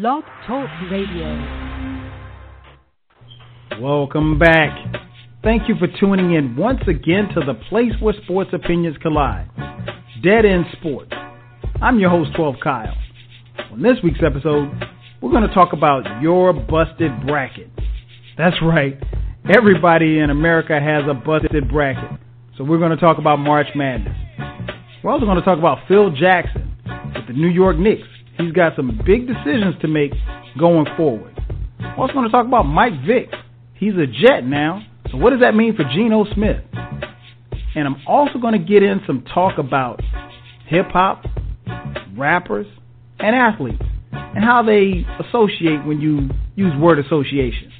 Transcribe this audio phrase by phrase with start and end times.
[0.00, 1.38] Blog Talk Radio.
[3.80, 4.76] Welcome back.
[5.44, 9.48] Thank you for tuning in once again to the place where sports opinions collide.
[10.20, 11.12] Dead End Sports.
[11.80, 12.92] I'm your host, 12 Kyle.
[13.70, 14.68] On this week's episode,
[15.22, 17.70] we're going to talk about your busted bracket.
[18.36, 18.98] That's right.
[19.48, 22.18] Everybody in America has a busted bracket.
[22.58, 24.16] So we're going to talk about March Madness.
[25.04, 26.76] We're also going to talk about Phil Jackson
[27.14, 28.08] with the New York Knicks.
[28.38, 30.12] He's got some big decisions to make
[30.58, 31.34] going forward.
[31.80, 33.28] We're also going to talk about Mike Vick.
[33.74, 34.84] He's a Jet now.
[35.10, 36.62] So what does that mean for Geno Smith?
[37.76, 40.00] And I'm also going to get in some talk about
[40.66, 41.24] hip hop,
[42.16, 42.66] rappers,
[43.18, 47.70] and athletes, and how they associate when you use word association.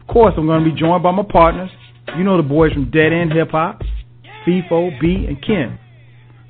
[0.00, 1.70] Of course, I'm going to be joined by my partners.
[2.16, 3.82] You know the boys from Dead End Hip Hop,
[4.46, 5.78] Feefo, B, and Ken.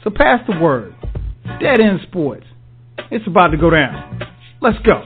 [0.03, 0.95] So pass the word.
[1.61, 2.47] Dead End Sports.
[3.11, 4.21] It's about to go down.
[4.61, 5.03] Let's go.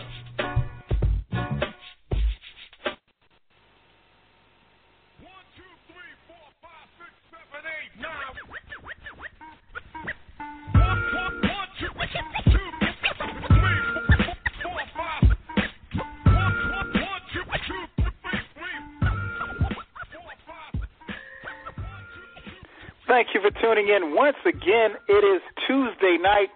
[23.09, 24.15] Thank you for tuning in.
[24.15, 26.48] Once again, it is Tuesday night,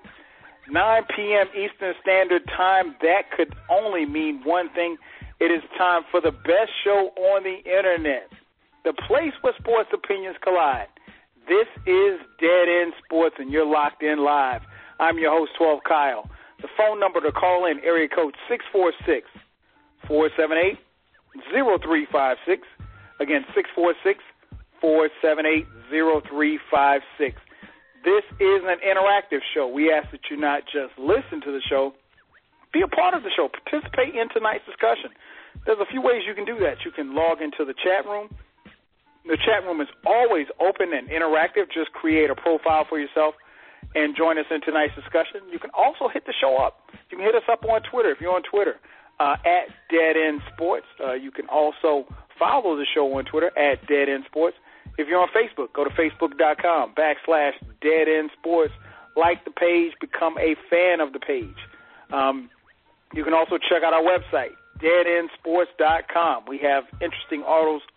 [0.70, 1.46] 9 p.m.
[1.54, 2.94] Eastern Standard Time.
[3.02, 4.96] That could only mean one thing.
[5.40, 8.28] It is time for the best show on the internet,
[8.84, 10.88] the place where sports opinions collide.
[11.48, 14.62] This is Dead End Sports, and you're locked in live.
[15.00, 16.30] I'm your host, 12 Kyle.
[16.62, 19.26] The phone number to call in, area code 646
[20.06, 20.78] 478
[21.52, 22.68] 0356.
[23.18, 24.22] Again, 646
[24.80, 27.41] 478 0356.
[28.05, 29.69] This is an interactive show.
[29.69, 31.93] We ask that you not just listen to the show,
[32.73, 35.11] be a part of the show, participate in tonight's discussion.
[35.67, 36.84] There's a few ways you can do that.
[36.84, 38.33] You can log into the chat room.
[39.27, 41.69] The chat room is always open and interactive.
[41.69, 43.34] Just create a profile for yourself
[43.94, 45.44] and join us in tonight's discussion.
[45.53, 46.89] You can also hit the show up.
[47.10, 48.77] You can hit us up on Twitter if you're on Twitter
[49.19, 50.87] uh, at Dead End Sports.
[51.03, 52.06] Uh, you can also
[52.39, 54.56] follow the show on Twitter at Dead End Sports.
[54.99, 58.73] If you're on Facebook, go to facebook.com backslash Dead End Sports.
[59.17, 61.56] Like the page, become a fan of the page.
[62.12, 62.49] Um,
[63.12, 66.45] you can also check out our website, deadendsports.com.
[66.47, 67.43] We have interesting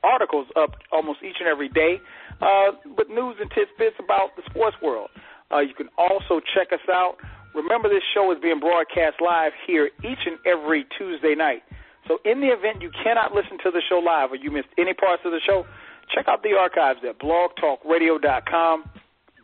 [0.03, 2.01] articles up almost each and every day
[2.41, 5.09] uh, with news and tidbits about the sports world.
[5.51, 7.17] Uh, you can also check us out.
[7.53, 11.61] Remember, this show is being broadcast live here each and every Tuesday night.
[12.07, 14.93] So, in the event you cannot listen to the show live or you missed any
[14.93, 15.65] parts of the show,
[16.13, 18.83] check out the archives at blogtalkradio.com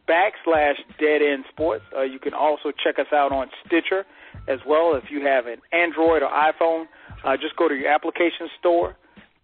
[0.09, 1.83] backslash dead end sports.
[1.95, 4.05] Uh, you can also check us out on Stitcher
[4.47, 4.95] as well.
[4.95, 6.85] If you have an Android or iPhone,
[7.23, 8.95] uh, just go to your application store,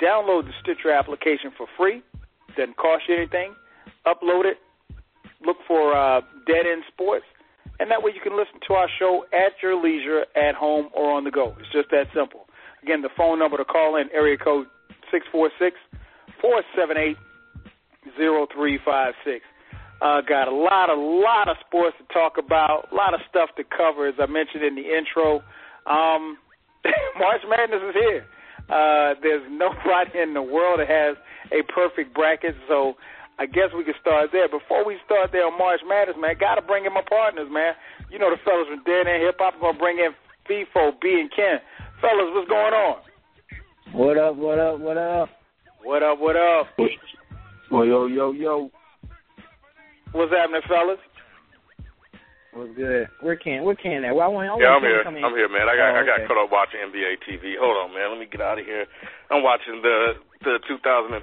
[0.02, 2.02] download the Stitcher application for free.
[2.58, 3.54] Doesn't cost you anything.
[4.06, 4.58] Upload it.
[5.46, 7.26] Look for uh, Dead End Sports,
[7.80, 11.12] and that way you can listen to our show at your leisure, at home, or
[11.12, 11.56] on the go.
[11.60, 12.48] It's just that simple.
[12.82, 14.68] Again, the phone number to call in, area code
[15.12, 16.02] six four six four
[16.76, 17.18] seven eight
[18.18, 19.44] zero three five six.
[20.02, 23.50] Uh, got a lot, a lot of sports to talk about, a lot of stuff
[23.56, 25.40] to cover, as I mentioned in the intro.
[25.88, 26.38] Um,
[27.18, 28.26] March Madness is here.
[28.68, 31.16] Uh, there's nobody in the world that has
[31.56, 32.96] a perfect bracket, so
[33.40, 34.50] I guess we can start there.
[34.50, 37.74] Before we start there on March Madness, man, got to bring in my partners, man.
[38.12, 39.56] You know the fellas from Dead End Hip Hop.
[39.60, 40.12] Gonna bring in
[40.44, 41.64] Feefo, B, and Ken.
[42.02, 43.00] Fellas, what's going on?
[43.96, 44.36] What up?
[44.36, 44.80] What up?
[44.80, 45.30] What up?
[45.86, 46.18] What up?
[46.18, 46.66] What up?
[47.70, 48.72] Well, yo, yo, yo.
[50.18, 50.98] What's happening, fellas?
[52.58, 53.06] What's good?
[53.22, 54.18] Where can where can that?
[54.18, 54.98] Well, I want, I want yeah, I'm here.
[54.98, 55.22] to come in.
[55.22, 55.70] I'm here, man.
[55.70, 57.54] I got Oh, I got caught up watching NBA TV.
[57.62, 58.10] Hold on, man.
[58.10, 58.90] Let me get out of here.
[59.30, 61.22] I'm watching the the 2013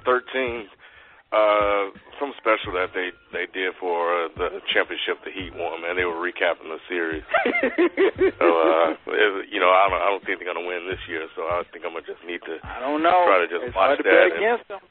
[1.33, 1.89] uh
[2.21, 5.81] some special that they they did for uh, the championship the Heat won.
[5.81, 7.25] Man, they were recapping the series.
[8.37, 11.25] so uh, it, you know, I don't I don't think they're gonna win this year.
[11.35, 13.25] So I think I'm gonna just need to I don't know.
[13.25, 14.83] Try to just it's watch hard to that bet and- against them.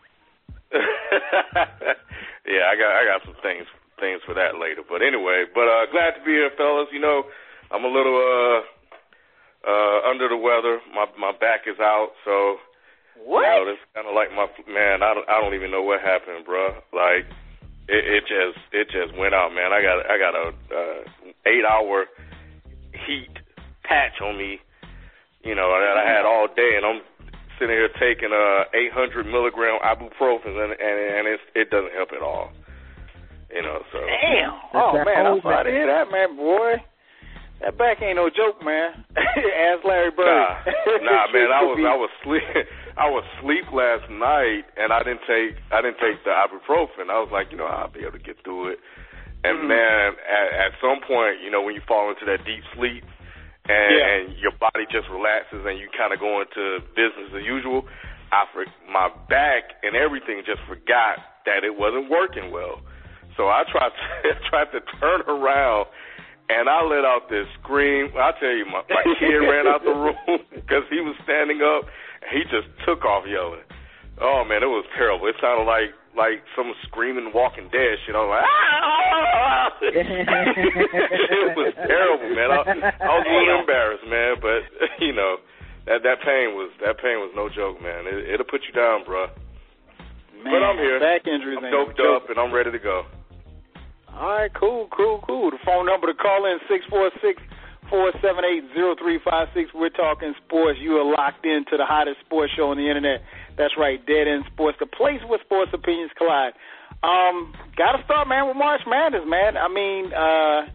[2.49, 3.69] yeah, I got I got some things
[4.01, 4.83] things for that later.
[4.83, 6.89] But anyway, but uh glad to be here, fellas.
[6.91, 7.25] You know,
[7.71, 8.61] I'm a little uh
[9.63, 10.81] uh under the weather.
[10.91, 12.59] My my back is out, so
[13.25, 13.47] What?
[13.47, 15.03] you know, this kind of like my man.
[15.03, 16.75] I don't I don't even know what happened, bro.
[16.91, 17.27] Like
[17.89, 19.73] it, it just it just went out, man.
[19.73, 21.01] I got I got a uh,
[21.47, 22.07] eight hour
[23.07, 23.35] heat
[23.85, 24.59] patch on me,
[25.45, 27.01] you know, that I had all day, and I'm
[27.59, 32.23] sitting here taking uh 800 milligram ibuprofen, and and, and it's, it doesn't help at
[32.23, 32.51] all.
[33.53, 34.57] You know, so Damn.
[34.75, 36.83] Oh that man, I'm sorry to hear that, man, boy.
[37.61, 39.05] That back ain't no joke, man.
[39.15, 40.27] Ask Larry Bird.
[40.27, 40.67] Nah,
[40.99, 41.53] nah, man.
[41.53, 42.43] I was I was sleep
[42.97, 47.09] I was sleep last night, and I didn't take I didn't take the ibuprofen.
[47.09, 48.79] I was like, you know, I'll be able to get through it.
[49.45, 49.69] And mm-hmm.
[49.69, 53.05] man, at, at some point, you know, when you fall into that deep sleep,
[53.67, 54.13] and, yeah.
[54.13, 57.87] and your body just relaxes, and you kind of go into business as usual.
[58.33, 62.81] I for, my back and everything just forgot that it wasn't working well.
[63.37, 65.87] So I tried to tried to turn around
[66.49, 68.13] and I let out this scream.
[68.17, 71.89] I tell you, my, my kid ran out the room because he was standing up.
[72.31, 73.65] He just took off yelling.
[74.21, 75.27] Oh man, it was terrible.
[75.27, 78.15] It sounded like like someone screaming Walking Dead shit.
[78.15, 79.73] I was like, ah!
[79.83, 82.49] it was terrible, man.
[82.53, 82.61] I,
[83.01, 84.61] I was a little embarrassed, man, but
[85.05, 85.41] you know
[85.87, 88.07] that that pain was that pain was no joke, man.
[88.07, 89.27] It, it'll put you down, bro.
[90.45, 91.01] Man, but I'm here.
[91.01, 91.59] Back injuries.
[91.59, 93.05] I'm doped up and I'm ready to go.
[94.13, 95.51] All right, cool, cool, cool.
[95.51, 97.41] The phone number to call in six four six
[97.93, 99.69] four seven eight zero three five six.
[99.75, 100.81] We're talking sports.
[100.81, 103.21] You are locked into the hottest sports show on the internet.
[103.59, 106.57] That's right, Dead End Sports, the place where sports opinions collide.
[107.05, 109.59] Um, got to start, man, with March Madness, man.
[109.61, 110.73] I mean, uh,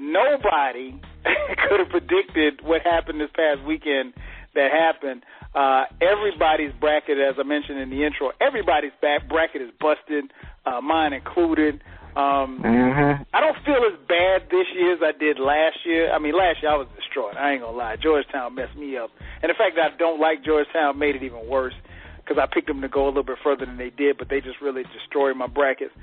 [0.00, 0.96] nobody
[1.68, 4.14] could have predicted what happened this past weekend
[4.54, 5.22] that happened.
[5.54, 10.32] Uh, everybody's bracket, as I mentioned in the intro, everybody's back bracket is busted,
[10.64, 11.82] uh, mine included.
[12.16, 13.22] Um, mm-hmm.
[13.32, 16.12] I don't feel as bad this year as I did last year.
[16.12, 17.36] I mean, last year I was destroyed.
[17.36, 17.96] I ain't gonna lie.
[17.96, 19.10] Georgetown messed me up,
[19.42, 21.74] and the fact that I don't like Georgetown made it even worse
[22.18, 24.40] because I picked them to go a little bit further than they did, but they
[24.40, 25.94] just really destroyed my brackets.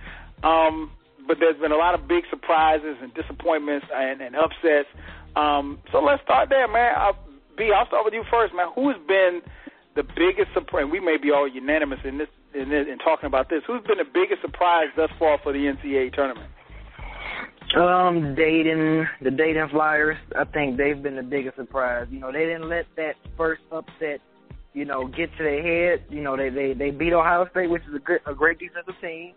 [0.44, 0.92] Um,
[1.28, 4.88] but there's been a lot of big surprises and disappointments and, and upsets.
[5.36, 6.96] Um, so let's start there, man.
[6.98, 7.18] I'll,
[7.58, 8.68] B, I'll start with you first, man.
[8.76, 9.42] Who's been
[9.96, 10.86] the biggest surprise?
[10.92, 13.62] We may be all unanimous in this in, in talking about this.
[13.68, 16.50] Who's been the biggest surprise thus far for the NCAA tournament?
[17.76, 20.18] Um, Dayton, the Dayton Flyers.
[20.38, 22.08] I think they've been the biggest surprise.
[22.10, 24.22] You know, they didn't let that first upset,
[24.74, 26.06] you know, get to their head.
[26.10, 28.96] You know, they they they beat Ohio State, which is a great a great defensive
[29.02, 29.34] team,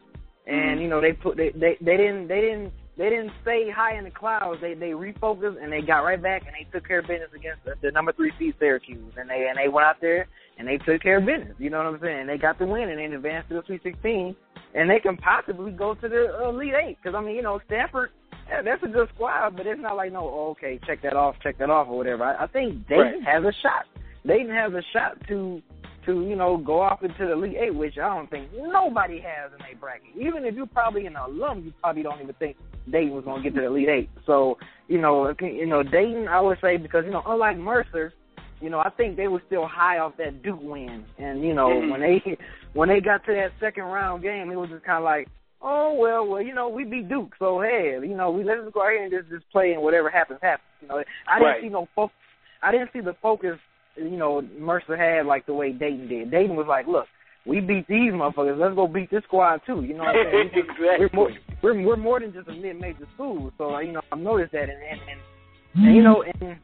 [0.46, 0.80] and mm-hmm.
[0.82, 4.05] you know they put they they they didn't they didn't they didn't stay high in
[4.05, 4.61] the clouds.
[4.61, 7.64] They they refocused and they got right back and they took care of business against
[7.64, 9.14] the, the number three seed Syracuse.
[9.17, 11.55] And they and they went out there and they took care of business.
[11.56, 12.26] You know what I'm saying?
[12.26, 14.37] They got the win and they advanced to the Sweet 16,
[14.75, 16.99] and they can possibly go to the uh, Elite Eight.
[17.02, 18.11] Because I mean, you know, Stanford,
[18.47, 21.37] yeah, that's a good squad, but it's not like no, oh, okay, check that off,
[21.43, 22.25] check that off, or whatever.
[22.25, 23.25] I, I think Dayton right.
[23.25, 23.88] has a shot.
[24.26, 25.62] Dayton has a shot to
[26.05, 29.53] to you know go off into the Elite Eight, which I don't think nobody has
[29.53, 30.11] in their bracket.
[30.20, 32.58] Even if you're probably an alum, you probably don't even think
[32.91, 34.11] Dayton was going to get to the Elite Eight.
[34.27, 38.12] So you know, you know, Dayton, I would say because you know, unlike Mercer,
[38.61, 41.69] you know, I think they were still high off that Duke win, and you know,
[41.69, 41.91] mm-hmm.
[41.91, 42.37] when they
[42.75, 45.29] when they got to that second round game, it was just kind of like,
[45.62, 48.87] oh well, well, you know, we beat Duke, so hey, you know, we let's go
[48.87, 50.67] ahead and just just play, and whatever happens, happens.
[50.82, 51.62] You know, I didn't right.
[51.62, 52.17] see no focus.
[52.62, 53.59] I didn't see the focus,
[53.97, 56.31] you know, Mercer had like the way Dayton did.
[56.31, 57.06] Dayton was like, look,
[57.46, 58.58] we beat these motherfuckers.
[58.58, 59.82] Let's go beat this squad too.
[59.82, 60.50] You know what I'm saying?
[60.54, 60.98] exactly.
[60.98, 61.31] We're more,
[61.62, 63.52] we're, we're more than just a mid-major school.
[63.58, 66.58] So you know, I've noticed that, and and, and, and you know, and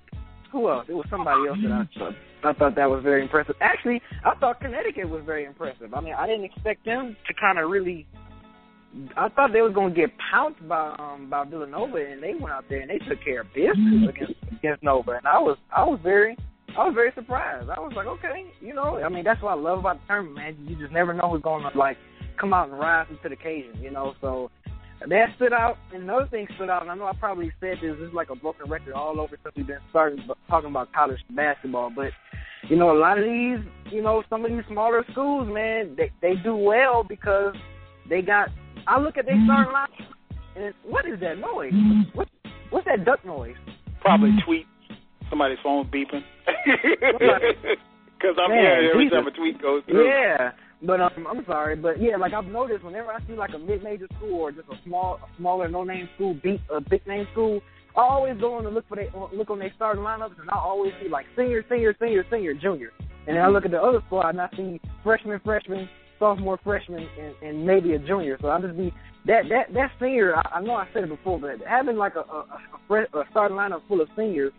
[0.52, 0.86] who else?
[0.88, 2.14] It was somebody else that I thought,
[2.44, 3.56] I thought that was very impressive.
[3.60, 5.94] Actually, I thought Connecticut was very impressive.
[5.94, 8.06] I mean, I didn't expect them to kind of really.
[9.16, 12.52] I thought they was going to get pounced by um by Villanova, and they went
[12.52, 15.84] out there and they took care of business against against Nova, and I was I
[15.84, 16.36] was very
[16.76, 17.70] I was very surprised.
[17.70, 20.36] I was like, okay, you know, I mean, that's what I love about the tournament,
[20.36, 20.56] man.
[20.68, 21.96] You just never know who's going to like
[22.38, 24.14] come out and rise to the occasion, you know.
[24.20, 24.50] So
[25.00, 25.78] that stood out.
[25.94, 28.28] And another thing stood out, and I know I probably said this, this is like
[28.28, 30.18] a broken record all over since we've been starting
[30.50, 31.90] talking about college basketball.
[31.96, 32.10] But,
[32.68, 33.58] you know, a lot of these,
[33.90, 37.54] you know, some of these smaller schools, man, they, they do well because
[38.10, 38.50] they got,
[38.86, 39.46] I look at their mm-hmm.
[39.46, 39.88] starting line,
[40.56, 41.72] and what is that noise?
[41.72, 42.16] Mm-hmm.
[42.18, 42.28] What,
[42.68, 43.56] what's that duck noise?
[44.02, 44.66] Probably tweet.
[45.30, 46.22] Somebody's phone beeping.
[48.18, 50.08] Because I'm here every time a tweet goes through.
[50.08, 50.52] Yeah.
[50.82, 54.08] But um, I'm sorry, but yeah, like I've noticed whenever I see like a mid-major
[54.16, 57.60] school or just a small, a smaller no-name school beat a big-name school,
[57.96, 60.56] I always go on to look for they look on their starting lineups, and I
[60.56, 62.92] always see like senior, senior, senior, senior, junior,
[63.26, 67.08] and then I look at the other squad and I see freshman, freshman, sophomore, freshman,
[67.18, 68.36] and, and maybe a junior.
[68.42, 68.92] So I just be
[69.24, 70.36] that that that senior.
[70.36, 72.46] I, I know I said it before, but having like a a,
[72.90, 74.52] a, a starting lineup full of seniors,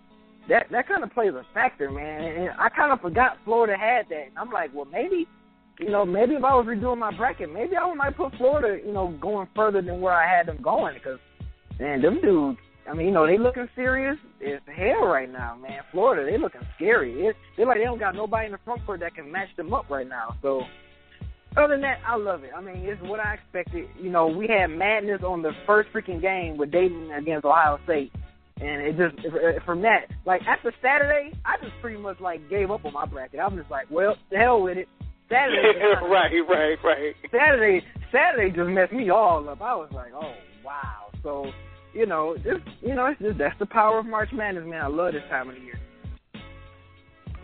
[0.50, 2.22] that that kind of plays a factor, man.
[2.22, 4.30] And I kind of forgot Florida had that.
[4.38, 5.27] I'm like, well, maybe
[5.80, 8.82] you know, maybe if I was redoing my bracket, maybe I would might put Florida,
[8.84, 11.20] you know, going further than where I had them going because,
[11.80, 12.58] man, them dudes.
[12.89, 15.82] I mean, you know, they looking serious as hell right now, man.
[15.92, 17.27] Florida, they looking scary.
[17.27, 19.74] It, they like they don't got nobody in the front court that can match them
[19.74, 20.38] up right now.
[20.42, 20.62] So,
[21.58, 22.51] other than that, I love it.
[22.56, 23.89] I mean, it's what I expected.
[24.00, 28.13] You know, we had madness on the first freaking game with Dayton against Ohio State,
[28.60, 32.86] And it just from that, like after Saturday, I just pretty much like gave up
[32.86, 33.40] on my bracket.
[33.40, 34.88] I'm just like, well, the hell with it.
[35.30, 35.78] Saturday,
[36.10, 37.16] right, right, right.
[37.32, 39.62] Saturday, Saturday just messed me all up.
[39.62, 40.34] I was like, oh
[40.66, 41.12] wow.
[41.22, 41.52] So,
[41.94, 44.82] you know, just you know, it's just that's the power of March Madness, man.
[44.82, 45.80] I love this time of the year.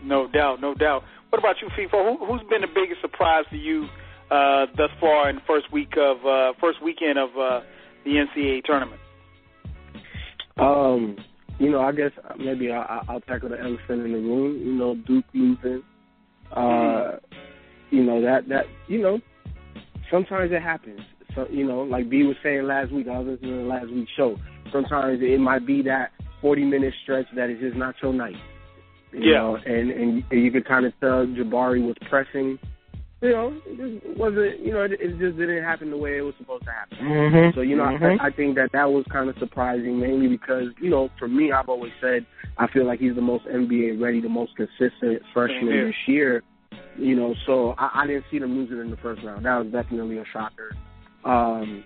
[0.02, 1.02] No doubt, no doubt.
[1.30, 2.18] What about you, Feefo?
[2.18, 3.86] Who, has been the biggest surprise to you
[4.30, 7.60] uh, thus far in the first week of uh, first weekend of uh,
[8.04, 9.00] the NCAA tournament?
[10.58, 11.16] Um,
[11.58, 14.60] you know, I guess maybe I, I'll tackle the elephant in the room.
[14.64, 15.82] You know, Duke losing.
[16.52, 17.96] Uh, mm-hmm.
[17.96, 19.20] You know that that you know
[20.10, 21.00] sometimes it happens.
[21.34, 24.10] So you know, like B was saying last week, I was listening to last week's
[24.16, 24.36] show.
[24.72, 28.36] Sometimes it might be that forty minute stretch that is just not your night.
[29.12, 29.38] You yeah.
[29.38, 32.58] know, and, and and you could kind of tell Jabari was pressing.
[33.24, 34.60] You know, it just wasn't.
[34.60, 36.98] You know, it, it just didn't happen the way it was supposed to happen.
[36.98, 37.56] Mm-hmm.
[37.56, 38.20] So you know, mm-hmm.
[38.20, 41.50] I, I think that that was kind of surprising, mainly because you know, for me,
[41.50, 42.26] I've always said
[42.58, 45.86] I feel like he's the most NBA ready, the most consistent freshman mm-hmm.
[45.86, 46.42] this year.
[46.98, 49.46] You know, so I, I didn't see them losing in the first round.
[49.46, 50.76] That was definitely a shocker.
[51.24, 51.82] Um,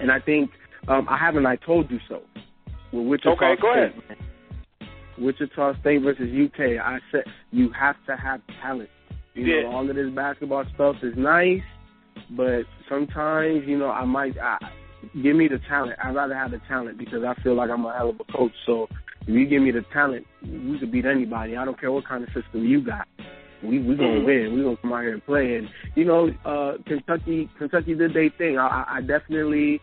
[0.00, 0.50] and I think
[0.86, 2.22] um, I haven't I told you so.
[2.92, 4.18] With Wichita okay, go State, ahead.
[5.18, 6.80] Wichita State versus UK.
[6.80, 8.90] I said you have to have talent.
[9.40, 9.62] You yeah.
[9.62, 11.62] know, all of this basketball stuff is nice,
[12.30, 14.58] but sometimes you know I might I,
[15.22, 15.98] give me the talent.
[16.02, 18.52] I'd rather have the talent because I feel like I'm a hell of a coach.
[18.66, 18.86] So
[19.22, 21.56] if you give me the talent, we could beat anybody.
[21.56, 23.08] I don't care what kind of system you got.
[23.62, 24.26] We we gonna mm-hmm.
[24.26, 24.54] win.
[24.54, 25.56] We gonna come out here and play.
[25.56, 28.58] And you know, uh, Kentucky Kentucky did their thing.
[28.58, 29.80] I, I definitely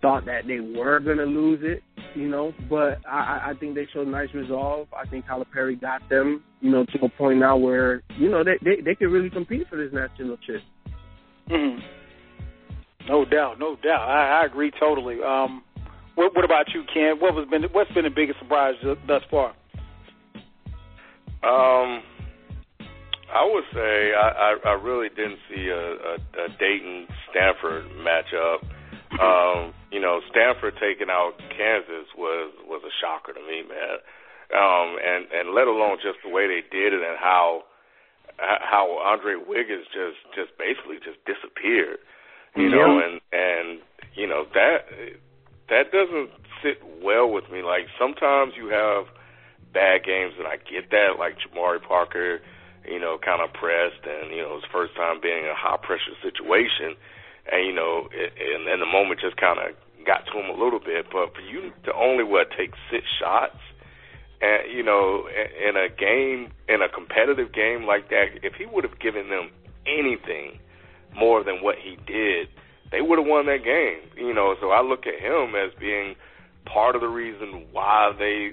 [0.00, 1.82] thought that they were gonna lose it,
[2.14, 4.88] you know, but I, I think they showed nice resolve.
[4.96, 8.58] I think Calipari got them, you know, to a point now where you know they
[8.62, 10.62] they, they could really compete for this national chip.
[11.50, 11.80] Mm-hmm.
[13.08, 14.08] No doubt, no doubt.
[14.08, 15.16] I, I agree totally.
[15.22, 15.62] Um,
[16.14, 17.16] what, what about you, Ken?
[17.20, 18.74] What was been what's been the biggest surprise
[19.06, 19.54] thus far?
[21.40, 22.02] Um,
[23.32, 28.58] I would say I, I, I really didn't see a, a, a Dayton Stanford matchup.
[29.10, 33.98] Um, you know, Stanford taking out Kansas was was a shocker to me, man.
[34.52, 37.64] Um, and and let alone just the way they did it and how
[38.38, 41.98] how Andre Wiggins just just basically just disappeared.
[42.56, 43.80] You know, and and
[44.14, 44.88] you know that
[45.68, 46.30] that doesn't
[46.62, 47.62] sit well with me.
[47.62, 49.06] Like sometimes you have
[49.72, 51.20] bad games, and I get that.
[51.20, 52.40] Like Jabari Parker
[52.88, 55.76] you know, kind of pressed, and you know, his first time being in a high
[55.76, 56.96] pressure situation,
[57.50, 59.74] and you know, it, and, and the moment just kind of
[60.06, 61.06] got to him a little bit.
[61.12, 63.58] But for you to only what take six shots,
[64.40, 68.84] and you know, in a game, in a competitive game like that, if he would
[68.84, 69.50] have given them
[69.86, 70.58] anything
[71.16, 72.48] more than what he did,
[72.90, 74.00] they would have won that game.
[74.16, 76.14] You know, so I look at him as being
[76.64, 78.52] part of the reason why they,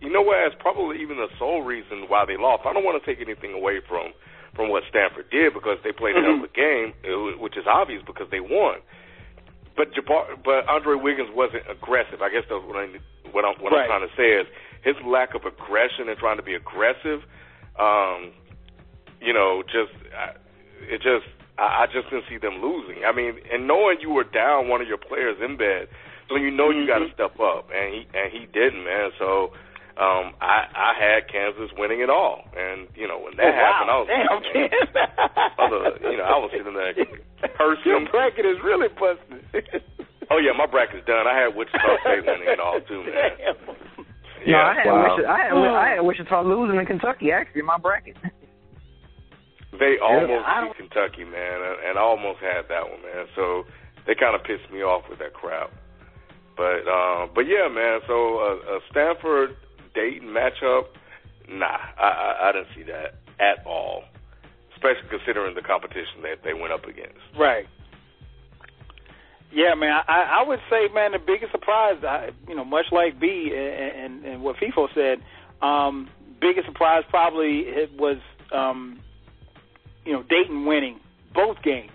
[0.00, 2.62] you know what, as probably even the sole reason why they lost.
[2.66, 4.12] I don't want to take anything away from
[4.54, 6.92] from what Stanford did because they played a hell of a game,
[7.38, 8.80] which is obvious because they won.
[9.76, 12.20] But Jabbar, but Andre Wiggins wasn't aggressive.
[12.20, 12.90] I guess that's what I
[13.30, 13.86] what I'm what right.
[13.86, 14.46] I'm trying to say is
[14.82, 17.22] his lack of aggression and trying to be aggressive.
[17.78, 18.34] Um,
[19.20, 19.94] you know, just
[20.82, 23.06] it just I, I just didn't see them losing.
[23.06, 25.86] I mean, and knowing you were down one of your players in bed
[26.28, 27.14] so you know you got to mm-hmm.
[27.14, 29.10] step up, and he and he didn't, man.
[29.18, 29.52] So
[29.98, 33.90] um, I I had Kansas winning it all, and you know when that oh, happened,
[33.90, 33.98] wow.
[33.98, 36.94] I was Damn, like, man, you know, I was sitting there
[37.58, 38.06] cursing.
[38.06, 39.42] Your bracket is really busted.
[40.30, 41.26] oh yeah, my bracket's done.
[41.26, 43.42] I had Wichita State winning it all too, man.
[43.42, 43.58] Damn.
[44.46, 45.02] Yeah, no, I had, wow.
[45.02, 48.14] Wichita, I, had, I had Wichita losing in Kentucky actually in my bracket.
[49.82, 53.26] They almost yeah, beat Kentucky, man, and, and I almost had that one, man.
[53.34, 53.66] So
[54.06, 55.74] they kind of pissed me off with that crap.
[56.54, 57.98] But uh, but yeah, man.
[58.06, 58.14] So
[58.46, 59.58] a, a Stanford
[59.98, 60.84] Dayton matchup,
[61.48, 61.66] nah,
[61.98, 64.04] I, I, I didn't see that at all.
[64.74, 67.18] Especially considering the competition that they went up against.
[67.36, 67.66] Right.
[69.50, 69.90] Yeah, man.
[70.06, 74.14] I, I would say, man, the biggest surprise, I, you know, much like B and,
[74.14, 75.18] and, and what Feefo said,
[75.66, 76.08] um,
[76.40, 78.18] biggest surprise probably it was,
[78.52, 79.00] um,
[80.04, 81.00] you know, Dayton winning
[81.34, 81.90] both games.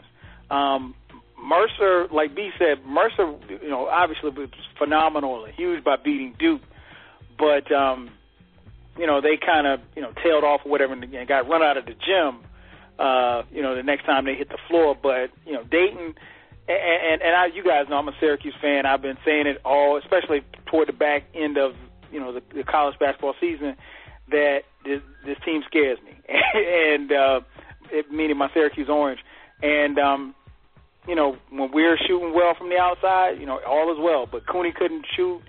[0.51, 0.93] Um,
[1.41, 6.61] Mercer, like B said, Mercer, you know, obviously was phenomenal and huge by beating Duke,
[7.37, 8.09] but um,
[8.97, 11.77] you know they kind of you know tailed off or whatever and got run out
[11.77, 12.39] of the gym.
[12.99, 16.15] Uh, you know, the next time they hit the floor, but you know Dayton.
[16.65, 18.85] And, and, and I, you guys know I'm a Syracuse fan.
[18.85, 21.75] I've been saying it all, especially toward the back end of
[22.11, 23.75] you know the, the college basketball season,
[24.29, 26.13] that this, this team scares me,
[26.53, 27.41] and uh,
[27.91, 29.19] it, meaning my Syracuse Orange.
[29.61, 30.35] And um,
[31.07, 34.27] you know, when we're shooting well from the outside, you know, all is well.
[34.31, 35.41] But Cooney couldn't shoot.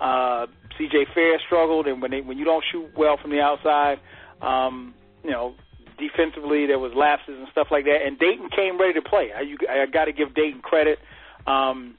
[0.00, 0.46] Uh,
[0.78, 1.06] C.J.
[1.14, 4.00] Fair struggled, and when they, when you don't shoot well from the outside,
[4.40, 5.54] um, you know,
[5.98, 8.00] defensively there was lapses and stuff like that.
[8.04, 9.30] And Dayton came ready to play.
[9.36, 10.98] I, you, I got to give Dayton credit.
[11.46, 11.96] Um,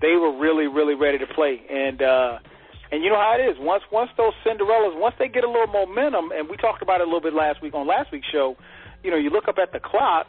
[0.00, 2.38] they were really, really ready to play, and uh,
[2.90, 3.56] and you know how it is.
[3.58, 7.04] Once once those Cinderellas, once they get a little momentum, and we talked about it
[7.04, 8.56] a little bit last week on last week's show.
[9.02, 10.26] You know, you look up at the clock,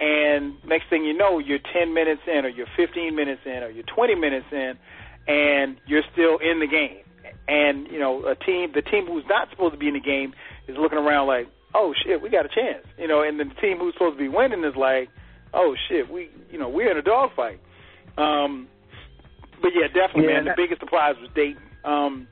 [0.00, 3.70] and next thing you know, you're 10 minutes in, or you're 15 minutes in, or
[3.70, 4.74] you're 20 minutes in,
[5.26, 7.00] and you're still in the game.
[7.46, 10.34] And you know, a team, the team who's not supposed to be in the game,
[10.66, 12.86] is looking around like, oh shit, we got a chance.
[12.98, 15.08] You know, and then the team who's supposed to be winning is like,
[15.52, 17.60] oh shit, we, you know, we're in a dogfight.
[18.16, 18.68] Um,
[19.60, 20.44] but yeah, definitely, Yeah, man.
[20.44, 21.62] The biggest surprise was Dayton.
[21.84, 22.28] Um,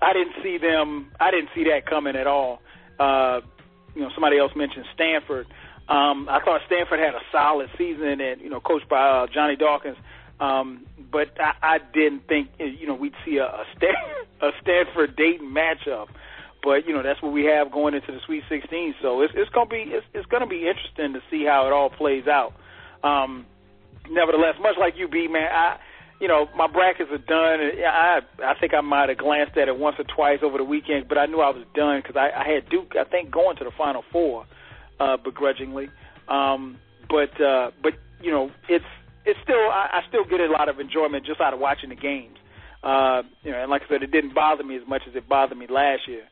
[0.00, 1.12] I didn't see them.
[1.20, 2.60] I didn't see that coming at all.
[2.98, 3.40] Uh,
[3.94, 5.46] you know, somebody else mentioned Stanford.
[5.88, 9.56] Um, I thought Stanford had a solid season, and you know, coached by uh, Johnny
[9.56, 9.96] Dawkins.
[10.42, 13.94] Um, but I, I didn't think you know we'd see a, a, Stan-
[14.42, 16.08] a Stanford Dayton matchup.
[16.62, 18.96] But you know that's what we have going into the Sweet 16.
[19.00, 21.90] So it's it's gonna be it's, it's gonna be interesting to see how it all
[21.90, 22.54] plays out.
[23.04, 23.46] Um,
[24.10, 25.78] nevertheless, much like you, B man, I
[26.20, 27.60] you know my brackets are done.
[27.86, 31.08] I I think I might have glanced at it once or twice over the weekend,
[31.08, 32.94] but I knew I was done because I, I had Duke.
[32.98, 34.46] I think going to the Final Four,
[34.98, 35.88] uh, begrudgingly.
[36.28, 38.84] Um, but uh, but you know it's
[39.24, 41.96] it's still I, I still get a lot of enjoyment just out of watching the
[41.96, 42.38] games.
[42.82, 45.28] Uh, you know, and like I said, it didn't bother me as much as it
[45.28, 46.24] bothered me last year.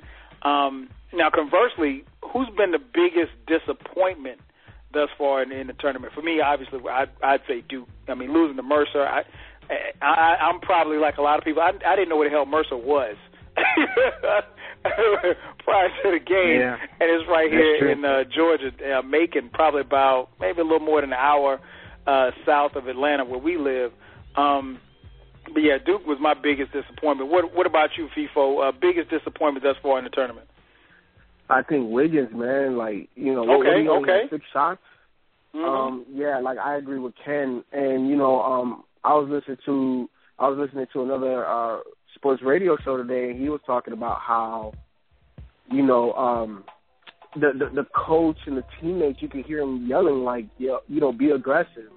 [0.42, 4.40] Um, now, conversely, who's been the biggest disappointment
[4.92, 6.12] thus far in, in the tournament?
[6.12, 7.88] For me, obviously, I'd, I'd say Duke.
[8.08, 9.22] I mean, losing to Mercer, I,
[10.02, 11.62] I, I'm probably like a lot of people.
[11.62, 13.14] I, I didn't know what the hell Mercer was
[15.64, 16.76] prior to the game, Yeah.
[17.00, 17.92] and it's right here true.
[17.92, 21.60] in uh, Georgia, uh, Macon, probably about maybe a little more than an hour
[22.10, 23.92] uh, south of Atlanta, where we live.
[24.36, 24.80] Um,
[25.52, 27.30] but yeah, Duke was my biggest disappointment.
[27.30, 28.68] What What about you, Feefo?
[28.68, 30.46] Uh, biggest disappointment thus far in the tournament?
[31.48, 34.20] I think Wiggins, man, like you know, what, what Okay, okay.
[34.30, 34.80] six shots.
[35.54, 35.66] Mhm.
[35.68, 40.08] Um, yeah, like I agree with Ken, and you know, um, I was listening to
[40.38, 41.78] I was listening to another uh
[42.14, 44.72] sports radio show today, and he was talking about how,
[45.70, 46.64] you know, um,
[47.34, 51.12] the the, the coach and the teammates, you could hear him yelling like, you know,
[51.12, 51.90] be aggressive.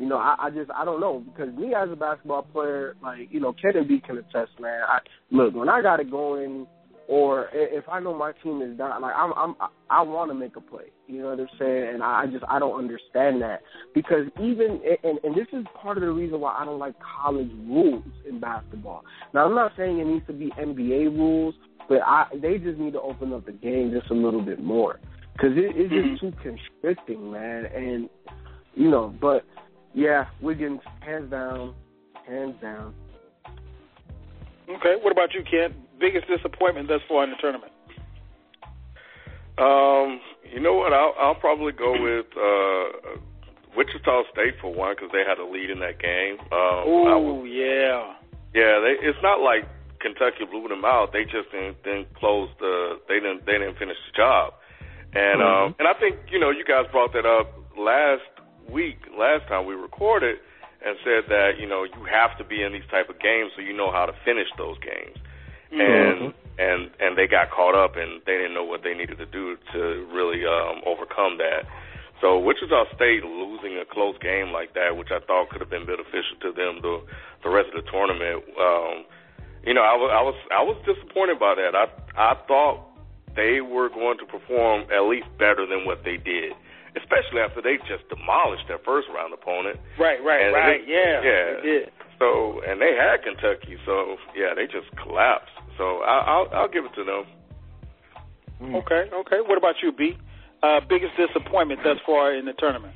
[0.00, 3.28] You know, I, I just I don't know because me as a basketball player, like
[3.30, 4.80] you know, Ken and B can attest, man.
[4.82, 6.66] I, look, when I got it going,
[7.06, 9.54] or if I know my team is down, like I'm, I'm
[9.90, 10.86] I want to make a play.
[11.06, 11.94] You know what I'm saying?
[11.94, 13.60] And I I just I don't understand that
[13.94, 17.50] because even and and this is part of the reason why I don't like college
[17.66, 19.04] rules in basketball.
[19.34, 21.54] Now I'm not saying it needs to be NBA rules,
[21.90, 24.98] but I they just need to open up the game just a little bit more
[25.34, 26.42] because it, it's just mm-hmm.
[26.42, 27.66] too constricting, man.
[27.66, 28.08] And
[28.74, 29.44] you know, but
[29.94, 31.74] yeah, Wiggins hands down,
[32.26, 32.94] hands down.
[34.68, 34.94] Okay.
[35.02, 35.74] What about you, Ken?
[35.98, 37.72] Biggest disappointment thus far in the tournament?
[39.58, 40.92] Um, you know what?
[40.92, 43.20] I'll I'll probably go with uh,
[43.76, 46.38] Wichita State for one because they had a lead in that game.
[46.48, 48.14] Um, I Ooh, was, yeah.
[48.54, 49.68] yeah, they, it's not like
[50.00, 51.12] Kentucky blew them out.
[51.12, 53.00] They just didn't, didn't close the.
[53.08, 53.44] They didn't.
[53.44, 54.54] They didn't finish the job.
[55.12, 58.29] And um, and I think you know you guys brought that up last
[58.70, 60.36] week, last time we recorded,
[60.84, 63.62] and said that you know you have to be in these type of games so
[63.62, 65.16] you know how to finish those games.
[65.70, 69.26] And and and they got caught up and they didn't know what they needed to
[69.26, 69.80] do to
[70.12, 71.64] really um, overcome that.
[72.20, 75.86] So Wichita State losing a close game like that, which I thought could have been
[75.86, 77.00] beneficial to them the
[77.42, 78.44] the rest of the tournament.
[78.60, 79.04] Um,
[79.64, 81.72] you know, I was I was I was disappointed by that.
[81.72, 82.84] I I thought
[83.36, 86.52] they were going to perform at least better than what they did,
[86.96, 89.78] especially after they just demolished their first round opponent.
[89.98, 90.80] Right, right, And right.
[90.86, 91.22] they- yeah.
[91.22, 91.54] yeah.
[91.56, 91.90] They did.
[92.18, 95.52] So and they had Kentucky, so yeah, they just collapsed.
[95.78, 97.24] So I, I'll I'll give it to them.
[98.74, 99.40] Okay, okay.
[99.40, 100.18] What about you, B?
[100.62, 102.92] Uh, biggest disappointment thus far in the tournament?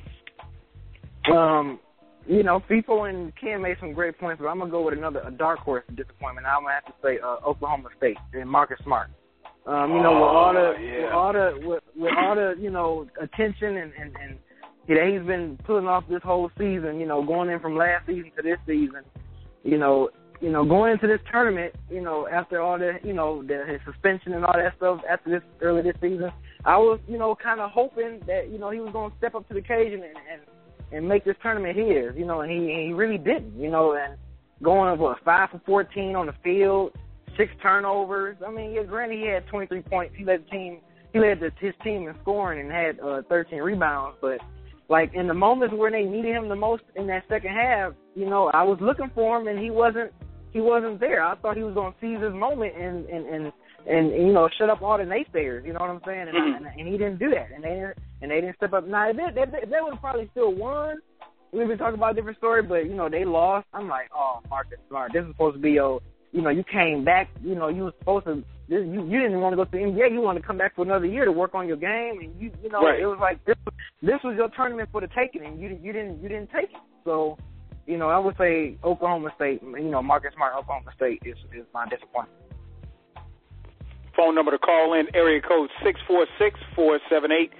[1.31, 1.79] Um,
[2.27, 5.21] you know, Feefo and Ken made some great points, but I'm gonna go with another
[5.25, 6.45] a dark horse disappointment.
[6.45, 9.09] I'm gonna have to say uh, Oklahoma State and Marcus Smart.
[9.67, 11.03] Um, you know, with all the Oh, yeah.
[11.03, 14.37] with all the with, with all the you know attention and and and
[14.87, 16.99] you know, he's been pulling off this whole season.
[16.99, 19.01] You know, going in from last season to this season.
[19.63, 20.09] You know,
[20.41, 21.73] you know, going into this tournament.
[21.89, 25.31] You know, after all the you know the his suspension and all that stuff after
[25.31, 26.31] this early this season,
[26.63, 29.33] I was you know kind of hoping that you know he was going to step
[29.35, 30.17] up to the occasion and.
[30.31, 30.41] and
[30.91, 34.17] and make this tournament his, you know, and he he really didn't, you know, and
[34.61, 36.91] going what five for fourteen on the field,
[37.37, 38.37] six turnovers.
[38.45, 40.15] I mean, yeah, granted he had twenty three points.
[40.17, 40.79] He led the team
[41.13, 44.39] he led the, his team in scoring and had uh, thirteen rebounds, but
[44.89, 48.29] like in the moments where they needed him the most in that second half, you
[48.29, 50.11] know, I was looking for him and he wasn't
[50.51, 51.23] he wasn't there.
[51.23, 53.53] I thought he was going to seize his moment and and and
[53.87, 55.65] and, you know shut up all the naysayers.
[55.65, 56.27] You know what I'm saying?
[56.27, 56.65] And, mm-hmm.
[56.65, 57.49] I, and, and he didn't do that.
[57.53, 58.87] And they didn't and they didn't step up.
[58.87, 60.97] Now they they, they, they would have probably still won.
[61.51, 63.67] We've been talking about a different story, but you know they lost.
[63.73, 66.01] I'm like, oh, Marcus Smart, this is supposed to be your.
[66.35, 67.29] You know, you came back.
[67.41, 68.43] You know, you were supposed to.
[68.67, 70.11] This, you you didn't want to go to the NBA.
[70.11, 72.51] You wanted to come back for another year to work on your game, and you
[72.61, 72.99] you know right.
[72.99, 73.55] it was like this.
[74.01, 76.81] This was your tournament for the taking, and you you didn't you didn't take it.
[77.05, 77.37] So
[77.87, 81.65] you know, I would say Oklahoma State, you know, Marcus Smart, Oklahoma State is is
[81.73, 82.41] my disappointment.
[84.17, 87.51] Phone number to call in, area code six four six four seven eight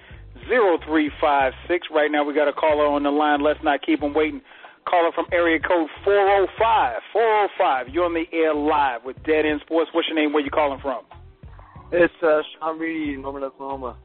[0.48, 1.86] zero three five six.
[1.90, 3.40] Right now we got a caller on the line.
[3.40, 4.42] Let's not keep them waiting.
[4.88, 7.02] Caller from area code 405.
[7.12, 7.88] 405.
[7.88, 9.90] You're on the air live with Dead End Sports.
[9.92, 10.32] What's your name?
[10.32, 11.04] Where you calling from?
[11.92, 13.98] It's uh, Sean Reedy, Norman, Oklahoma.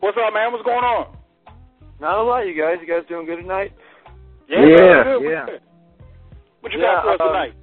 [0.00, 0.52] What's up, man?
[0.52, 1.16] What's going on?
[2.00, 2.76] Not a lot, you guys.
[2.80, 3.72] You guys doing good tonight?
[4.48, 5.18] Yeah, yeah.
[5.22, 5.46] yeah.
[6.60, 7.54] What you yeah, got for us uh, tonight?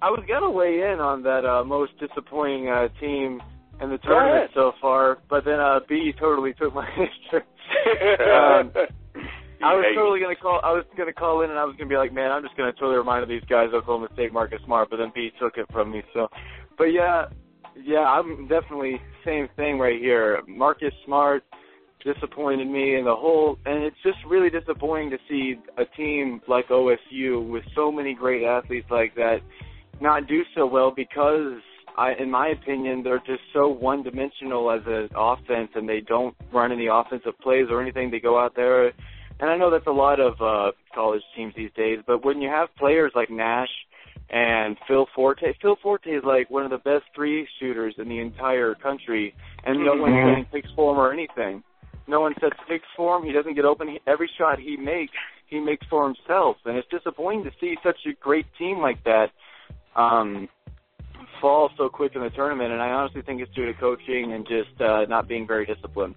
[0.00, 3.40] I was gonna weigh in on that uh, most disappointing uh, team
[3.80, 7.44] in the tournament so far, but then uh, B totally took my answer.
[8.34, 8.72] um,
[9.62, 10.60] I was totally gonna call.
[10.62, 12.72] I was gonna call in and I was gonna be like, man, I'm just gonna
[12.72, 16.02] totally remind these guys Oklahoma State Marcus Smart, but then B took it from me.
[16.12, 16.28] So,
[16.76, 17.26] but yeah,
[17.80, 20.42] yeah, I'm definitely same thing right here.
[20.46, 21.44] Marcus Smart
[22.04, 26.66] disappointed me and the whole and it's just really disappointing to see a team like
[26.68, 29.36] OSU with so many great athletes like that
[30.00, 31.60] not do so well because
[31.96, 36.34] I in my opinion they're just so one dimensional as an offense and they don't
[36.52, 38.10] run any offensive plays or anything.
[38.10, 38.92] They go out there
[39.42, 42.48] and I know that's a lot of uh college teams these days, but when you
[42.48, 43.68] have players like Nash
[44.32, 45.54] and Phil Forte.
[45.60, 49.84] Phil Forte is like one of the best three shooters in the entire country, and
[49.84, 51.62] no one's getting picks for him or anything.
[52.06, 53.24] No one sets picks for him.
[53.24, 53.88] He doesn't get open.
[53.88, 55.12] He, every shot he makes,
[55.46, 59.30] he makes for himself, and it's disappointing to see such a great team like that
[59.94, 60.48] um,
[61.40, 62.72] fall so quick in the tournament.
[62.72, 66.16] And I honestly think it's due to coaching and just uh, not being very disciplined.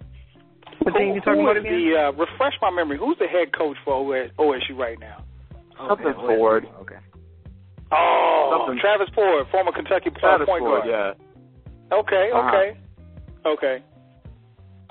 [0.82, 1.72] What Who, thing you talking who about again?
[1.72, 2.98] the uh, refresh my memory?
[2.98, 4.02] Who's the head coach for
[4.38, 5.24] OSU right now?
[5.88, 6.36] Something Okay.
[6.36, 6.66] Ford.
[6.82, 6.96] Okay.
[7.92, 10.88] Oh, Something- Travis Ford, former Kentucky Travis point Ford, guard.
[10.90, 11.96] yeah.
[11.96, 12.48] Okay, Uh-huh.
[12.48, 12.78] okay,
[13.46, 13.82] okay.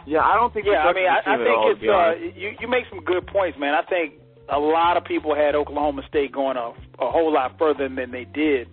[0.05, 2.39] Yeah, I don't think Yeah, I mean, I, a team I think all, it's uh,
[2.39, 2.55] you.
[2.61, 3.73] You make some good points, man.
[3.73, 4.13] I think
[4.49, 8.23] a lot of people had Oklahoma State going a, a whole lot further than they
[8.25, 8.67] did,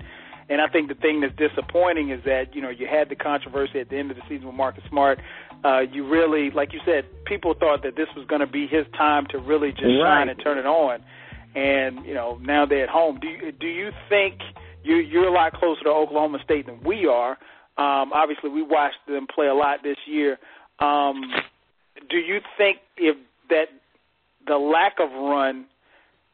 [0.51, 3.81] and I think the thing that's disappointing is that you know you had the controversy
[3.81, 5.19] at the end of the season with Marcus Smart.
[5.65, 8.85] Uh, you really, like you said, people thought that this was going to be his
[8.97, 11.01] time to really just shine and turn it on,
[11.55, 13.21] and you know now they're at home.
[13.21, 14.41] Do you, do you think
[14.83, 17.39] you you're a lot closer to Oklahoma State than we are?
[17.79, 20.39] Um, obviously, we watched them play a lot this year.
[20.81, 21.31] Um,
[22.11, 23.17] do you think if
[23.49, 23.67] that
[24.47, 25.67] the lack of run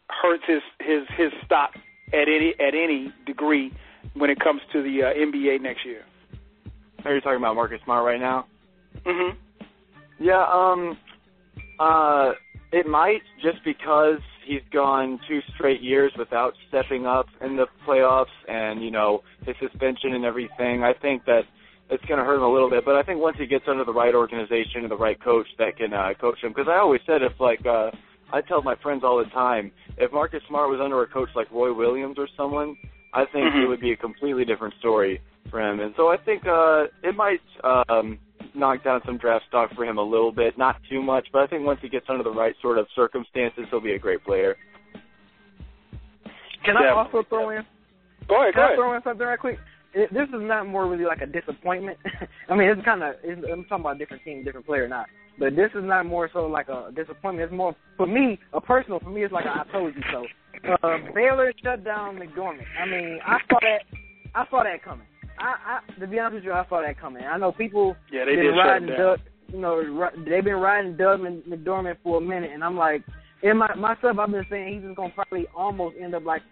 [0.09, 1.75] hurts his his his stock
[2.13, 3.73] at any at any degree
[4.15, 6.05] when it comes to the uh, NBA next year?
[7.05, 8.47] Are you talking about Marcus Smart right now?
[9.09, 9.39] Mm-hmm.
[10.21, 10.99] Yeah, um,
[11.79, 12.33] uh,
[12.73, 18.27] it might just because he's gone two straight years without stepping up in the playoffs
[18.49, 20.83] and, you know, his suspension and everything.
[20.83, 21.43] I think that
[21.91, 23.85] it's going to hurt him a little bit, but I think once he gets under
[23.85, 27.01] the right organization and the right coach that can uh, coach him, because I always
[27.07, 27.91] said if, like, uh,
[28.31, 31.51] I tell my friends all the time, if Marcus Smart was under a coach like
[31.51, 32.77] Roy Williams or someone,
[33.15, 33.63] I think Mhm.
[33.63, 35.81] it would be a completely different story for him.
[35.81, 38.19] And so I think uh, it might um,
[38.59, 41.47] knock down some draft stock for him a little bit, not too much, but I
[41.47, 44.57] think once he gets under the right sort of circumstances, he'll be a great player.
[46.65, 47.63] Can I also throw in?
[48.29, 48.77] Go ahead, Can go I ahead.
[48.77, 49.59] throw in something right quick?
[49.95, 51.97] It, this is not more really like a disappointment.
[52.49, 53.15] I mean, it's kind of.
[53.25, 55.07] I'm talking about a different team, different player, not.
[55.39, 57.51] But this is not more so like a disappointment.
[57.51, 59.01] It's more for me, a personal.
[59.01, 60.27] For me, it's like a, I told you so.
[60.83, 62.65] Uh, Baylor shut down McDermott.
[62.81, 63.99] I mean, I saw that.
[64.35, 65.07] I saw that coming.
[65.39, 67.25] I, I to be honest with you, I saw that coming.
[67.25, 68.89] I know people Yeah, they been did riding.
[68.89, 69.21] Doug,
[69.53, 73.03] you know, they've been riding Doug McDermott for a minute, and I'm like,
[73.43, 76.43] in my myself, I've been saying he's just gonna probably almost end up like,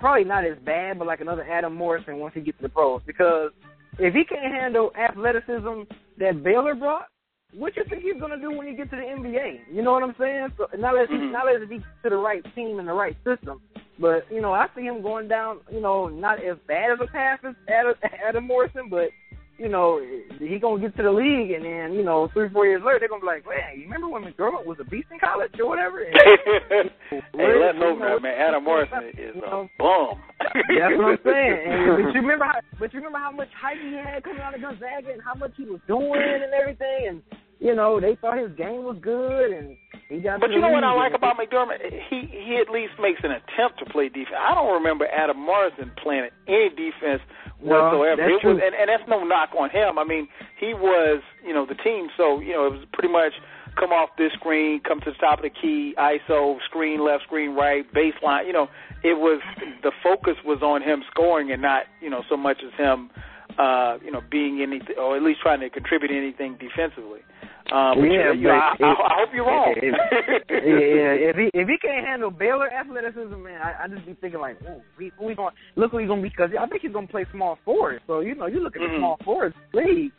[0.00, 3.02] probably not as bad, but like another Adam Morrison once he gets to the pros.
[3.06, 3.50] Because
[3.98, 5.82] if he can't handle athleticism
[6.18, 7.06] that Baylor brought,
[7.54, 9.60] what you think he's gonna do when he gets to the NBA?
[9.72, 10.48] You know what I'm saying?
[10.56, 11.20] So not as Mhm.
[11.26, 13.60] he, not as he's to the right team and the right system,
[13.98, 15.60] but you know, I see him going down.
[15.70, 17.94] You know, not as bad as a pass as Adam,
[18.26, 19.10] Adam Morrison, but
[19.58, 20.00] you know,
[20.38, 23.08] he gonna get to the league, and then you know, three four years later, they're
[23.08, 25.98] gonna be like, "Man, you remember when McDermott was a beast in college or whatever?"
[25.98, 26.14] And,
[27.10, 28.38] hey, let you know, man.
[28.38, 30.22] Adam Morrison is you a know, bum.
[30.38, 31.58] That's what I'm saying.
[31.68, 32.60] And, but you remember how?
[32.78, 35.52] But you remember how much hype he had coming out of Gonzaga and how much
[35.56, 37.22] he was doing and everything, and
[37.60, 39.76] you know they thought his game was good, and
[40.08, 41.82] He got but you know what I like about McDermott?
[42.08, 44.38] He he at least makes an attempt to play defense.
[44.38, 47.22] I don't remember Adam Morrison playing any defense
[47.60, 48.22] whatsoever.
[48.22, 49.98] No, it was, and, and that's no knock on him.
[49.98, 53.32] I mean, he was you know the team, so you know it was pretty much
[53.78, 57.54] come off this screen, come to the top of the key, ISO, screen left, screen
[57.54, 58.46] right, baseline.
[58.46, 58.68] You know,
[59.02, 59.40] it was
[59.82, 63.10] the focus was on him scoring and not you know so much as him
[63.58, 67.20] uh, you know being anything or at least trying to contribute anything defensively.
[67.70, 69.74] Um, yeah, you, you I, I, I hope you're wrong.
[69.76, 69.92] If,
[70.50, 74.40] yeah, if he if he can't handle Baylor athleticism, man, I, I just be thinking
[74.40, 77.06] like, oh, we, we going look who he's gonna be because I think he's gonna
[77.06, 78.00] play small forward.
[78.06, 78.94] So you know, you look at mm-hmm.
[78.94, 80.12] the small forward league,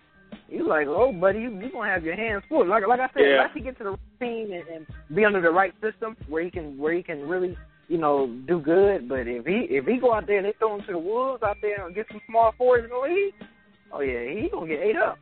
[0.48, 2.68] you like, oh, buddy, you you gonna have your hands full.
[2.68, 3.38] Like like I said, yeah.
[3.40, 6.52] once he get to the team and, and be under the right system where he
[6.52, 7.58] can where he can really
[7.88, 9.10] you know do good.
[9.10, 11.42] But if he if he go out there and they throw him to the wolves
[11.42, 13.34] out there and get some small forwards in the league,
[13.92, 15.18] oh yeah, he gonna get ate up.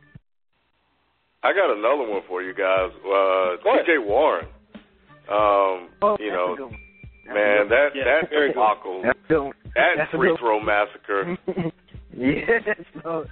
[1.42, 2.90] I got another one for you guys.
[3.04, 3.98] Uh, T.J.
[3.98, 4.46] Warren.
[5.30, 6.56] Um, oh, you know,
[7.28, 8.54] man, that Yeah, that very good.
[8.54, 9.18] debacle, That's
[9.76, 11.36] that a free throw massacre.
[12.16, 12.64] yes.
[13.02, 13.26] So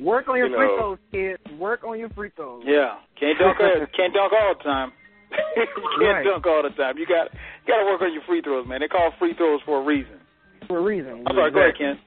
[0.00, 0.76] work on your You free know.
[0.78, 1.58] throws, kids.
[1.60, 2.64] Work on your free throws.
[2.66, 4.92] Yeah, can't dunk all- can't dunk all the time.
[5.56, 5.66] you
[6.00, 6.24] can't Right.
[6.24, 6.96] dunk all the time.
[6.98, 8.80] You got you got to work on your free throws, man.
[8.80, 10.18] They call free throws for a reason.
[10.66, 11.24] For a reason.
[11.26, 11.98] I'm sorry, go ahead, Ken.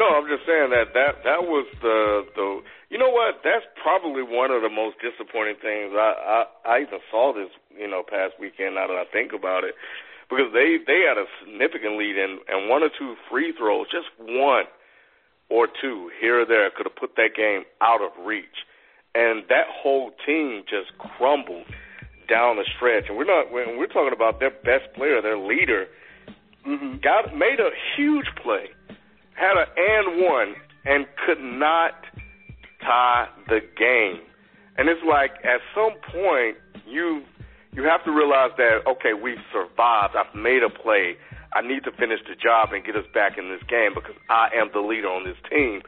[0.00, 2.62] No, I'm just saying that that that was the the.
[2.90, 3.42] You know what?
[3.44, 5.92] That's probably one of the most disappointing things.
[5.94, 8.76] I I, I even saw this you know past weekend.
[8.76, 9.74] Now that I think about it,
[10.30, 14.08] because they they had a significant lead and and one or two free throws, just
[14.18, 14.64] one
[15.50, 18.66] or two here or there, could have put that game out of reach,
[19.14, 21.66] and that whole team just crumbled
[22.28, 23.04] down the stretch.
[23.08, 25.86] And we're not when we're talking about their best player, their leader,
[26.64, 28.68] hmm got made a huge play,
[29.38, 31.94] had an and one, and could not
[32.80, 34.20] tie the game.
[34.76, 37.22] And it's like at some point you
[37.72, 40.16] you have to realize that okay, we've survived.
[40.16, 41.16] I've made a play.
[41.52, 44.48] I need to finish the job and get us back in this game because I
[44.54, 45.82] am the leader on this team.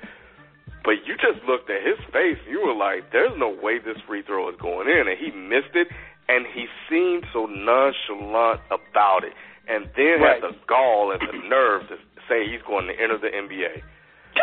[0.82, 2.38] But you just looked at his face.
[2.48, 5.74] You were like, "There's no way this free throw is going in," and he missed
[5.74, 5.88] it.
[6.28, 9.34] And he seemed so nonchalant about it,
[9.66, 10.40] and then Right.
[10.40, 11.98] had the gall and the nerve to
[12.30, 13.82] say he's going to enter the NBA.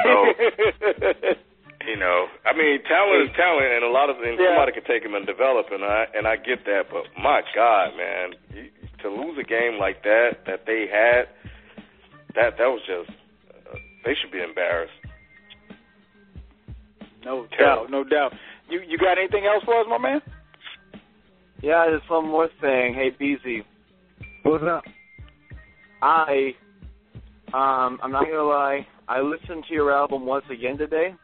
[0.04, 0.12] So
[1.88, 4.52] you know, I mean, talent is talent, and a lot of and Yeah.
[4.52, 6.92] somebody can take him and develop, and I and I get that.
[6.92, 8.68] But my God, man, you,
[9.02, 11.32] to lose a game like that that they had,
[12.36, 13.10] that that was just
[13.72, 14.92] uh, they should be embarrassed.
[17.24, 17.84] no Terrible.
[17.84, 18.34] doubt, no doubt.
[18.70, 20.22] You you got anything else for us, my man?
[21.62, 22.94] Yeah, just one more thing.
[22.94, 23.64] Hey, Beezy,
[24.44, 24.84] What's up?
[26.02, 26.54] I,
[27.54, 28.86] um, I'm not gonna lie.
[29.08, 31.16] I listened to your album once again today.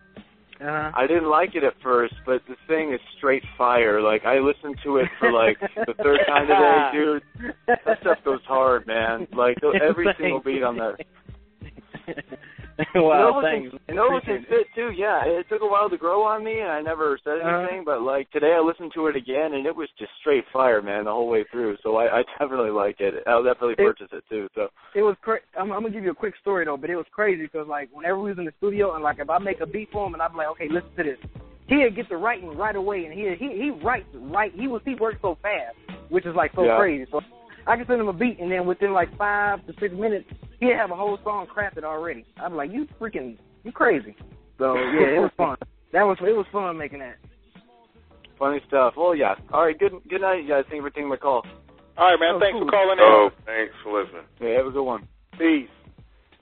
[0.62, 0.92] Uh-huh.
[0.96, 4.02] I didn't like it at first, but the thing is straight fire.
[4.02, 7.54] Like I listened to it for like the third time today, dude.
[7.68, 9.28] That stuff goes hard, man.
[9.34, 10.98] Like every single beat on that.
[12.96, 13.84] wow, and thanks.
[13.88, 14.92] And Nova can fit too.
[14.96, 17.60] Yeah, it took a while to grow on me, and I never said Uh-huh.
[17.60, 17.84] anything.
[17.86, 21.06] But like today, I listened to it again, and it was just straight fire, man,
[21.06, 21.78] the whole way through.
[21.84, 23.16] So I, I definitely like it.
[23.28, 24.48] I'll definitely It- purchase it too.
[24.56, 26.96] So it was cra- I'm, I'm gonna give you a quick story though, but it
[26.96, 29.62] was crazy because like whenever we was in the studio and like if I make
[29.62, 31.18] a beat for him and I'm like, okay, listen to this,
[31.68, 34.52] he'd get the writing right away and he he he writes right.
[34.56, 35.76] He was he works so fast,
[36.10, 36.78] which is like so Yeah.
[36.78, 37.06] crazy.
[37.12, 37.22] So
[37.68, 40.26] I can send him a beat and then within like five to six minutes,
[40.60, 42.26] he'd have a whole song crafted already.
[42.38, 44.16] I'm like, you freaking you crazy.
[44.58, 45.58] So yeah, it was fun.
[45.94, 47.16] That was it was fun making that.
[48.40, 48.94] funny stuff.
[48.98, 49.36] Well, yeah.
[49.52, 49.78] All right.
[49.78, 50.64] Good good night, you guys.
[50.70, 51.46] Thank you for taking my call.
[51.98, 52.36] All right, man.
[52.36, 52.66] Oh, Thanks cool.
[52.66, 53.06] for calling in.
[53.06, 54.24] Oh, thanks for listening.
[54.42, 55.08] Yeah, have a good one.
[55.38, 55.70] Peace.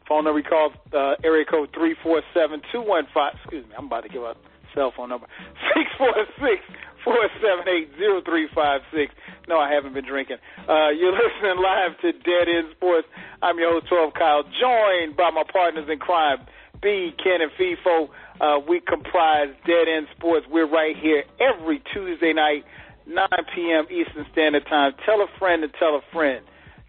[0.07, 3.34] Phone number we called uh, area code three four seven two one five.
[3.43, 4.38] Excuse me, I'm about to give out
[4.73, 5.27] cell phone number
[5.75, 6.63] six four six
[7.03, 9.13] four seven eight zero three five six.
[9.47, 10.37] No, I haven't been drinking.
[10.67, 13.07] Uh, you're listening live to Dead End Sports.
[13.41, 16.45] I'm your host, 12 Kyle, joined by my partners in crime,
[16.81, 18.09] B, Ken, and Feefo.
[18.39, 20.45] Uh, we comprise Dead End Sports.
[20.49, 22.63] We're right here every Tuesday night,
[23.07, 23.85] 9 p.m.
[23.89, 24.93] Eastern Standard Time.
[25.05, 26.45] Tell a friend to tell a friend.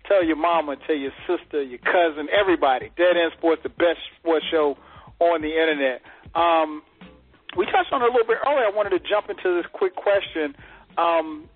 [0.09, 2.91] Tell your mama, tell your sister, your cousin, everybody.
[2.97, 4.77] Dead End Sports, the best sports show
[5.21, 6.03] on the internet.
[6.35, 6.83] Um,
[7.57, 8.67] we touched on it a little bit earlier.
[8.67, 10.55] I wanted to jump into this quick question.
[10.97, 11.49] Um,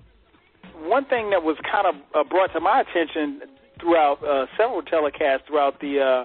[0.79, 3.43] one thing that was kind of uh, brought to my attention
[3.81, 6.25] throughout uh, several telecasts throughout the uh,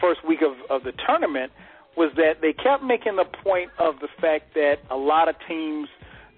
[0.00, 1.52] first week of, of the tournament
[1.96, 5.88] was that they kept making the point of the fact that a lot of teams,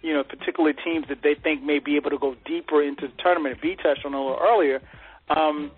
[0.03, 3.15] you know, particularly teams that they think may be able to go deeper into the
[3.23, 4.83] tournament, V touched on a little earlier,
[5.31, 5.71] um,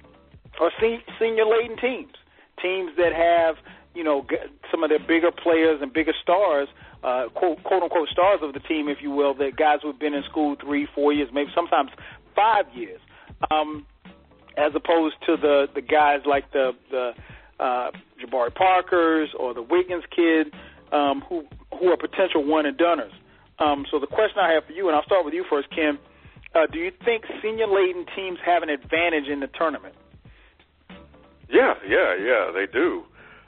[0.61, 2.13] are se- senior laden teams,
[2.61, 3.57] teams that have,
[3.95, 4.27] you know,
[4.71, 6.69] some of their bigger players and bigger stars
[7.05, 10.15] uh, quote, quote unquote stars of the team, if you will, that guys who've been
[10.15, 11.91] in school three, four years, maybe sometimes
[12.35, 13.01] five years,
[13.51, 13.87] um,
[14.57, 17.13] as opposed to the the guys like the the
[17.61, 20.53] uh, Jabari Parkers or the Wiggins kid
[20.93, 21.45] um, who
[21.79, 23.13] who are potential one and doners.
[23.59, 25.99] Um, so the question I have for you, and I'll start with you first, Kim.
[26.55, 29.95] Uh, do you think senior laden teams have an advantage in the tournament?
[31.51, 33.05] Yeah, yeah, yeah, they do.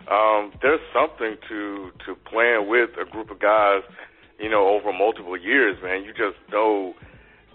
[0.08, 3.82] Um, there's something to to playing with a group of guys,
[4.38, 6.04] you know, over multiple years, man.
[6.04, 6.94] You just know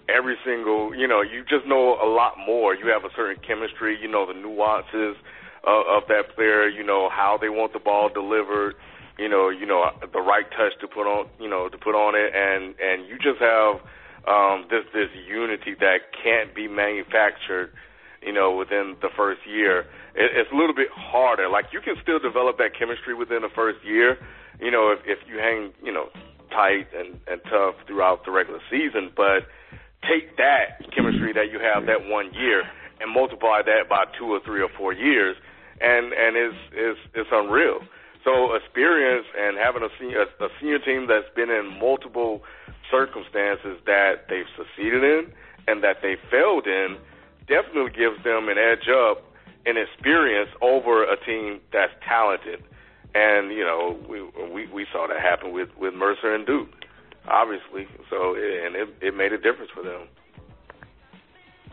[0.08, 2.74] every single, you know, you just know a lot more.
[2.74, 5.16] You have a certain chemistry, you know, the nuances
[5.64, 8.74] of, of that player, you know, how they want the ball delivered,
[9.18, 12.14] you know, you know, the right touch to put on, you know, to put on
[12.14, 13.82] it, and and you just have
[14.28, 17.72] um, this this unity that can't be manufactured,
[18.22, 19.80] you know, within the first year.
[20.14, 21.48] It, it's a little bit harder.
[21.48, 24.18] Like you can still develop that chemistry within the first year,
[24.60, 26.08] you know, if if you hang, you know,
[26.50, 29.46] tight and and tough throughout the regular season, but
[30.08, 32.62] take that chemistry that you have that one year
[33.00, 35.36] and multiply that by two or three or four years,
[35.80, 37.80] and and it's it's it's unreal.
[38.24, 42.42] So experience and having a senior a senior team that's been in multiple
[42.90, 45.32] circumstances that they've succeeded in
[45.68, 46.96] and that they failed in
[47.48, 49.24] definitely gives them an edge up
[49.64, 52.62] in experience over a team that's talented.
[53.14, 56.68] And you know we we, we saw that happen with with Mercer and Duke
[57.28, 57.86] obviously.
[58.10, 60.08] So and it, it made a difference for them.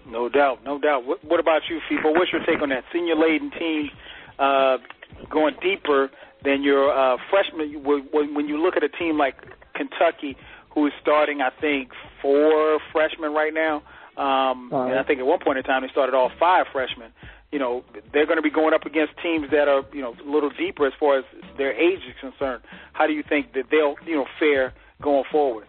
[0.07, 1.05] No doubt, no doubt.
[1.05, 2.13] What, what about you, Feefo?
[2.13, 3.89] What's your take on that senior laden team
[4.37, 4.77] uh,
[5.29, 6.11] going deeper
[6.43, 7.83] than your uh, freshman?
[7.83, 9.35] When, when you look at a team like
[9.75, 10.35] Kentucky,
[10.73, 13.81] who is starting, I think, four freshmen right now,
[14.17, 17.11] um, uh, and I think at one point in time they started all five freshmen.
[17.51, 20.29] You know, they're going to be going up against teams that are, you know, a
[20.29, 21.25] little deeper as far as
[21.57, 22.63] their age is concerned.
[22.93, 25.67] How do you think that they'll, you know, fare going forward?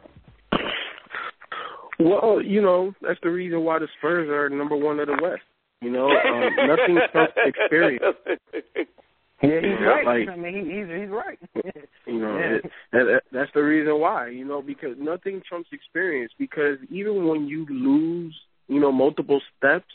[1.98, 5.42] Well, you know, that's the reason why the Spurs are number one of the West.
[5.80, 8.02] You know, um, nothing trumps experience.
[9.48, 10.06] Yeah, he's right.
[10.06, 11.38] Like, I mean, he, he's he's right.
[12.06, 12.56] you know, yeah.
[12.56, 14.28] it, that, uh, that's the reason why.
[14.28, 16.32] You know, because nothing trumps experience.
[16.38, 18.34] Because even when you lose,
[18.68, 19.92] you know, multiple steps,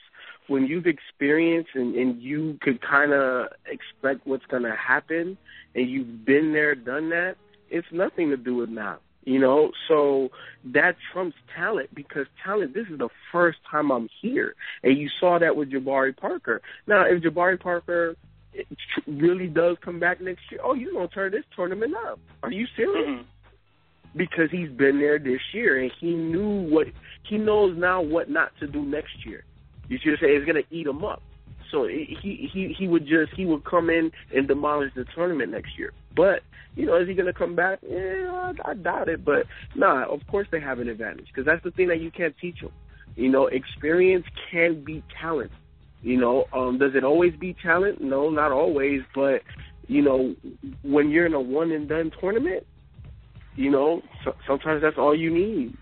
[0.47, 5.37] when you've experienced and, and you could kind of expect what's going to happen,
[5.75, 7.35] and you've been there, done that,
[7.69, 8.99] it's nothing to do with now.
[9.25, 10.29] You know, so
[10.73, 12.73] that trumps talent because talent.
[12.73, 16.61] This is the first time I'm here, and you saw that with Jabari Parker.
[16.87, 18.15] Now, if Jabari Parker
[19.07, 22.19] really does come back next year, oh, you're gonna turn this tournament up.
[22.43, 23.09] Are you serious?
[23.09, 23.23] Mm-hmm.
[24.15, 26.87] Because he's been there this year, and he knew what
[27.23, 29.43] he knows now what not to do next year.
[29.87, 31.21] You should say it's gonna eat him up.
[31.71, 35.77] So he he he would just he would come in and demolish the tournament next
[35.77, 35.93] year.
[36.15, 36.41] But
[36.75, 37.79] you know, is he going to come back?
[37.87, 39.25] Yeah, I, I doubt it.
[39.25, 39.45] But
[39.75, 42.61] nah, of course they have an advantage because that's the thing that you can't teach
[42.61, 42.71] them.
[43.15, 45.51] You know, experience can beat talent.
[46.01, 48.01] You know, um, does it always be talent?
[48.01, 49.01] No, not always.
[49.13, 49.41] But
[49.87, 50.35] you know,
[50.83, 52.65] when you're in a one and done tournament,
[53.55, 55.75] you know, so, sometimes that's all you need.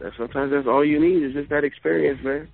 [0.00, 2.48] That sometimes that's all you need is just that experience, man.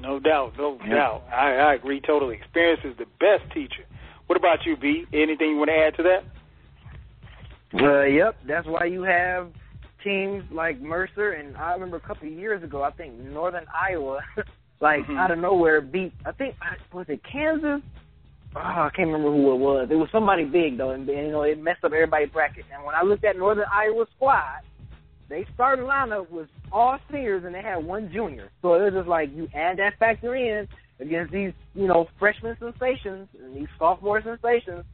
[0.00, 0.94] No doubt, no yeah.
[0.94, 1.24] doubt.
[1.32, 2.36] I, I agree totally.
[2.36, 3.84] Experience is the best teacher.
[4.26, 5.04] What about you, B?
[5.12, 6.24] Anything you want to add to that?
[7.80, 9.50] Uh, yep, that's why you have
[10.02, 14.20] teams like Mercer, and I remember a couple of years ago, I think Northern Iowa,
[14.80, 15.16] like mm-hmm.
[15.16, 16.12] out of nowhere, beat.
[16.26, 16.56] I think
[16.92, 17.80] was it Kansas.
[18.56, 19.88] Oh, I can't remember who it was.
[19.90, 22.64] It was somebody big though, and, and you know it messed up everybody's bracket.
[22.72, 24.60] And when I looked at Northern Iowa squad,
[25.28, 28.50] they starting lineup was all seniors and they had one junior.
[28.62, 30.68] So it was just like you add that factor in
[31.00, 34.84] against these, you know, freshman sensations and these sophomore sensations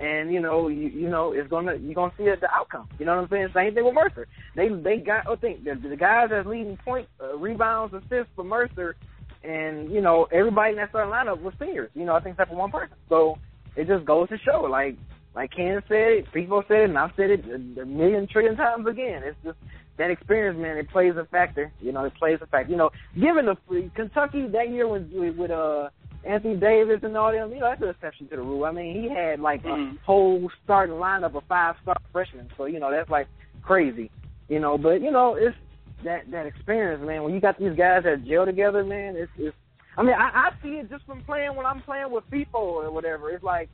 [0.00, 2.88] and you know, you, you know, it's gonna you're gonna see the outcome.
[2.98, 3.48] You know what I'm saying?
[3.54, 4.26] Same thing with Mercer.
[4.56, 8.44] They they got I think the, the guys that's leading point uh, rebounds, assists for
[8.44, 8.96] Mercer,
[9.42, 11.90] and you know everybody in that starting lineup was seniors.
[11.94, 12.96] You know, I think except for one person.
[13.08, 13.38] So
[13.76, 14.96] it just goes to show, like
[15.34, 17.44] like Ken said it, people said it, and I've said it
[17.80, 19.22] a, million trillion times again.
[19.24, 19.58] It's just
[19.96, 20.76] that experience, man.
[20.76, 21.72] It plays a factor.
[21.80, 22.70] You know, it plays a factor.
[22.70, 25.90] You know, given the free Kentucky that year with with uh
[26.24, 28.64] Anthony Davis and all them, you know, that's an exception to the rule.
[28.64, 29.96] I mean, he had like mm-hmm.
[29.96, 33.28] a whole starting lineup of five star freshmen, so you know that's like
[33.62, 34.10] crazy,
[34.48, 34.76] you know.
[34.76, 35.56] But you know, it's
[36.04, 37.22] that that experience, man.
[37.22, 39.56] When you got these guys that jail together, man, it's it's.
[39.96, 42.90] I mean, I, I see it just from playing when I'm playing with Feefo or
[42.90, 43.30] whatever.
[43.30, 43.68] It's like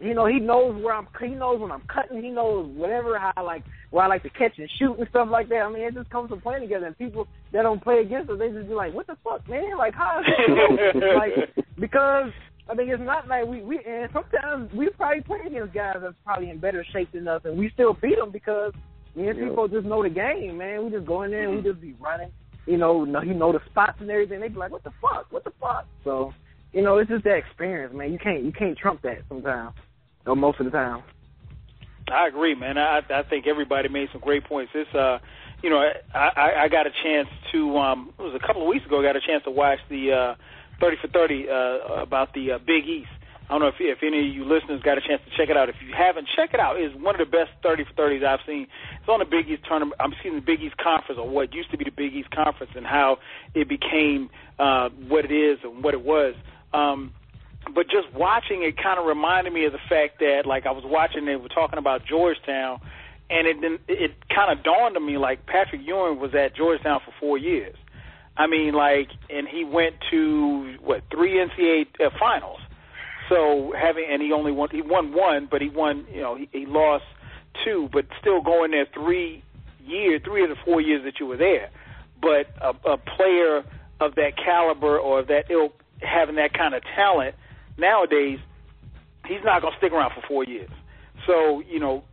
[0.00, 1.06] you know, he knows where I'm.
[1.20, 2.22] He knows when I'm cutting.
[2.22, 5.28] He knows whatever how I like where I like to catch and shoot and stuff
[5.30, 5.56] like that.
[5.56, 6.86] I mean, it just comes from playing together.
[6.86, 9.76] And people that don't play against us, they just be like, "What the fuck, man?
[9.76, 10.22] Like how?"
[10.94, 12.32] like because
[12.70, 16.14] I mean, it's not like we we and sometimes we probably play against guys that's
[16.24, 18.72] probably in better shape than us, and we still beat them because
[19.14, 20.84] me and Feefo just know the game, man.
[20.84, 22.30] We just go in there and we just be running
[22.66, 24.40] you know, know he know the spots and everything.
[24.40, 25.86] They be like, what the fuck, what the fuck?
[26.04, 26.32] So,
[26.72, 28.12] you know, it's just that experience, man.
[28.12, 29.74] You can't you can't trump that sometimes,
[30.26, 31.02] or most of the time.
[32.12, 32.78] I agree, man.
[32.78, 34.72] I I think everybody made some great points.
[34.72, 35.18] This, uh,
[35.62, 35.82] you know,
[36.14, 39.00] I I got a chance to um, it was a couple of weeks ago.
[39.00, 40.34] I got a chance to watch the uh,
[40.80, 43.10] thirty for thirty uh, about the uh, Big East.
[43.50, 45.56] I don't know if if any of you listeners got a chance to check it
[45.56, 45.68] out.
[45.68, 46.78] If you haven't, check it out.
[46.78, 48.68] It's one of the best thirty for thirties I've seen.
[49.00, 50.00] It's on the Big East tournament.
[50.00, 52.70] I'm seeing the Big East conference, or what used to be the Big East conference,
[52.76, 53.18] and how
[53.54, 54.30] it became
[54.60, 56.36] uh, what it is and what it was.
[56.72, 57.12] Um,
[57.74, 60.84] but just watching it kind of reminded me of the fact that like I was
[60.86, 62.80] watching they were talking about Georgetown
[63.28, 67.12] and it it kind of dawned on me like Patrick Ewing was at Georgetown for
[67.20, 67.76] 4 years.
[68.36, 71.86] I mean like and he went to what three NCAA
[72.18, 72.60] finals.
[73.30, 76.50] So having and he only won he won one but he won, you know, he,
[76.52, 77.04] he lost
[77.64, 79.42] two but still going there 3
[79.86, 81.70] years, 3 of the 4 years that you were there.
[82.20, 83.64] But a, a player
[84.00, 85.72] of that caliber or of that ilk
[86.02, 87.34] having that kind of talent
[87.78, 88.38] nowadays,
[89.26, 90.70] he's not going to stick around for four years.
[91.26, 92.04] So you know,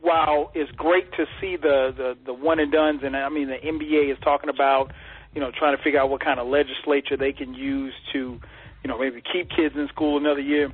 [0.00, 3.56] while it's great to see the the the one and duns, and I mean the
[3.56, 4.92] NBA is talking about
[5.34, 8.40] you know trying to figure out what kind of legislature they can use to
[8.82, 10.72] you know maybe keep kids in school another year.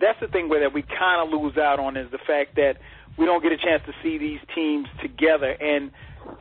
[0.00, 2.74] That's the thing where that we kind of lose out on is the fact that
[3.16, 5.50] we don't get a chance to see these teams together.
[5.50, 5.90] And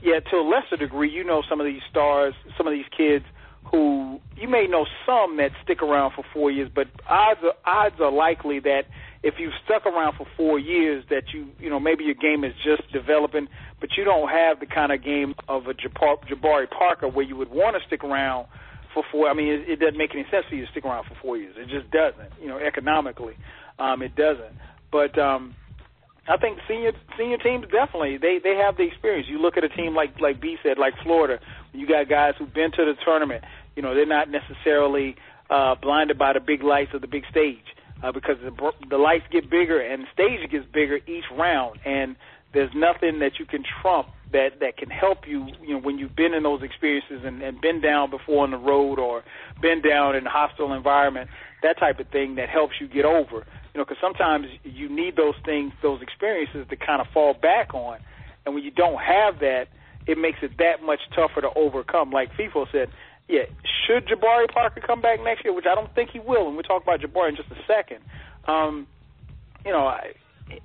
[0.02, 3.26] yeah, to a lesser degree, you know some of these stars, some of these kids
[3.72, 8.00] who you may know some that stick around for four years, but odds are, odds
[8.00, 8.84] are likely that
[9.24, 12.54] if you've stuck around for four years, that you you know maybe your game is
[12.64, 13.48] just developing,
[13.80, 17.50] but you don't have the kind of game of a Jabari Parker where you would
[17.50, 18.48] want to stick around
[18.98, 19.30] for four.
[19.30, 21.38] I mean, it, it doesn't make any sense for you to stick around for four
[21.38, 21.56] years.
[21.58, 22.41] It just doesn't.
[22.41, 23.36] You know, economically,
[23.78, 24.54] um, it doesn't.
[24.91, 25.56] But um,
[26.28, 29.28] I think senior senior teams definitely they they have the experience.
[29.30, 31.39] You look at a team like like B said, like Florida.
[31.74, 33.43] You got guys who've been to the tournament.
[33.76, 35.16] You know, they're not necessarily
[35.50, 37.64] uh, blinded by the big lights of the big stage
[38.02, 42.16] uh, because the, the lights get bigger and the stage gets bigger each round, and
[42.54, 45.48] there's nothing that you can trump that that can help you.
[45.62, 48.58] You know, when you've been in those experiences and, and been down before on the
[48.58, 49.24] road or
[49.62, 51.30] been down in a hostile environment,
[51.64, 53.45] that type of thing that helps you get over
[53.78, 57.76] you know, because sometimes you need those things, those experiences to kind of fall back
[57.76, 58.00] on,
[58.43, 59.68] and when you don't have that,
[60.08, 62.10] it makes it that much tougher to overcome.
[62.10, 62.89] Like Feefo said,
[63.28, 63.43] yeah,
[63.86, 66.64] should Jabari Parker come back next year, which I don't think he will, and we'll
[66.64, 68.00] talk about Jabari in just a second.
[68.48, 68.88] Um,
[69.64, 70.14] you know, I,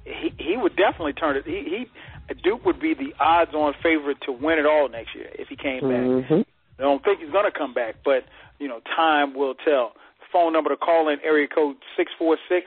[0.04, 1.44] he he would definitely turn it.
[1.46, 5.48] He, he Duke would be the odds-on favorite to win it all next year if
[5.48, 6.06] he came back.
[6.06, 6.40] Mm-hmm.
[6.78, 8.24] I don't think he's going to come back, but
[8.58, 9.92] you know, time will tell.
[10.32, 12.66] Phone number to call in area code six four six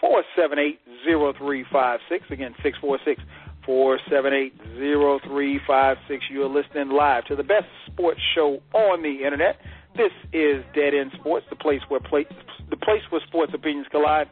[0.00, 2.24] four seven eight zero three five six.
[2.30, 3.22] Again, six four six
[3.64, 6.24] four seven eight zero three five six.
[6.30, 9.56] You're listening live to the best sports show on the internet.
[9.96, 12.26] This is Dead End Sports, the place where play,
[12.68, 14.28] the place where sports opinions collide.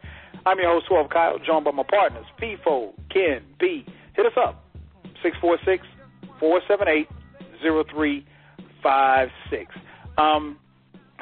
[0.46, 3.84] I'm your host, 12 Kyle, joined by my partners, Feefo, Ken, B.
[4.14, 4.64] Hit us up,
[5.20, 5.84] 646
[6.38, 7.08] 478
[7.60, 9.74] 0356.
[10.16, 10.56] Um,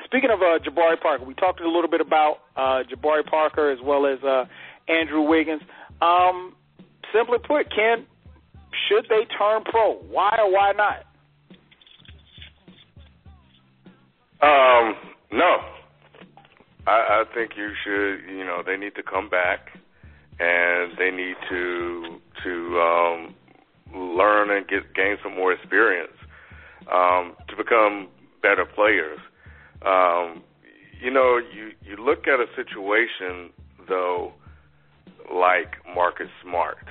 [0.05, 3.79] speaking of uh, Jabari Parker, we talked a little bit about uh, Jabari Parker as
[3.83, 4.45] well as uh,
[4.93, 5.63] Andrew Wiggins.
[6.03, 6.55] Um,
[7.11, 8.05] simply put, Ken,
[8.89, 9.95] should they turn pro?
[10.11, 11.07] Why or why not?
[14.43, 14.97] Um,
[15.33, 15.61] no.
[16.87, 18.29] I, I think you should.
[18.31, 19.71] You know, they need to come back,
[20.39, 23.35] and they need to to um,
[23.95, 26.13] learn and get gain some more experience
[26.93, 28.09] um, to become
[28.43, 29.19] better players.
[29.85, 30.43] Um,
[31.01, 33.51] you know, you you look at a situation
[33.89, 34.33] though,
[35.33, 36.89] like Marcus Smart,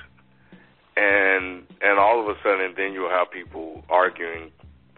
[0.96, 4.50] and and all of a sudden, then you'll have people arguing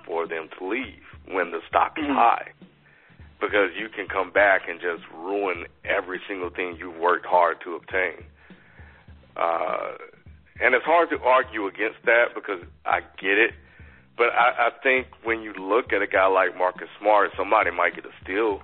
[0.06, 2.14] for them to leave when the stock is Mm-hmm.
[2.14, 2.52] high,
[3.40, 7.74] because you can come back and just ruin every single thing you've worked hard to
[7.74, 8.24] obtain.
[9.36, 9.92] Uh,
[10.60, 13.52] and it's hard to argue against that because I get it.
[14.16, 17.94] But I, I think when you look at a guy like Marcus Smart, somebody might
[17.94, 18.62] get a steal,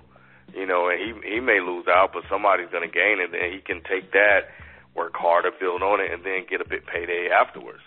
[0.55, 3.61] you know, and he he may lose out, but somebody's going to gain and he
[3.61, 4.49] can take that,
[4.95, 7.81] work harder, build on it, and then get a big payday afterwards.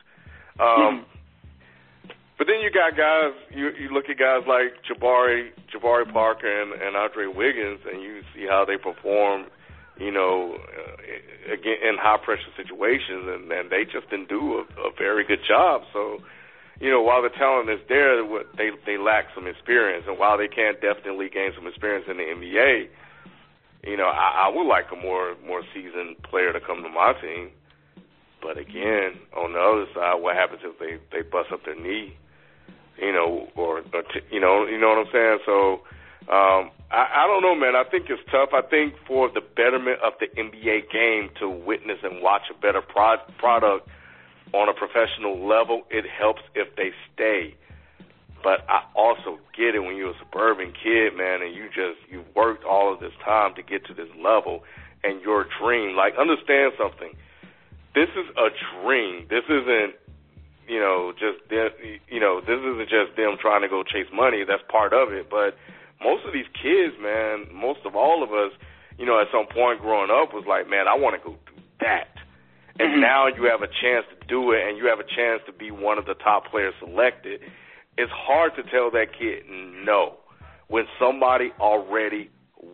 [0.60, 1.04] Um,
[2.38, 6.72] but then you got guys, you you look at guys like Jabari Jabari Parker and,
[6.80, 9.46] and Andre Wiggins, and you see how they perform,
[9.98, 14.88] you know, uh, again in high pressure situations, and, and they just didn't do a,
[14.88, 15.82] a very good job.
[15.92, 16.20] So
[16.80, 18.20] you know, while the talent is there,
[18.56, 22.24] they they lack some experience, and while they can definitely gain some experience in the
[22.24, 22.88] NBA,
[23.84, 27.14] you know, I, I would like a more more seasoned player to come to my
[27.20, 27.50] team.
[28.42, 32.14] But again, on the other side, what happens if they they bust up their knee?
[32.98, 35.38] You know, or, or t- you know, you know what I'm saying.
[35.44, 35.82] So
[36.32, 37.76] um, I, I don't know, man.
[37.76, 38.50] I think it's tough.
[38.52, 42.82] I think for the betterment of the NBA game to witness and watch a better
[42.82, 43.88] pro- product
[44.52, 47.54] on a professional level, it helps if they stay.
[48.42, 52.24] But I also get it when you're a suburban kid, man, and you just you
[52.34, 54.62] worked all of this time to get to this level,
[55.02, 55.96] and your dream.
[55.96, 57.12] Like, understand something.
[57.94, 58.48] This is a
[58.82, 59.26] dream.
[59.28, 59.94] This isn't,
[60.68, 61.70] you know, just them,
[62.08, 64.44] you know, this isn't just them trying to go chase money.
[64.46, 65.56] That's part of it, but
[66.02, 68.52] most of these kids, man, most of all of us,
[68.98, 71.56] you know, at some point growing up was like, man, I want to go do
[71.80, 72.12] that.
[72.78, 73.00] And mm-hmm.
[73.00, 75.70] now you have a chance to do it and you have a chance to be
[75.70, 77.40] one of the top players selected.
[77.96, 80.20] It's hard to tell that kid no
[80.68, 82.28] when somebody already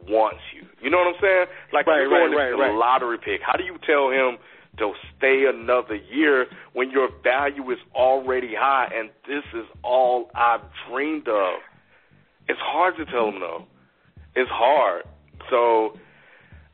[0.09, 0.67] wants you.
[0.83, 1.47] You know what I'm saying?
[1.73, 2.75] Like right, you're going right, to right, right.
[2.75, 3.41] lottery pick.
[3.47, 4.39] How do you tell him
[4.79, 10.63] to stay another year when your value is already high and this is all I've
[10.89, 11.61] dreamed of?
[12.49, 13.67] It's hard to tell them no.
[14.35, 15.05] It's hard.
[15.51, 15.99] So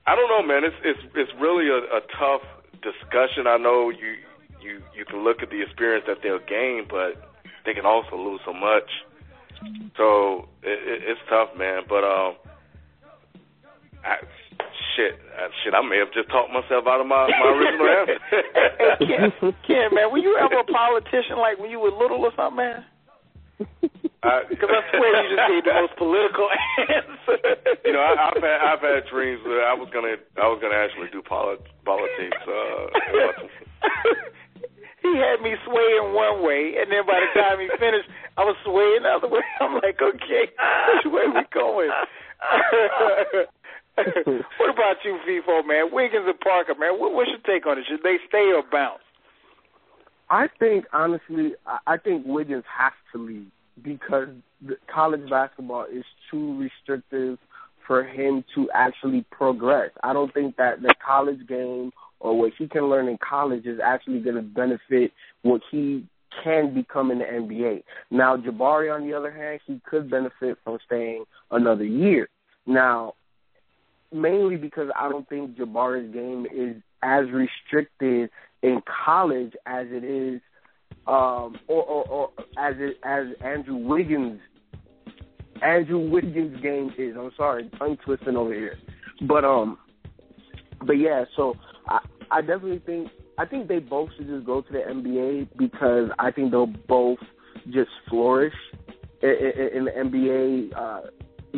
[0.06, 0.64] I don't know, man.
[0.64, 2.42] It's it's it's really a, a tough
[2.82, 3.46] discussion.
[3.46, 4.16] I know you
[4.60, 7.30] you you can look at the experience that they'll gain, but
[7.66, 8.88] they can also lose so much.
[9.96, 11.82] So it, it, it's tough, man.
[11.88, 12.36] But um,
[14.04, 14.16] I,
[14.98, 15.72] shit, uh, shit.
[15.78, 18.18] I may have just talked myself out of my my original answer.
[18.98, 19.30] hey, Ken,
[19.62, 22.82] Ken, man, were you ever a politician like when you were little or something, man?
[23.58, 26.46] Because I, I swear you just gave the most political
[26.90, 27.38] answer.
[27.86, 30.74] you know, I, I've had I've had dreams that I was gonna I was gonna
[30.74, 32.42] actually do polit- politics.
[32.42, 32.90] Uh,
[35.06, 38.58] he had me swaying one way, and then by the time he finished, I was
[38.66, 39.42] swaying the other way.
[39.62, 41.90] I'm like, okay, which way we going?
[44.58, 45.90] what about you, Feefo, man?
[45.92, 46.98] Wiggins and Parker, man.
[46.98, 47.84] What, what's your take on it?
[47.88, 49.02] Should they stay or bounce?
[50.30, 51.54] I think honestly,
[51.86, 53.50] I think Wiggins has to leave
[53.82, 54.28] because
[54.92, 57.38] college basketball is too restrictive
[57.86, 59.90] for him to actually progress.
[60.02, 63.80] I don't think that the college game or what he can learn in college is
[63.82, 66.06] actually going to benefit what he
[66.44, 67.82] can become in the NBA.
[68.10, 72.28] Now, Jabari, on the other hand, he could benefit from staying another year.
[72.66, 73.14] Now,
[74.12, 78.30] mainly because I don't think Jabari's game is as restricted
[78.62, 80.40] in college as it is,
[81.06, 84.40] um, or, or, or as it, as Andrew Wiggins,
[85.62, 87.16] Andrew Wiggins' game is.
[87.18, 88.78] I'm sorry, tongue twisting over here,
[89.26, 89.78] but um,
[90.86, 91.24] but yeah.
[91.36, 91.54] So
[91.88, 92.00] I
[92.30, 96.30] I definitely think I think they both should just go to the NBA because I
[96.30, 97.18] think they'll both
[97.70, 98.54] just flourish
[99.22, 101.00] in, in, in the NBA uh,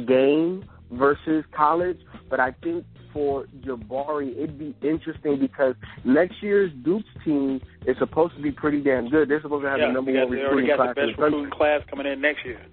[0.07, 1.99] game versus college.
[2.28, 5.74] But I think for Jabari, it'd be interesting because
[6.05, 9.28] next year's Duke's team is supposed to be pretty damn good.
[9.28, 10.95] They're supposed to have yeah, the number one recruiting got class.
[10.95, 12.64] The best recruiting class coming in next year.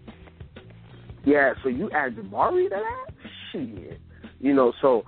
[1.26, 3.14] Yeah, so you add Jabari to that?
[3.52, 4.00] Shit.
[4.40, 5.04] You know, so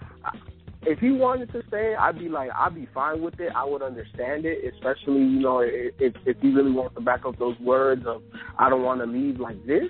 [0.82, 3.52] if he wanted to stay, I'd be like, I'd be fine with it.
[3.56, 7.38] I would understand it, especially, you know, if if he really wants to back up
[7.38, 8.24] those words of,
[8.58, 9.90] I don't want to leave like this.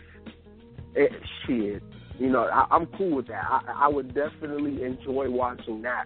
[0.96, 1.12] It,
[1.46, 1.84] shit
[2.20, 3.44] you know, I, I'm cool with that.
[3.50, 6.06] I, I would definitely enjoy watching that.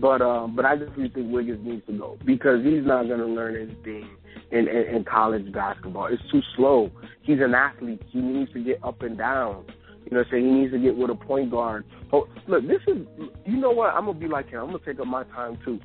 [0.00, 3.26] But um, but I definitely think Wiggins needs to go because he's not going to
[3.26, 4.08] learn anything
[4.50, 6.06] in, in in college basketball.
[6.06, 6.90] It's too slow.
[7.22, 8.02] He's an athlete.
[8.08, 9.64] He needs to get up and down.
[10.04, 11.84] You know, saying he needs to get with a point guard.
[12.12, 13.06] Oh, look, this is.
[13.46, 13.94] You know what?
[13.94, 14.60] I'm gonna be like him.
[14.60, 15.78] I'm gonna take up my time too.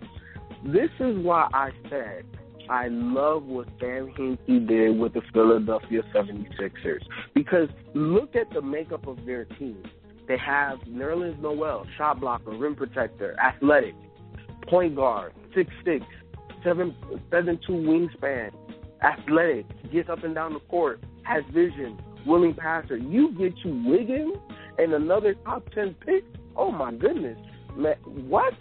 [0.65, 2.25] This is why I said
[2.69, 7.01] I love what Sam Hinkie did with the Philadelphia 76ers
[7.33, 9.83] because look at the makeup of their team.
[10.27, 13.95] They have Nerlens Noel, shot blocker, rim protector, athletic,
[14.67, 16.05] point guard, six six,
[16.63, 16.93] seven
[17.31, 18.51] seven two wingspan,
[19.01, 22.97] athletic, gets up and down the court, has vision, willing passer.
[22.97, 24.37] You get you Wiggins
[24.77, 26.25] and another top ten pick.
[26.57, 27.37] Oh my goodness,
[27.77, 27.95] man!
[28.05, 28.53] What?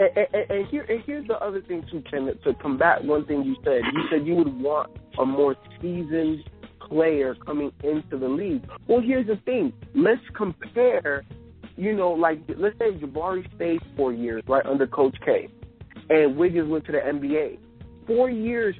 [0.00, 2.26] And, and, and here and here's the other thing too, Ken.
[2.44, 6.42] To combat one thing you said, you said you would want a more seasoned
[6.88, 8.66] player coming into the league.
[8.88, 9.74] Well, here's the thing.
[9.94, 11.24] Let's compare.
[11.76, 15.48] You know, like let's say Jabari stayed four years right under Coach K,
[16.08, 17.58] and Wiggins went to the NBA.
[18.06, 18.74] Four years,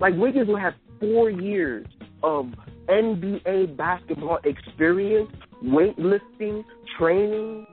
[0.00, 1.86] like Wiggins would have four years
[2.22, 2.46] of
[2.88, 5.30] NBA basketball experience,
[5.64, 6.64] weightlifting,
[6.96, 7.66] training,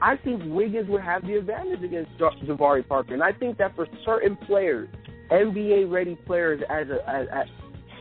[0.00, 3.86] I think Wiggins would have the advantage against Jabari Parker, and I think that for
[4.04, 4.88] certain players,
[5.30, 7.46] NBA ready players, as a as, as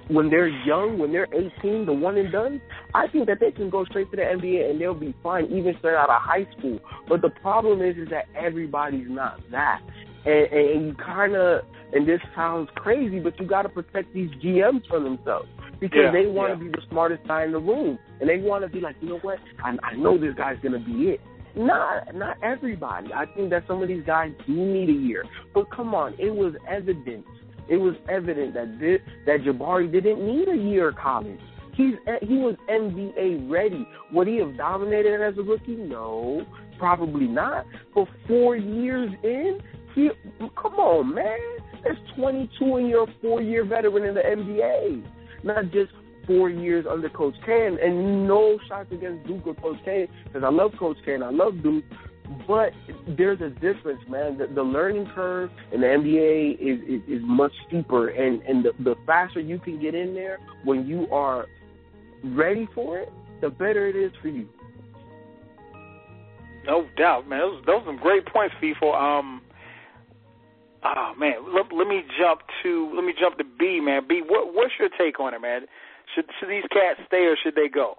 [0.10, 2.62] when they're young, when they're 18, the one and done,
[2.94, 5.76] I think that they can go straight to the NBA and they'll be fine even
[5.80, 6.80] straight out of high school.
[7.08, 9.82] But the problem is, is that everybody's not that,
[10.26, 11.62] and, and you kind of,
[11.94, 15.48] and this sounds crazy, but you got to protect these GMs from themselves
[15.80, 16.56] because yeah, they want yeah.
[16.56, 19.10] to be the smartest guy in the room, and they want to be like, you
[19.10, 19.39] know what?
[19.64, 21.22] I, I know this guy's gonna be it.
[21.56, 23.14] Not not everybody.
[23.14, 25.24] I think that some of these guys do need a year,
[25.54, 27.26] but come on, it was evident.
[27.70, 31.39] It was evident that this, that Jabari didn't need a year of college.
[31.76, 33.88] He's eh, he was NBA ready.
[34.12, 35.76] Would he have dominated as a rookie?
[35.76, 36.45] No,
[36.80, 37.66] probably not.
[37.93, 39.60] But four years in,
[39.93, 41.38] he come on, man.
[41.84, 45.04] There's 22 and you're a four-year veteran in the NBA,
[45.43, 45.91] not just
[46.26, 47.67] four years under Coach K.
[47.67, 51.30] And no shots against Duke or Coach K, because I love Coach K and I
[51.30, 51.84] love Duke.
[52.47, 52.71] But
[53.17, 54.38] there's a difference, man.
[54.38, 58.71] The, the learning curve in the NBA is, is, is much steeper, and and the,
[58.84, 61.47] the faster you can get in there when you are
[62.24, 63.11] ready for it,
[63.41, 64.47] the better it is for you.
[66.65, 67.39] No doubt, man.
[67.39, 68.95] Those, those are some great points, Feefo.
[68.95, 69.41] Um,
[70.84, 74.03] oh man, let, let me jump to let me jump to B, man.
[74.07, 75.65] B, what, what's your take on it, man?
[76.16, 77.97] Should should these cats stay or should they go?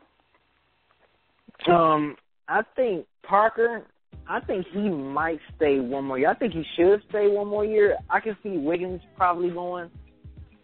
[1.70, 2.16] Um,
[2.48, 3.86] I think Parker.
[4.26, 6.30] I think he might stay one more year.
[6.30, 7.96] I think he should stay one more year.
[8.08, 9.90] I can see Wiggins probably going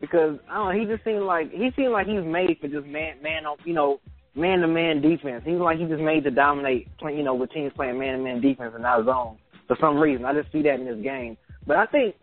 [0.01, 0.81] because I don't know.
[0.81, 4.01] He just seemed like he seemed like he's made for just man, man, you know,
[4.35, 5.43] man to man defense.
[5.45, 8.41] He's like he just made to dominate, you know, with teams playing man to man
[8.41, 9.37] defense and not zone
[9.67, 10.25] for some reason.
[10.25, 11.37] I just see that in this game.
[11.67, 12.17] But I think,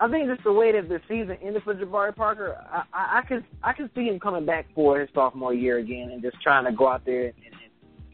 [0.00, 3.22] I think just the way that the season ended for Jabari Parker, I, I, I
[3.22, 6.64] can I can see him coming back for his sophomore year again and just trying
[6.66, 7.34] to go out there and,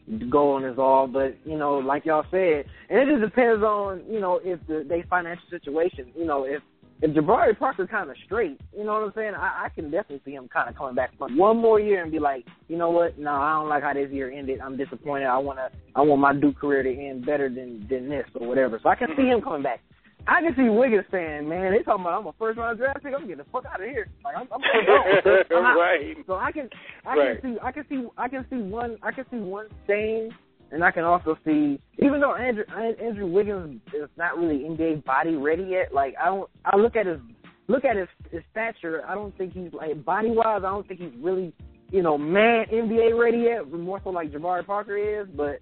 [0.07, 1.07] and go on his all.
[1.07, 4.85] But you know, like y'all said, and it just depends on you know if the
[4.87, 6.11] they financial situation.
[6.15, 6.63] You know, if
[7.01, 9.33] if Jabari Parker kind of straight, you know what I'm saying?
[9.35, 12.11] I, I can definitely see him kind of coming back for one more year and
[12.11, 13.19] be like, you know what?
[13.19, 14.61] No, I don't like how this year ended.
[14.61, 15.25] I'm disappointed.
[15.25, 18.47] I want to, I want my Duke career to end better than than this or
[18.47, 18.79] whatever.
[18.81, 19.81] So I can see him coming back.
[20.27, 23.13] I can see Wiggins saying, "Man, they talking about I'm a first round draft pick.
[23.13, 24.07] I'm getting the fuck out of here.
[24.23, 24.61] Like I'm, I'm,
[25.55, 26.17] I'm right.
[26.25, 26.69] So I can,
[27.05, 27.41] I right.
[27.41, 30.31] can see, I can see, I can see one, I can see one staying
[30.71, 32.63] and I can also see, even though Andrew
[33.01, 37.05] Andrew Wiggins is not really NBA body ready yet, like I don't, I look at
[37.05, 37.19] his
[37.67, 39.03] look at his his stature.
[39.07, 40.63] I don't think he's like body wise.
[40.65, 41.53] I don't think he's really,
[41.91, 43.71] you know, man NBA ready yet.
[43.71, 45.59] More so like Jabari Parker is, but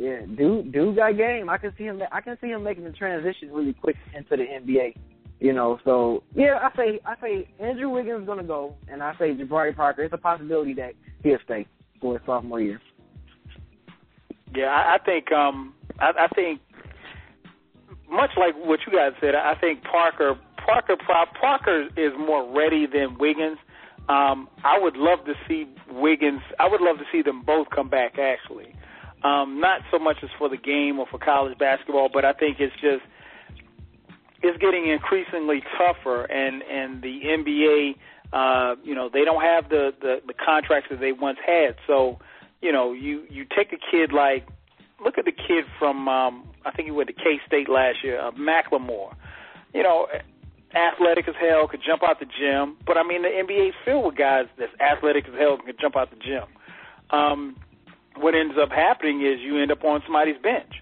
[0.00, 1.50] yeah, dude, dude got game.
[1.50, 2.00] I can see him.
[2.10, 4.94] I can see him making the transition really quick into the NBA.
[5.40, 9.12] You know, so yeah, I say I say Andrew Wiggins is gonna go, and I
[9.18, 10.02] say Jabari Parker.
[10.02, 11.66] It's a possibility that he'll stay
[12.00, 12.80] for his sophomore year.
[14.56, 16.62] Yeah, I, I think um, I, I think
[18.10, 20.96] much like what you guys said, I think Parker Parker
[21.38, 23.58] Parker is more ready than Wiggins.
[24.08, 26.40] Um, I would love to see Wiggins.
[26.58, 28.18] I would love to see them both come back.
[28.18, 28.74] Actually,
[29.22, 32.58] um, not so much as for the game or for college basketball, but I think
[32.60, 33.02] it's just
[34.42, 37.96] it's getting increasingly tougher, and and the NBA,
[38.32, 41.76] uh, you know, they don't have the, the the contracts that they once had.
[41.86, 42.18] So,
[42.62, 44.46] you know, you you take a kid like,
[45.04, 48.20] look at the kid from, um, I think he went to K State last year,
[48.20, 49.14] uh, McLemore.
[49.74, 50.06] You know,
[50.74, 52.76] athletic as hell, could jump out the gym.
[52.86, 55.96] But I mean, the NBA's filled with guys that's athletic as hell and can jump
[55.96, 56.44] out the gym.
[57.10, 57.56] Um,
[58.16, 60.72] what ends up happening is you end up on somebody's bench.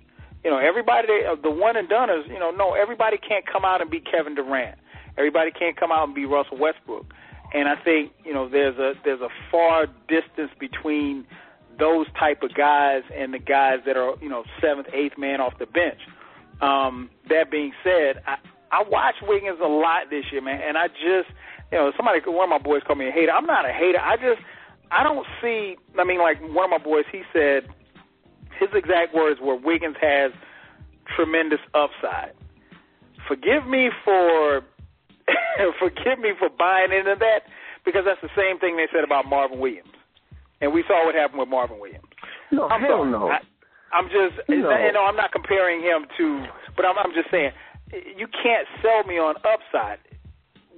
[0.45, 3.81] You know, everybody, uh, the one and doneers, you know, no, everybody can't come out
[3.81, 4.79] and be Kevin Durant.
[5.17, 7.13] Everybody can't come out and be Russell Westbrook.
[7.53, 11.27] And I think, you know, there's a there's a far distance between
[11.79, 15.59] those type of guys and the guys that are, you know, seventh, eighth man off
[15.59, 16.01] the bench.
[16.61, 18.37] Um, that being said, I,
[18.71, 21.31] I watched Wiggins a lot this year, man, and I just,
[21.71, 23.33] you know, somebody, one of my boys called me a hater.
[23.33, 24.01] I'm not a hater.
[24.01, 24.43] I just,
[24.91, 25.77] I don't see.
[25.99, 27.69] I mean, like one of my boys, he said
[28.59, 30.33] his exact words were Wiggins has
[31.17, 32.33] tremendous upside.
[33.27, 34.63] Forgive me for
[35.79, 37.41] forgive me for buying into that
[37.85, 39.93] because that's the same thing they said about Marvin Williams,
[40.61, 42.05] and we saw what happened with Marvin Williams.
[42.51, 43.11] No, I'm hell sorry.
[43.11, 43.29] no.
[43.29, 43.39] I,
[43.93, 44.57] I'm just, No.
[44.57, 46.45] you know, I'm not comparing him to,
[46.77, 47.53] but I'm, I'm just saying,
[47.93, 49.99] you can't sell me on upside.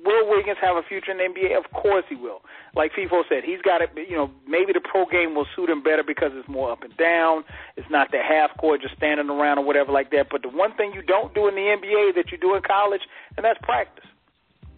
[0.04, 1.56] Will Wiggins have a future in the NBA?
[1.58, 2.42] Of course he will.
[2.74, 3.90] Like Feefo said, he's got it.
[3.96, 6.96] You know, maybe the pro game will suit him better because it's more up and
[6.96, 7.44] down.
[7.76, 10.28] It's not the half court just standing around or whatever like that.
[10.30, 13.02] But the one thing you don't do in the NBA that you do in college,
[13.36, 14.06] and that's practice.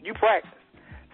[0.02, 0.50] You practice.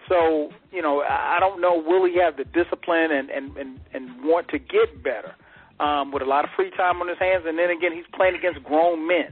[0.07, 1.75] So you know, I I don't know.
[1.75, 5.35] Will he have the discipline and and and, and want to get better
[5.79, 7.43] um, with a lot of free time on his hands?
[7.45, 9.31] And then again, he's playing against grown men.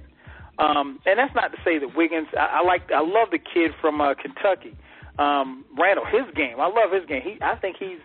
[0.59, 2.27] Um, and that's not to say that Wiggins.
[2.37, 2.91] I, I like.
[2.91, 4.75] I love the kid from uh, Kentucky,
[5.19, 6.05] um, Randle.
[6.05, 6.59] His game.
[6.59, 7.21] I love his game.
[7.21, 7.37] He.
[7.41, 7.99] I think he's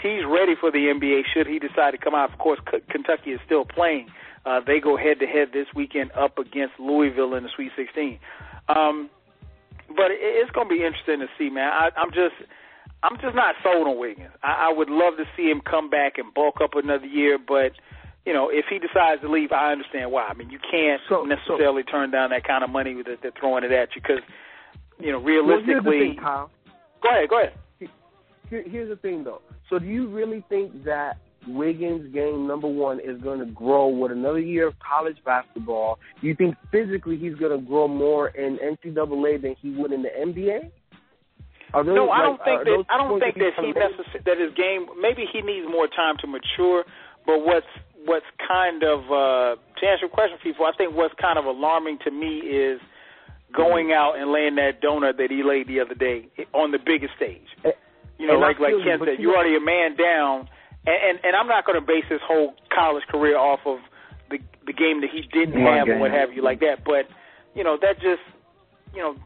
[0.00, 1.22] he's ready for the NBA.
[1.34, 2.32] Should he decide to come out?
[2.32, 4.08] Of course, K- Kentucky is still playing.
[4.44, 8.20] Uh, they go head to head this weekend up against Louisville in the Sweet 16.
[8.68, 9.10] Um,
[9.88, 11.70] but it, it's going to be interesting to see, man.
[11.72, 12.34] I, I'm just.
[13.02, 14.32] I'm just not sold on Wiggins.
[14.42, 17.72] I, I would love to see him come back and bulk up another year, but
[18.26, 20.24] you know, if he decides to leave, I understand why.
[20.24, 23.32] I mean, you can't so, necessarily so, turn down that kind of money that they're
[23.38, 24.22] throwing it at you because,
[24.98, 26.18] you know, realistically.
[26.20, 27.52] Well, thing, go ahead, go ahead.
[28.50, 29.42] Here, here's the thing, though.
[29.70, 34.10] So, do you really think that Wiggins' game number one is going to grow with
[34.10, 35.98] another year of college basketball?
[36.20, 40.02] Do you think physically he's going to grow more in NCAA than he would in
[40.02, 40.70] the NBA?
[41.72, 44.86] Those, no, I don't think that I don't think that he necess- that his game.
[45.00, 46.84] Maybe he needs more time to mature.
[47.26, 47.66] But what's
[48.06, 51.98] what's kind of uh, to answer your question, people, I think what's kind of alarming
[52.04, 52.80] to me is
[53.54, 57.14] going out and laying that donut that he laid the other day on the biggest
[57.16, 57.46] stage.
[57.64, 57.70] Eh,
[58.18, 60.48] you know, like like Ken said, you're already a man down,
[60.86, 63.78] and and, and I'm not going to base his whole college career off of
[64.30, 66.84] the the game that he didn't have or what have you like that.
[66.84, 67.08] But
[67.54, 68.24] you know, that just
[68.94, 69.16] you know,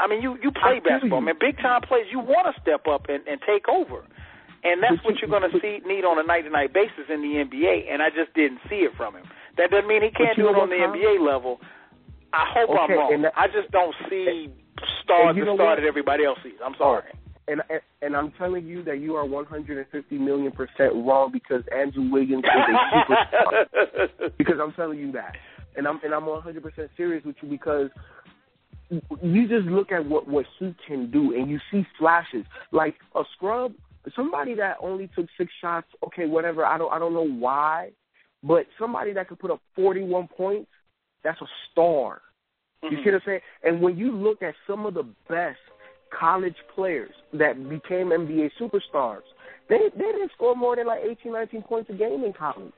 [0.00, 1.34] I mean, you you play basketball, man.
[1.38, 4.04] Big time players, you want to step up and and take over.
[4.64, 7.20] And that's what you're going to see need on a night to night basis in
[7.20, 7.92] the NBA.
[7.92, 9.24] And I just didn't see it from him.
[9.58, 11.58] That doesn't mean he can't do it on the NBA level.
[12.32, 13.24] I hope okay, I'm wrong.
[13.36, 14.48] I just don't see
[15.04, 16.58] stars the star that everybody else sees.
[16.64, 17.04] I'm sorry.
[17.48, 22.08] And, and and I'm telling you that you are 150 million percent wrong because Andrew
[22.10, 24.32] Wiggins is a superstar.
[24.38, 25.36] because I'm telling you that,
[25.76, 27.90] and I'm and I'm 100 percent serious with you because
[29.22, 33.22] you just look at what what he can do and you see flashes like a
[33.34, 33.72] scrub
[34.16, 36.64] somebody that only took six shots, okay, whatever.
[36.64, 37.90] I don't I don't know why,
[38.42, 40.70] but somebody that could put up 41 points,
[41.22, 42.22] that's a star.
[42.84, 42.96] Mm-hmm.
[42.96, 43.40] You see what I'm saying?
[43.62, 45.58] And when you look at some of the best
[46.18, 49.22] college players that became NBA superstars,
[49.68, 52.72] they they didn't score more than like 18, 19 points a game in college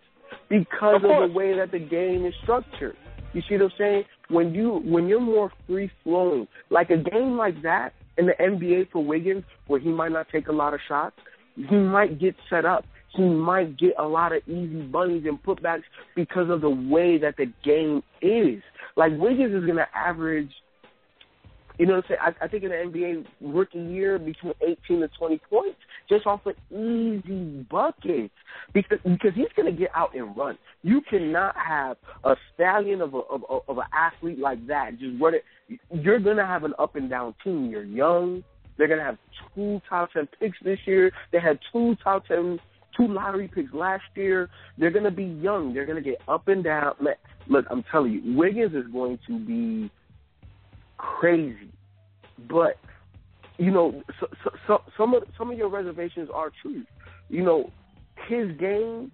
[0.48, 2.96] because of, of the way that the game is structured.
[3.32, 4.04] You see what I'm saying?
[4.28, 8.90] When you when you're more free flowing, like a game like that, in the NBA
[8.90, 11.16] for Wiggins, where he might not take a lot of shots,
[11.56, 12.84] he might get set up.
[13.10, 15.84] He might get a lot of easy bunnies and putbacks
[16.16, 18.60] because of the way that the game is.
[18.96, 20.50] Like Wiggins is going to average
[21.78, 22.36] you know what I'm saying?
[22.40, 26.46] I, I think in the NBA rookie year between 18 to 20 points just off
[26.46, 28.32] of easy buckets
[28.72, 30.56] because because he's going to get out and run.
[30.82, 35.34] You cannot have a stallion of a of, of an athlete like that just run.
[35.92, 37.70] You're going to have an up and down team.
[37.70, 38.44] You're young.
[38.76, 39.18] They're going to have
[39.54, 41.12] two top 10 picks this year.
[41.32, 42.58] They had two top 10
[42.96, 44.48] two lottery picks last year.
[44.78, 45.74] They're going to be young.
[45.74, 46.94] They're going to get up and down.
[47.48, 49.90] Look, I'm telling you, Wiggins is going to be
[50.96, 51.70] crazy.
[52.48, 52.78] But
[53.58, 56.82] you know, so, so, so, some of some of your reservations are true.
[57.28, 57.70] You know,
[58.28, 59.12] his game,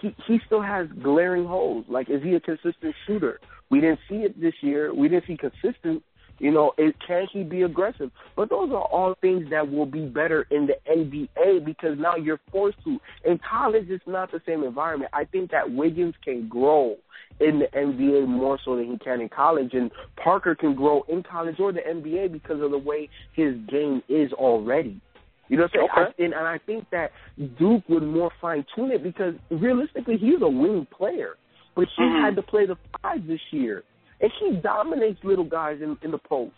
[0.00, 1.84] he he still has glaring holes.
[1.88, 3.40] Like, is he a consistent shooter?
[3.70, 4.94] We didn't see it this year.
[4.94, 6.02] We didn't see consistent
[6.38, 8.10] you know, it, can he be aggressive?
[8.36, 12.40] But those are all things that will be better in the NBA because now you're
[12.52, 12.98] forced to.
[13.24, 15.10] In college, it's not the same environment.
[15.14, 16.96] I think that Wiggins can grow
[17.40, 19.90] in the NBA more so than he can in college, and
[20.22, 24.32] Parker can grow in college or the NBA because of the way his game is
[24.32, 25.00] already.
[25.48, 25.88] You know what I'm saying?
[25.92, 26.14] Okay.
[26.18, 27.12] I, and, and I think that
[27.58, 31.36] Duke would more fine tune it because realistically, he's a wing player,
[31.76, 32.24] but he mm-hmm.
[32.24, 33.84] had to play the five this year
[34.20, 36.54] and he dominates little guys in, in the post.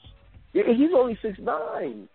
[0.53, 2.09] He's only six nine,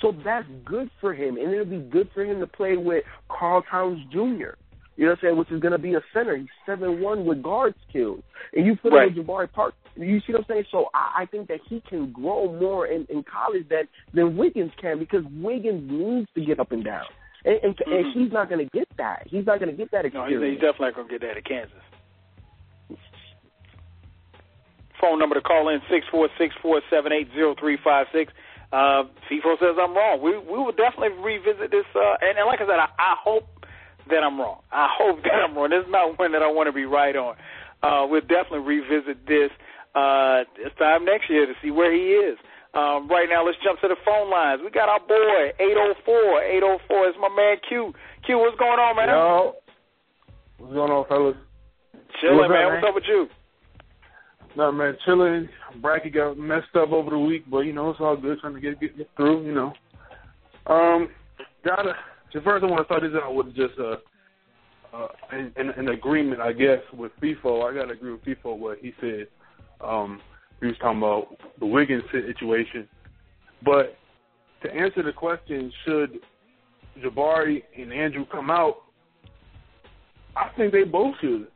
[0.00, 3.62] so that's good for him, and it'll be good for him to play with Karl
[3.70, 4.56] Towns Jr.
[4.96, 5.36] You know what I'm saying?
[5.38, 6.36] Which is going to be a center.
[6.36, 8.22] He's seven one with guard skills,
[8.52, 9.08] and you put right.
[9.08, 9.74] him with Jabari Park.
[9.94, 10.64] You see what I'm saying?
[10.70, 14.72] So I, I think that he can grow more in, in college than than Wiggins
[14.80, 17.06] can because Wiggins needs to get up and down,
[17.44, 17.92] and, and, mm-hmm.
[17.92, 19.22] and he's not going to get that.
[19.26, 20.32] He's not going to get that experience.
[20.34, 21.82] No, he's, he's definitely not going to get that at Kansas.
[25.02, 28.32] Phone number to call in six four six four seven eight zero three five six.
[28.72, 30.22] Uh, Feefo says I'm wrong.
[30.22, 31.84] We we will definitely revisit this.
[31.90, 33.66] Uh, and, and like I said, I, I hope
[34.08, 34.62] that I'm wrong.
[34.70, 35.70] I hope that I'm wrong.
[35.70, 37.34] This is not one that I want to be right on.
[37.82, 39.50] Uh, we'll definitely revisit this
[39.94, 42.38] uh, this time next year to see where he is.
[42.72, 44.62] Um, right now, let's jump to the phone lines.
[44.64, 46.40] We got our boy, 804.
[46.88, 47.92] 804 is my man Q.
[48.24, 49.08] Q, what's going on, man?
[49.12, 49.56] Yo.
[50.56, 51.36] What's going on, fellas?
[52.20, 52.72] Chilling, man.
[52.72, 53.28] What's up with you?
[54.56, 55.48] No man, chilling.
[55.80, 58.38] Bracket got messed up over the week, but you know it's all good.
[58.40, 59.72] Trying to get get through, you know.
[60.66, 61.08] Um,
[61.64, 61.94] gotta.
[62.44, 63.96] First, I want to start this out with just a.
[64.94, 67.66] Uh, an, an agreement, I guess, with Feefo.
[67.66, 69.26] I gotta agree with Feefo what he said.
[69.80, 70.20] Um,
[70.60, 71.28] he was talking about
[71.60, 72.86] the Wiggins situation,
[73.64, 73.96] but
[74.62, 76.20] to answer the question, should
[77.02, 78.82] Jabari and Andrew come out?
[80.36, 81.46] I think they both should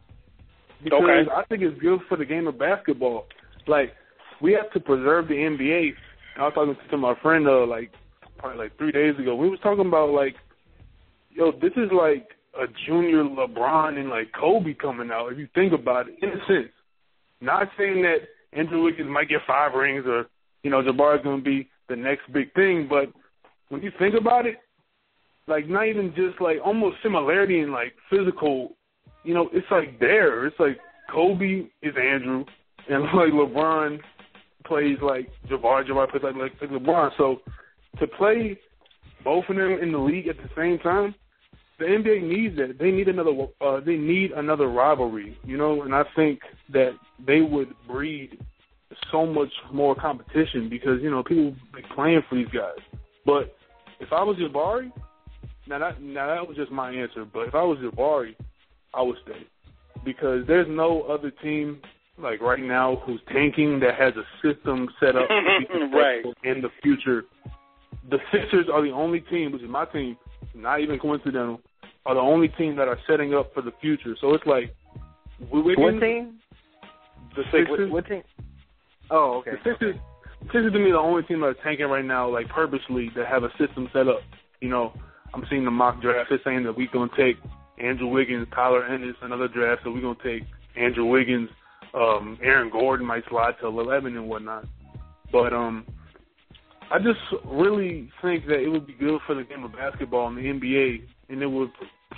[0.82, 1.30] because okay.
[1.34, 3.26] I think it's good for the game of basketball.
[3.66, 3.92] Like
[4.40, 5.90] we have to preserve the NBA.
[6.38, 7.90] I was talking to my friend uh, like
[8.38, 9.34] probably like three days ago.
[9.34, 10.34] We was talking about like,
[11.30, 15.32] yo, this is like a junior LeBron and like Kobe coming out.
[15.32, 16.72] If you think about it, in a sense,
[17.40, 20.26] not saying that Andrew Wiggins might get five rings or
[20.62, 23.12] you know Jabari's going to be the next big thing, but
[23.68, 24.56] when you think about it,
[25.46, 28.76] like not even just like almost similarity in like physical,
[29.26, 30.46] you know, it's like there.
[30.46, 30.78] It's like
[31.12, 32.44] Kobe is Andrew,
[32.88, 33.98] and like LeBron
[34.64, 37.10] plays like Jabari, Jabari plays like, like, like LeBron.
[37.18, 37.38] So
[37.98, 38.58] to play
[39.24, 41.14] both of them in the league at the same time,
[41.78, 42.78] the NBA needs that.
[42.78, 43.32] They need another.
[43.60, 45.82] Uh, they need another rivalry, you know.
[45.82, 46.40] And I think
[46.72, 46.92] that
[47.26, 48.38] they would breed
[49.12, 52.78] so much more competition because you know people be playing for these guys.
[53.26, 53.54] But
[54.00, 54.90] if I was Jabari,
[55.66, 57.26] now that now that was just my answer.
[57.30, 58.34] But if I was Jabari,
[58.96, 59.46] I would stay
[60.04, 61.80] because there's no other team
[62.18, 65.28] like right now who's tanking that has a system set up
[65.92, 66.24] right.
[66.44, 67.24] in the future.
[68.08, 70.16] The Sixers are the only team, which is my team,
[70.54, 71.60] not even coincidental,
[72.06, 74.16] are the only team that are setting up for the future.
[74.20, 74.74] So it's like
[75.50, 76.38] Wiggins, what team?
[77.34, 77.90] The Sixers.
[77.90, 78.22] What, what team?
[79.10, 79.50] Oh, oh okay.
[79.52, 79.96] The Sixers,
[80.44, 83.50] Sixers to me the only team that's tanking right now, like purposely, that have a
[83.58, 84.20] system set up.
[84.60, 84.92] You know,
[85.34, 86.30] I'm seeing the mock draft.
[86.30, 87.36] They're saying that we're gonna take
[87.78, 89.82] Andrew Wiggins, Tyler Ennis, another draft.
[89.84, 90.44] So we're gonna take
[90.76, 91.50] Andrew Wiggins,
[91.94, 94.66] um, Aaron Gordon might slide to 11 and whatnot.
[95.32, 95.86] But um,
[96.90, 100.36] I just really think that it would be good for the game of basketball in
[100.36, 101.70] the NBA, and it would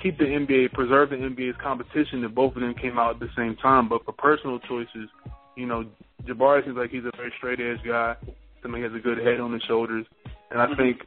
[0.03, 3.31] keep the NBA, preserve the NBA's competition if both of them came out at the
[3.37, 3.89] same time.
[3.89, 5.09] But for personal choices,
[5.57, 5.85] you know,
[6.25, 8.17] Jabari seems like he's a very straight edge guy.
[8.63, 10.07] Somebody has a good head on his shoulders,
[10.51, 10.81] and I mm-hmm.
[10.81, 11.01] think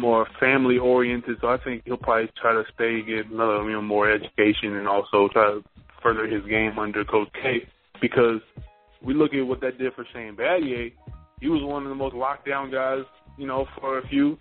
[0.00, 1.36] more family oriented.
[1.40, 4.88] So I think he'll probably try to stay, get another, you know, more education, and
[4.88, 5.64] also try to
[6.02, 7.68] further his game under Coach K.
[8.00, 8.40] Because
[9.02, 10.92] we look at what that did for Shane Battier.
[11.40, 13.04] He was one of the most locked down guys,
[13.38, 14.38] you know, for a few,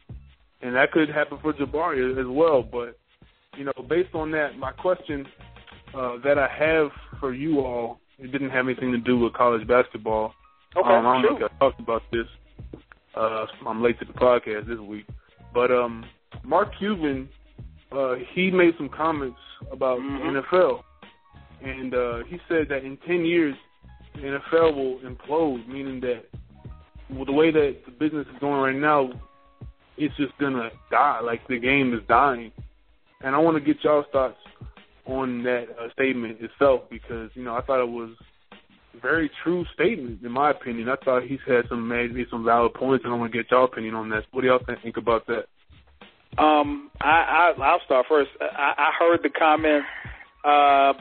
[0.62, 2.62] and that could happen for Jabari as well.
[2.64, 2.97] But
[3.57, 5.26] you know, based on that, my question
[5.93, 9.68] uh, that I have for you all, it didn't have anything to do with college
[9.68, 10.34] basketball.
[10.76, 11.45] Okay, um, I don't sure.
[11.45, 12.28] if I talked about this.
[13.16, 15.05] Uh, I'm late to the podcast this week,
[15.54, 16.06] but um,
[16.43, 17.30] Mark Cuban,
[17.91, 19.39] uh, he made some comments
[19.72, 20.36] about mm-hmm.
[20.36, 20.82] the NFL,
[21.64, 23.56] and uh, he said that in 10 years,
[24.16, 26.24] the NFL will implode, meaning that
[27.10, 29.10] with the way that the business is going right now,
[29.97, 31.20] it's just gonna die.
[31.22, 32.52] Like the game is dying,
[33.22, 34.38] and I want to get y'all's thoughts
[35.06, 38.12] on that uh, statement itself because you know I thought it was
[39.02, 40.90] very true statement in my opinion.
[40.90, 43.66] I thought he's had some maybe some valid points, and I want to get y'all
[43.66, 44.24] opinion on that.
[44.32, 45.46] What do y'all think about that?
[46.42, 48.30] Um, I, I I'll start first.
[48.42, 49.84] I, I heard the comment.
[50.44, 50.94] Uh,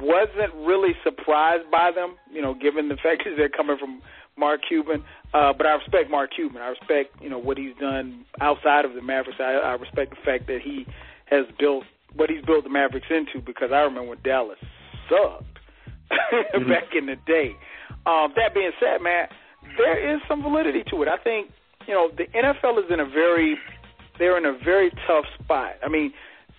[0.00, 4.00] wasn't really surprised by them, you know, given the fact that they're coming from
[4.36, 5.04] Mark Cuban.
[5.34, 6.62] Uh, but I respect Mark Cuban.
[6.62, 9.40] I respect, you know, what he's done outside of the Mavericks.
[9.40, 10.86] I, I respect the fact that he
[11.26, 14.58] has built what he's built the Mavericks into because I remember when Dallas
[15.08, 15.51] sucked
[16.32, 16.68] mm-hmm.
[16.68, 17.56] back in the day.
[18.06, 19.28] Um, that being said, man,
[19.76, 21.08] there is some validity to it.
[21.08, 21.50] I think
[21.86, 23.58] you know the NFL is in a very
[24.18, 25.74] they're in a very tough spot.
[25.84, 26.12] I mean,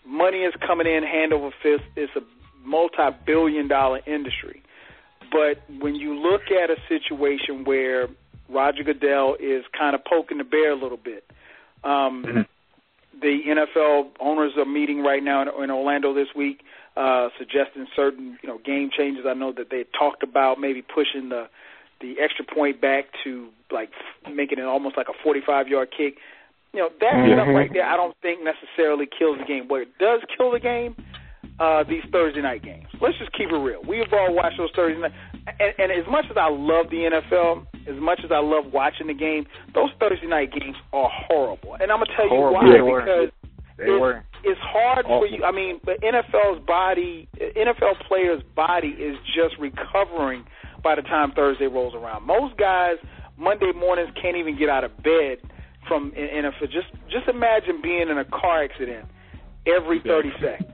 [0.05, 1.83] money is coming in hand over fist.
[1.95, 2.21] It's a
[2.65, 4.63] multi-billion dollar industry.
[5.31, 8.07] But when you look at a situation where
[8.49, 11.25] Roger Goodell is kind of poking the bear a little bit,
[11.83, 12.41] um, mm-hmm
[13.21, 16.61] the NFL owners are meeting right now in, in Orlando this week,
[16.95, 19.25] uh, suggesting certain you know game changes.
[19.27, 21.47] I know that they talked about maybe pushing the
[22.01, 23.89] the extra point back to like
[24.31, 26.15] making it almost like a 45 yard kick.
[26.73, 27.33] You know that mm-hmm.
[27.33, 27.85] stuff right there.
[27.85, 29.67] I don't think necessarily kills the game.
[29.67, 30.95] What it does kill the game,
[31.59, 32.87] uh, these Thursday night games.
[33.01, 33.81] Let's just keep it real.
[33.87, 35.13] We've all watched those Thursday night,
[35.59, 39.07] and, and as much as I love the NFL, as much as I love watching
[39.07, 41.75] the game, those Thursday night games are horrible.
[41.75, 42.67] And I'm gonna tell horrible.
[42.67, 43.29] you why because
[43.77, 45.43] they it's, it's hard for you.
[45.43, 50.45] I mean, the NFL's body, NFL players' body is just recovering
[50.83, 52.27] by the time Thursday rolls around.
[52.27, 52.97] Most guys
[53.37, 55.37] Monday mornings can't even get out of bed
[55.87, 56.71] from NFL.
[56.71, 59.07] Just just imagine being in a car accident
[59.65, 60.69] every 30 seconds.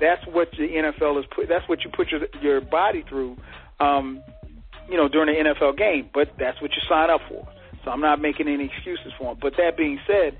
[0.00, 1.48] That's what the NFL is put.
[1.48, 3.36] That's what you put your your body through.
[3.80, 4.22] Um,
[4.88, 7.46] you know, during the NFL game, but that's what you sign up for.
[7.84, 9.38] So I'm not making any excuses for him.
[9.40, 10.36] But that being said,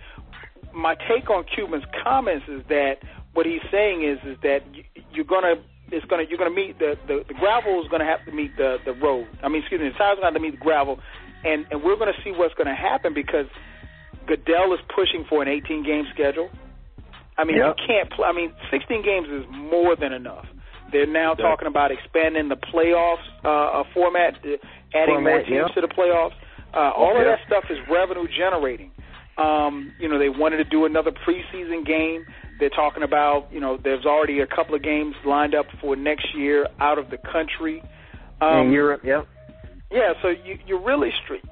[0.75, 2.99] my take on Cuban's comments is that
[3.35, 4.62] what he's saying is is that
[5.12, 5.55] you're gonna
[5.91, 8.79] it's gonna you're gonna meet the the, the gravel is gonna have to meet the
[8.85, 9.27] the road.
[9.43, 10.99] I mean, excuse me, the tire's gonna have to meet the gravel,
[11.45, 13.47] and and we're gonna see what's gonna happen because
[14.27, 16.51] Goodell is pushing for an 18 game schedule.
[17.37, 17.77] I mean, yep.
[17.79, 18.11] you can't.
[18.11, 20.47] Play, I mean, 16 games is more than enough.
[20.93, 21.45] They're now yeah.
[21.47, 24.61] talking about expanding the playoffs uh, uh, format, uh,
[24.95, 25.75] adding format, more teams yeah.
[25.75, 26.37] to the playoffs.
[26.75, 27.20] Uh, all yeah.
[27.20, 28.93] of that stuff is revenue generating.
[29.39, 32.26] Um, you know, they wanted to do another preseason game.
[32.61, 36.26] They're talking about, you know, there's already a couple of games lined up for next
[36.37, 37.83] year out of the country.
[38.41, 39.26] Um, In Europe, yep.
[39.91, 41.45] Yeah, so you, you're really street.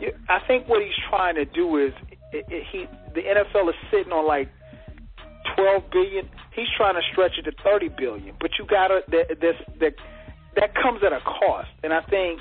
[0.00, 1.92] You, I think what he's trying to do is
[2.32, 4.48] it, it, he the NFL is sitting on like
[5.56, 6.28] 12 billion.
[6.54, 8.34] He's trying to stretch it to 30 billion.
[8.40, 9.94] But you gotta that this that
[10.56, 11.68] that comes at a cost.
[11.82, 12.40] And I think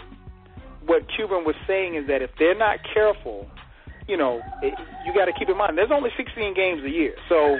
[0.85, 3.47] what Cuban was saying is that if they're not careful,
[4.07, 4.73] you know, it,
[5.05, 7.15] you got to keep in mind there's only 16 games a year.
[7.29, 7.57] So,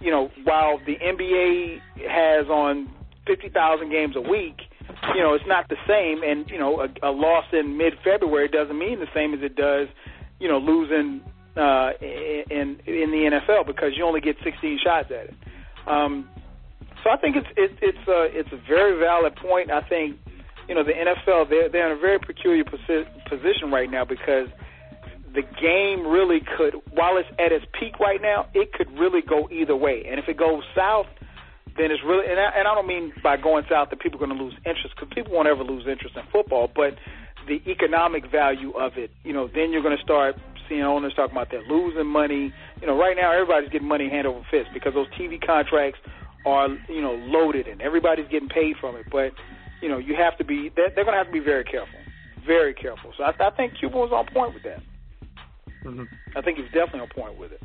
[0.00, 2.90] you know, while the NBA has on
[3.26, 4.60] 50,000 games a week,
[5.14, 6.22] you know, it's not the same.
[6.22, 9.88] And you know, a, a loss in mid-February doesn't mean the same as it does,
[10.40, 11.20] you know, losing
[11.56, 15.34] uh, in in the NFL because you only get 16 shots at it.
[15.86, 16.28] Um,
[17.02, 19.70] so I think it's it, it's a it's a very valid point.
[19.70, 20.16] I think
[20.68, 24.48] you know the NFL they're they're in a very peculiar posi- position right now because
[25.34, 29.48] the game really could while it's at its peak right now it could really go
[29.50, 30.04] either way.
[30.08, 31.06] And if it goes south,
[31.76, 34.26] then it's really and I, and I don't mean by going south that people are
[34.26, 36.94] going to lose interest because people won't ever lose interest in football, but
[37.46, 40.36] the economic value of it, you know, then you're going to start
[40.68, 42.54] seeing owners talking about they're losing money.
[42.80, 45.98] You know, right now everybody's getting money hand over fist because those TV contracts
[46.46, 49.06] are you know loaded and everybody's getting paid from it.
[49.10, 49.32] But
[49.82, 51.98] you know, you have to be they're, they're going to have to be very careful,
[52.46, 53.12] very careful.
[53.16, 54.82] So I, I think Cuban was on point with that.
[55.84, 56.04] Mm-hmm.
[56.36, 57.62] I think he's definitely on point with it.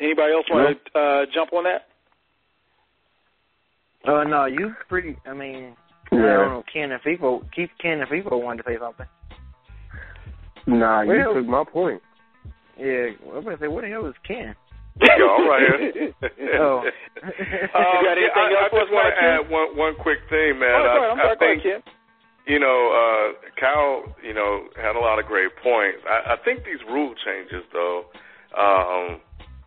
[0.00, 1.86] Anybody else want to uh, jump on that?
[4.06, 5.16] Uh, no, you pretty.
[5.26, 5.74] I mean,
[6.12, 6.18] yeah.
[6.18, 6.64] I don't know.
[6.72, 9.06] Ken and people keep Ken and people wanted to say something.
[10.66, 12.02] Nah, you well, took my point.
[12.78, 14.54] Yeah, I'm gonna say, what the hell is Ken?
[14.98, 15.70] Yeah, all right.
[16.56, 16.78] oh.
[17.22, 17.32] um,
[17.74, 20.72] I, I just want to add one one quick thing, man.
[20.72, 21.82] Oh, I, I'm sorry, I think Ken.
[22.46, 25.98] You know, uh, Kyle, you know, had a lot of great points.
[26.08, 28.06] I, I think these rule changes, though,
[28.56, 29.20] um,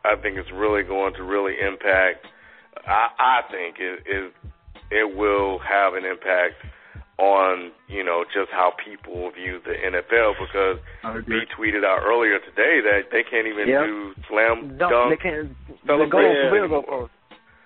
[0.05, 2.25] I think it's really going to really impact.
[2.87, 4.31] I, I think it is
[4.91, 6.55] it will have an impact
[7.19, 10.79] on you know just how people view the NFL because
[11.27, 13.83] he tweeted out earlier today that they can't even yep.
[13.83, 15.51] do slam Don't, dunk they can't,
[15.85, 16.69] celebration.
[16.69, 17.11] Go post.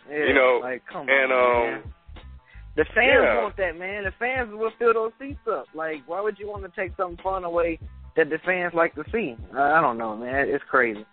[0.10, 1.72] Yeah, you know, like, come and on, um.
[1.72, 1.94] Man.
[2.76, 3.42] The fans yeah.
[3.42, 4.04] want that, man.
[4.04, 5.66] The fans will fill those seats up.
[5.76, 7.80] Like, why would you want to take some fun away
[8.16, 9.36] that the fans like to see?
[9.56, 10.50] I don't know, man.
[10.50, 11.06] It's crazy.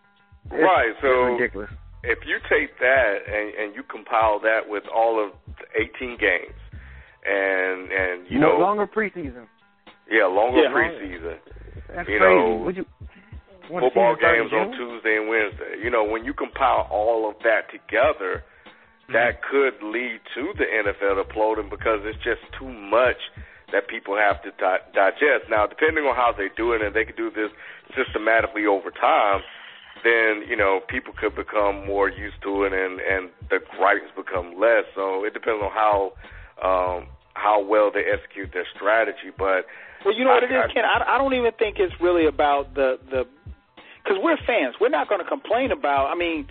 [0.47, 0.95] It's, right.
[1.03, 1.71] So it's ridiculous
[2.03, 6.57] if you take that and, and you compile that with all of the 18 games,
[7.25, 9.47] and and you More know longer preseason.
[10.11, 11.37] Yeah, longer yeah, preseason.
[11.95, 12.25] That's you crazy.
[12.25, 12.85] know, Would you,
[13.69, 15.83] football games on Tuesday and Wednesday.
[15.83, 18.45] You know, when you compile all of that together.
[19.13, 23.19] That could lead to the NFL imploding because it's just too much
[23.73, 25.49] that people have to di- digest.
[25.49, 27.51] Now, depending on how they do it, and they could do this
[27.95, 29.43] systematically over time
[30.05, 34.59] then you know people could become more used to it, and and the gripes become
[34.59, 34.85] less.
[34.95, 36.13] So it depends on how
[36.63, 39.33] um, how well they execute their strategy.
[39.37, 39.67] But
[40.05, 40.85] well, you know I, what it is, I, Ken.
[40.85, 43.27] I, I don't even think it's really about the the
[44.03, 44.77] because we're fans.
[44.81, 46.09] We're not going to complain about.
[46.09, 46.49] I mean.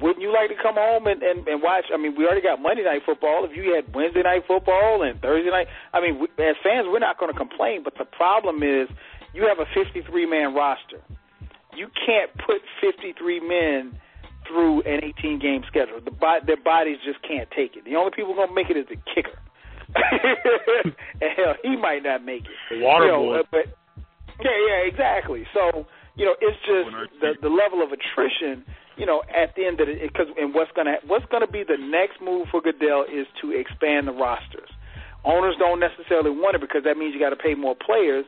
[0.00, 1.86] Wouldn't you like to come home and, and and watch?
[1.92, 3.44] I mean, we already got Monday night football.
[3.44, 7.02] If you had Wednesday night football and Thursday night, I mean, we, as fans, we're
[7.02, 7.82] not going to complain.
[7.82, 8.88] But the problem is,
[9.34, 11.02] you have a 53 man roster
[11.78, 13.98] you can't put 53 men
[14.46, 16.00] through an 18 game schedule.
[16.04, 16.10] The
[16.44, 17.84] their bodies just can't take it.
[17.84, 19.38] The only people going to make it is the kicker.
[21.22, 22.82] and hell, he might not make it.
[22.82, 23.40] Water you know, boy.
[23.50, 23.66] But
[24.42, 25.46] yeah, yeah, exactly.
[25.54, 25.86] So
[26.16, 26.90] you know, it's just
[27.20, 28.64] the the level of attrition.
[28.98, 31.78] You know, at the end of it, because and what's gonna what's gonna be the
[31.78, 34.68] next move for Goodell is to expand the rosters.
[35.24, 38.24] Owners don't necessarily want it because that means you got to pay more players.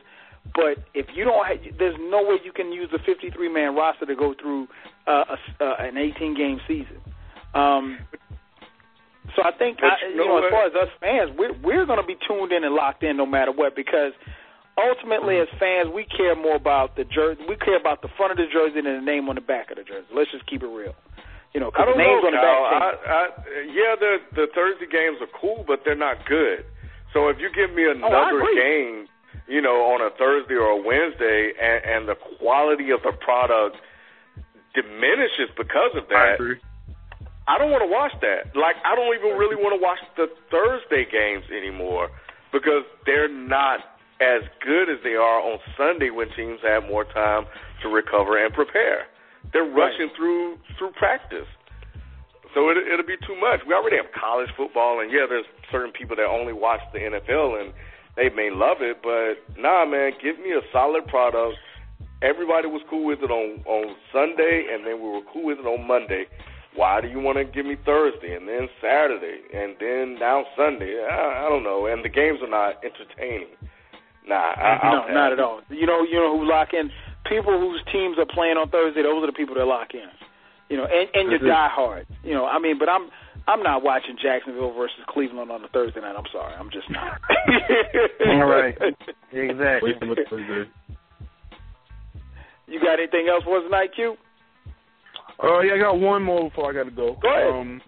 [0.53, 4.05] But if you don't, have, there's no way you can use a 53 man roster
[4.05, 4.67] to go through
[5.07, 6.99] uh, a, uh, an 18 game season.
[7.53, 7.99] Um,
[9.35, 12.05] so I think, I, you know, as far as us fans, we're we're going to
[12.05, 14.13] be tuned in and locked in no matter what because
[14.77, 17.41] ultimately, as fans, we care more about the jersey.
[17.47, 19.77] We care about the front of the jersey than the name on the back of
[19.77, 20.07] the jersey.
[20.13, 20.95] Let's just keep it real.
[21.53, 22.61] You know, I don't the names know, on the back.
[22.71, 23.23] I, I,
[23.67, 26.63] yeah, the the Thursday games are cool, but they're not good.
[27.11, 29.07] So if you give me oh, another oh, game
[29.51, 33.75] you know, on a Thursday or a Wednesday, and, and the quality of the product
[34.73, 36.39] diminishes because of that.
[36.39, 38.55] I, I don't want to watch that.
[38.55, 42.07] Like, I don't even really want to watch the Thursday games anymore
[42.53, 43.90] because they're not
[44.21, 47.45] as good as they are on Sunday when teams have more time
[47.81, 49.09] to recover and prepare.
[49.51, 50.15] They're rushing right.
[50.15, 51.49] through through practice.
[52.53, 53.61] So it, it'll be too much.
[53.65, 57.59] We already have college football, and yeah, there's certain people that only watch the NFL,
[57.59, 57.73] and
[58.15, 61.57] they may love it, but nah, man, give me a solid product.
[62.21, 65.65] Everybody was cool with it on on Sunday, and then we were cool with it
[65.65, 66.25] on Monday.
[66.75, 71.03] Why do you want to give me Thursday and then Saturday and then now Sunday?
[71.03, 71.87] I, I don't know.
[71.87, 73.51] And the games are not entertaining.
[74.31, 75.59] Nah, I, no, I'll not at all.
[75.67, 76.89] You know, you know who lock in
[77.27, 79.03] people whose teams are playing on Thursday.
[79.03, 80.07] Those are the people that lock in.
[80.69, 82.05] You know, and and your diehard.
[82.23, 83.09] You know, I mean, but I'm
[83.45, 86.15] I'm not watching Jacksonville versus Cleveland on a Thursday night.
[86.17, 87.19] I'm sorry, I'm just not.
[88.25, 88.77] All right,
[89.33, 89.91] exactly.
[92.67, 94.15] You got anything else for us tonight, Q?
[95.43, 97.17] Uh, yeah, I got one more before I got to go.
[97.21, 97.53] Go ahead.
[97.53, 97.81] Um,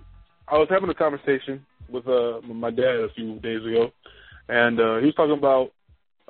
[0.49, 3.91] I was having a conversation with uh my dad a few days ago,
[4.49, 5.71] and uh, he was talking about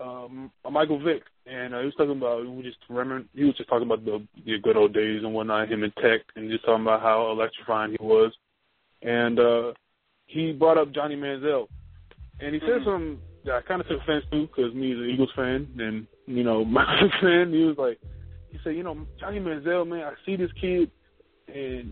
[0.02, 3.70] um Michael Vick, and uh, he was talking about we just remember he was just
[3.70, 6.84] talking about the, the good old days and whatnot, him and Tech, and just talking
[6.84, 8.32] about how electrifying he was,
[9.02, 9.74] and uh,
[10.26, 11.68] he brought up Johnny Manziel,
[12.40, 12.86] and he said Mm-hmm.
[12.86, 16.08] something that I kind of took offense to because me as an Eagles fan and
[16.26, 18.00] you know Michael fan, he was like,
[18.52, 20.90] he said, you know Johnny Manziel, man, I see this kid,
[21.48, 21.92] and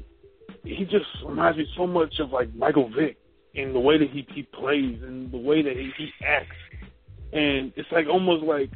[0.64, 3.18] he just reminds me so much of like Michael Vick
[3.54, 6.56] in the way that he he plays and the way that he, he acts,
[7.34, 8.70] and it's like almost like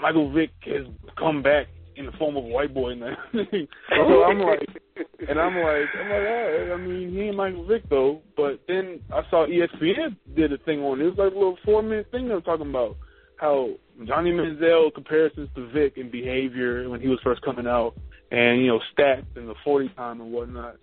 [0.00, 0.86] Michael Vick has
[1.18, 3.16] come back in the form of a white boy now.
[3.32, 4.68] so I'm like,
[5.28, 8.20] and I'm like, I'm like, oh, I mean, he ain't Michael Vick though.
[8.36, 11.04] But then I saw ESPN did a thing on it.
[11.04, 12.96] It was like a little four minute thing they were talking about
[13.36, 13.70] how
[14.04, 17.94] Johnny Manziel comparisons to Vick in behavior when he was first coming out,
[18.30, 20.76] and you know stats and the forty time and whatnot,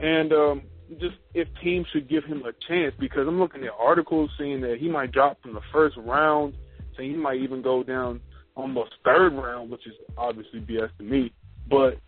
[0.00, 0.62] and um,
[1.00, 4.78] just if teams should give him a chance because I'm looking at articles saying that
[4.78, 6.54] he might drop from the first round,
[6.96, 8.20] saying he might even go down
[8.54, 11.32] almost third round, which is obviously BS to me.
[11.68, 11.98] But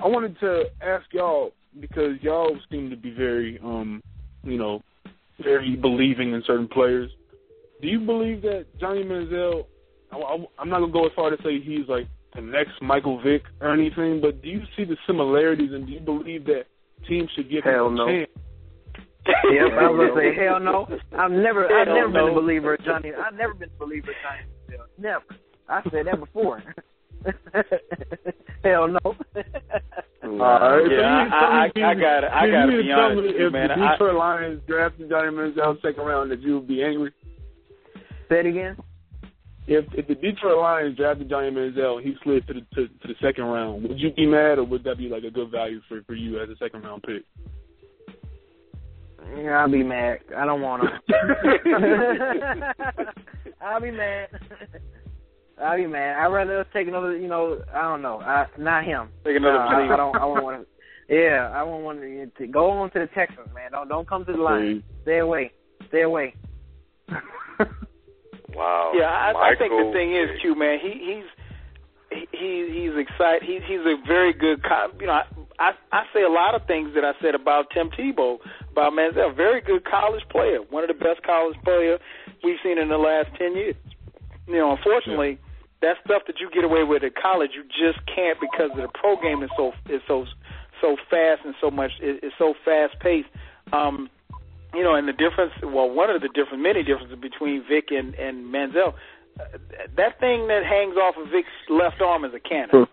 [0.00, 4.02] I wanted to ask y'all because y'all seem to be very, um,
[4.42, 4.82] you know,
[5.42, 7.10] very believing in certain players.
[7.82, 9.66] Do you believe that Johnny Manziel?
[10.10, 10.16] I,
[10.58, 13.72] I'm not gonna go as far to say he's like the next Michael Vick or
[13.72, 16.64] anything, but do you see the similarities and do you believe that
[17.06, 18.06] teams should give Hell him a no.
[18.06, 18.30] chance?
[19.26, 20.86] Yep, I was gonna say hell no.
[21.18, 23.12] I've never, I've Hell never been a believer of Johnny.
[23.12, 24.78] I've never been a believer of Johnny.
[24.78, 24.86] Manziel.
[24.96, 25.24] Never.
[25.68, 26.62] I said that before.
[28.64, 28.98] hell no.
[29.04, 29.12] Uh,
[30.22, 33.20] so Yeah, you- I- I- so I gotta- I you- gotta you be tell honest
[33.20, 33.68] me with you, if man.
[33.68, 37.12] the I- Detroit Lions drafted Johnny Manziel second round, that you would be angry.
[38.30, 38.76] Say it again.
[39.70, 43.08] If if the Detroit Lions drafted Johnny Manziel and he slid to the to, to
[43.08, 45.82] the second round, would you be mad or would that be like a good value
[45.88, 47.22] for for you as a second round pick?
[49.36, 50.20] Yeah, I'll be mad.
[50.34, 50.88] I don't want to.
[53.60, 54.28] I'll be mad.
[55.62, 56.16] I'll be mad.
[56.16, 57.14] I'd rather us take another.
[57.14, 58.20] You know, I don't know.
[58.20, 59.10] I, not him.
[59.24, 59.92] Take another No, I.
[59.92, 60.16] I don't.
[60.16, 60.66] I won't want to.
[61.14, 63.72] Yeah, I won't want to, to go on to the Texans, man.
[63.72, 64.76] Don't don't come to the line.
[64.76, 65.02] Mm-hmm.
[65.02, 65.52] Stay away.
[65.88, 66.34] Stay away.
[68.58, 68.92] Wow.
[68.94, 70.40] Yeah, I, I think the thing is.
[70.40, 71.28] Q man, he he's
[72.32, 73.46] he he's excited.
[73.46, 74.62] He's he's a very good.
[74.64, 75.24] Co- you know, I,
[75.58, 78.38] I I say a lot of things that I said about Tim Tebow
[78.72, 79.34] about Manziel.
[79.36, 81.98] Very good college player, one of the best college player
[82.42, 83.76] we've seen in the last ten years.
[84.48, 85.38] You know, unfortunately,
[85.80, 88.88] that stuff that you get away with at college, you just can't because of the
[88.98, 90.26] pro game is so is so
[90.80, 93.28] so fast and so much is, is so fast paced.
[93.72, 94.10] Um,
[94.74, 98.14] you know, and the difference, well, one of the different, many differences between Vick and,
[98.14, 98.94] and Manziel,
[99.40, 99.44] uh,
[99.96, 102.86] that thing that hangs off of Vick's left arm is a cannon.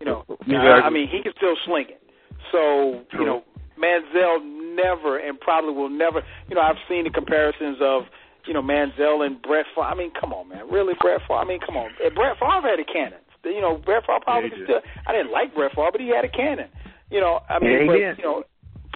[0.00, 2.02] You know, I, I mean, he can still sling it.
[2.50, 3.44] So, you know,
[3.78, 4.42] Manziel
[4.74, 8.04] never and probably will never, you know, I've seen the comparisons of,
[8.46, 9.86] you know, Manziel and Brett Favre.
[9.86, 10.68] I mean, come on, man.
[10.70, 11.38] Really, Brett Favre?
[11.38, 11.90] I mean, come on.
[12.14, 13.20] Brett Favre had a cannon.
[13.44, 16.24] You know, Brett Favre probably Yeah, still, I didn't like Brett Favre, but he had
[16.24, 16.68] a cannon.
[17.10, 18.18] You know, I mean, Yeah, but, did.
[18.18, 18.42] you know,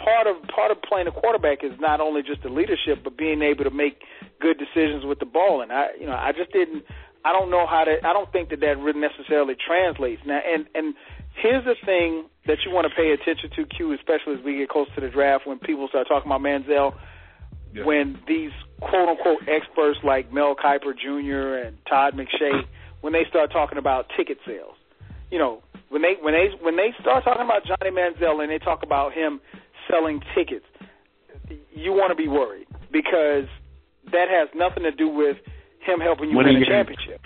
[0.04, 3.40] part of part of playing a quarterback is not only just the leadership, but being
[3.40, 4.02] able to make
[4.40, 5.62] good decisions with the ball.
[5.62, 6.84] And I, you know, I just didn't.
[7.24, 7.96] I don't know how to.
[8.04, 10.40] I don't think that that really necessarily translates now.
[10.44, 10.94] And and
[11.40, 14.68] here's the thing that you want to pay attention to, Q, especially as we get
[14.68, 16.94] close to the draft, when people start talking about Manziel.
[17.72, 17.84] Yeah.
[17.84, 21.66] When these quote unquote experts like Mel Kiper Jr.
[21.66, 22.62] and Todd McShay,
[23.00, 24.76] when they start talking about ticket sales,
[25.32, 28.58] you know, when they when they when they start talking about Johnny Manziel and they
[28.58, 29.40] talk about him
[29.90, 30.66] selling tickets,
[31.74, 33.46] you want to be worried because
[34.12, 35.36] that has nothing to do with
[35.80, 36.86] him helping you Winning win a games.
[36.96, 37.20] championship.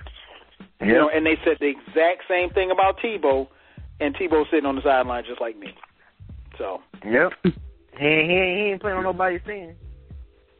[0.81, 3.49] You know, and they said the exact same thing about Tebow,
[4.01, 5.75] and Tebow sitting on the sideline just like me.
[6.57, 7.33] So, Yep.
[7.43, 7.51] He
[7.99, 9.75] he ain't, he ain't playing on nobody's team.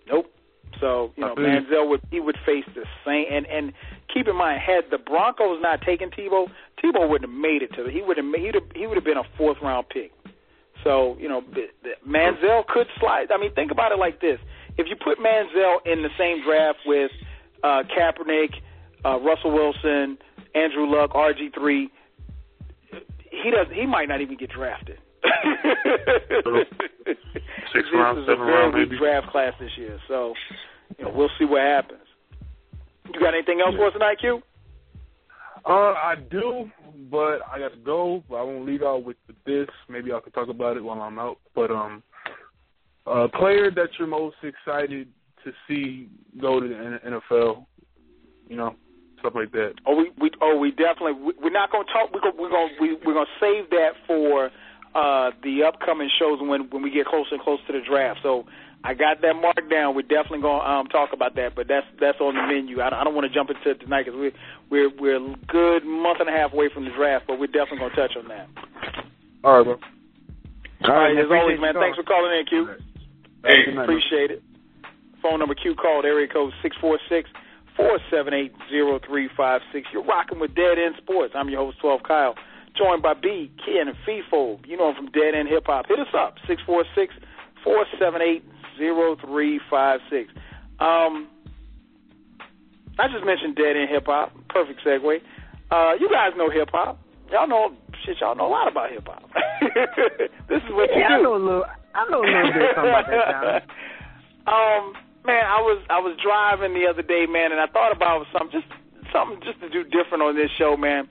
[0.09, 0.27] nope.
[0.81, 1.51] So, you know, I feel you.
[1.61, 3.73] Manziel would he would face the same and and
[4.13, 6.49] keep in mind had the Broncos not taken Tebow,
[6.83, 8.97] Tebow wouldn't have made it to the, he would have made, he'd have, he would
[8.97, 10.13] have been a fourth round pick.
[10.85, 11.43] So, you know,
[12.07, 13.33] Manziel could slide.
[13.33, 14.39] I mean, think about it like this:
[14.77, 17.11] if you put Manziel in the same draft with
[17.65, 18.55] uh, Kaepernick,
[19.05, 20.19] uh, Russell Wilson,
[20.55, 21.91] Andrew Luck, RG three.
[23.31, 23.67] He does.
[23.73, 24.99] He might not even get drafted.
[27.73, 28.99] Six is seven a very rounds, weak maybe.
[28.99, 30.35] draft class this year, so
[30.99, 32.01] you know we'll see what happens.
[33.13, 34.43] You got anything else for us tonight, Q?
[35.65, 36.71] Uh, I do,
[37.11, 38.23] but I got to go.
[38.29, 39.17] But I won't lead off with
[39.47, 39.69] this.
[39.89, 41.39] Maybe I can talk about it while I'm out.
[41.55, 42.03] But um,
[43.07, 45.09] a player that you're most excited
[45.45, 46.09] to see
[46.41, 46.75] go to the
[47.07, 47.65] NFL,
[48.49, 48.75] you know,
[49.21, 49.75] stuff like that.
[49.87, 52.13] Oh, we, we oh we definitely we, we're not to talk.
[52.13, 54.51] We're gonna we're going we, we're to save that for
[54.95, 58.21] uh, the upcoming shows when when we get closer and closer to the draft.
[58.23, 58.47] So
[58.85, 59.95] I got that marked down.
[59.97, 62.81] We're definitely going to um, talk about that, but that's that's on the menu.
[62.81, 64.33] I, don't- I don't want to jump into it tonight because we're
[64.71, 67.79] we're we're a good month and a half away from the draft, but we're definitely
[67.79, 68.47] going to touch on that.
[69.45, 69.79] All right, bro.
[70.85, 71.75] All right, as always, man.
[71.75, 72.69] Thanks for calling in, Q.
[73.45, 73.85] Hey, night.
[73.85, 74.43] Appreciate it.
[75.23, 77.29] Phone number Q called area code six four six
[77.77, 79.89] four seven eight zero three five six.
[79.93, 81.35] You're rocking with Dead End Sports.
[81.37, 82.35] I'm your host, Twelve Kyle,
[82.79, 84.65] joined by B, Ken, and Feefo.
[84.67, 85.87] You know him from Dead End Hip Hop.
[85.89, 87.13] Hit us up six four six
[87.65, 88.45] four seven eight
[88.79, 90.31] zero three five six.
[90.81, 91.29] Um,
[92.99, 94.33] I just mentioned Dead End Hip Hop.
[94.49, 95.21] Perfect segue.
[95.71, 96.99] Uh, you guys know hip hop.
[97.31, 97.75] Y'all know
[98.05, 98.17] shit.
[98.21, 99.29] Y'all know a lot about hip hop.
[100.49, 101.23] this is what you Yeah, I do.
[101.25, 101.65] know a little.
[101.95, 103.63] I know a little bit about that
[104.51, 104.93] um,
[105.25, 108.61] man, I was I was driving the other day, man, and I thought about something
[108.61, 108.73] just
[109.13, 111.09] something just to do different on this show, man.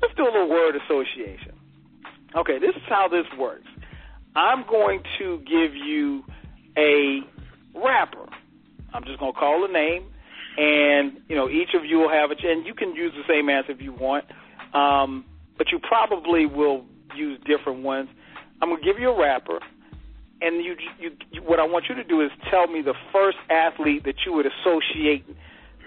[0.00, 1.52] Let's do a little word association.
[2.34, 3.68] Okay, this is how this works.
[4.34, 6.22] I'm going to give you
[6.76, 7.20] a
[7.74, 8.26] rapper.
[8.92, 10.04] I'm just going to call a name,
[10.58, 12.34] and you know each of you will have a.
[12.34, 14.24] ch- And you can use the same answer if you want,
[14.74, 15.24] um,
[15.58, 16.84] but you probably will
[17.16, 18.08] use different ones.
[18.62, 19.60] I'm going to give you a rapper,
[20.42, 23.38] and you, you, you, what I want you to do is tell me the first
[23.48, 25.24] athlete that you would associate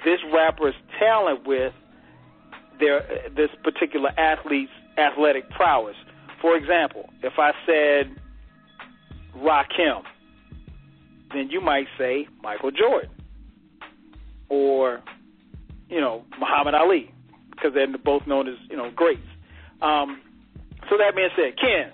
[0.05, 1.73] this rapper's talent with
[2.79, 3.05] their
[3.35, 5.95] this particular athlete's athletic prowess.
[6.41, 8.15] For example, if I said
[9.37, 10.03] Rakim,
[11.33, 13.09] then you might say Michael Jordan
[14.49, 15.01] or
[15.89, 17.11] you know Muhammad Ali
[17.51, 19.21] because they're both known as you know greats.
[19.81, 20.21] Um,
[20.89, 21.91] so that being said, Ken,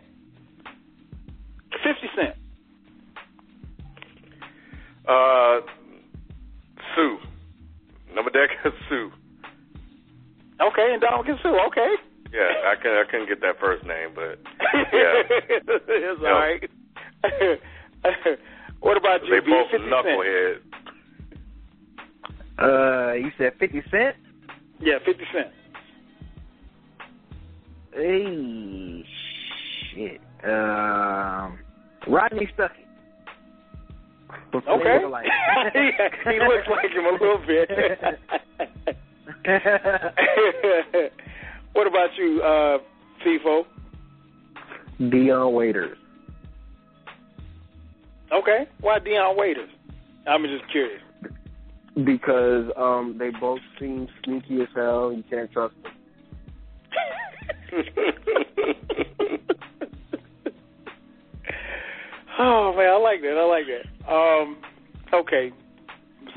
[1.84, 2.36] Fifty Cent.
[5.08, 5.62] Uh,
[6.96, 7.18] Suh.
[8.14, 9.10] Number deck is Suh.
[10.62, 11.56] Okay, and Donald gets Suh.
[11.68, 11.96] Okay.
[12.32, 14.40] Yeah, I can I couldn't get that first name, but
[14.94, 15.24] yeah,
[15.88, 16.70] it's all right.
[18.82, 19.30] what about you?
[19.40, 19.52] they B?
[19.52, 19.92] both 50 Cent?
[19.92, 20.60] knuckleheads.
[22.62, 24.16] Uh, you said Fifty Cent.
[24.80, 25.48] Yeah, Fifty Cent.
[27.94, 29.04] Hey,
[29.94, 30.22] shit.
[30.44, 31.60] Um,
[32.08, 32.86] Rodney Stuckey.
[34.54, 34.84] Okay.
[34.84, 35.26] They look alike.
[35.74, 37.70] Yeah, he looks like him a little bit.
[41.74, 42.78] what about you, uh,
[43.26, 43.66] Feefo?
[45.10, 45.98] Dion Waiters.
[48.32, 48.68] Okay.
[48.82, 49.70] Why Dion Waiters?
[50.28, 51.02] I'm just curious.
[52.04, 55.12] Because um they both seem sneaky as hell.
[55.12, 55.92] You can't trust them.
[62.40, 63.38] oh man, I like that.
[63.38, 63.86] I like that.
[64.12, 64.58] Um,
[65.14, 65.52] okay,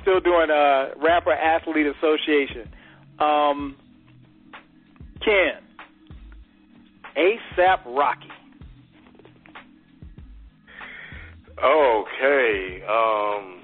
[0.03, 2.69] still doing uh, rapper athlete association.
[3.19, 3.77] Um,
[5.25, 5.63] Ken,
[7.17, 8.29] ASAP Rocky.
[11.63, 12.83] Okay.
[12.89, 13.61] Um.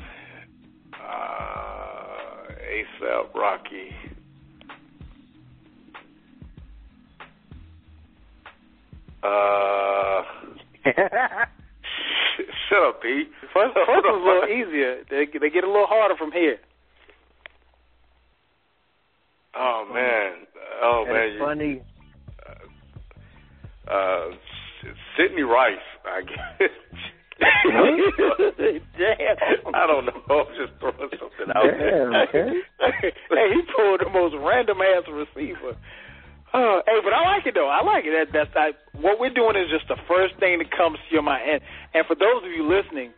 [0.95, 3.91] Uh, ASAP Rocky.
[9.23, 10.23] Uh.
[10.85, 10.91] sh-
[12.69, 13.29] Shut up, Pete.
[13.53, 15.03] First, first a little easier.
[15.11, 16.59] They they get a little harder from here.
[19.57, 20.47] Oh man.
[20.83, 21.39] Oh That man.
[21.41, 21.83] funny.
[23.91, 24.29] Uh,
[24.85, 25.77] S- Sidney Rice.
[26.05, 26.71] I guess.
[27.39, 27.75] Damn.
[29.75, 30.23] I don't know.
[30.31, 32.23] I'm just throwing something out Damn, there.
[32.29, 32.49] okay.
[33.31, 35.77] hey, he pulled the most random ass receiver.
[36.53, 37.69] Uh, hey, but I like it though.
[37.69, 38.13] I like it.
[38.17, 41.23] That, that's I, what we're doing is just the first thing that comes to your
[41.23, 41.43] mind.
[41.47, 41.61] And,
[41.95, 43.13] and for those of you listening,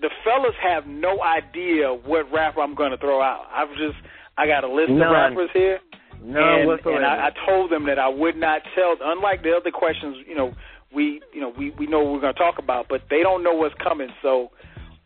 [0.00, 3.46] the fellas have no idea what rapper I'm going to throw out.
[3.52, 3.96] I've just
[4.36, 5.78] I got a list of rappers here.
[6.24, 8.96] None and, and I, I told them that I would not tell.
[9.00, 10.54] Unlike the other questions, you know,
[10.94, 13.42] we you know we we know what we're going to talk about, but they don't
[13.42, 14.08] know what's coming.
[14.22, 14.50] So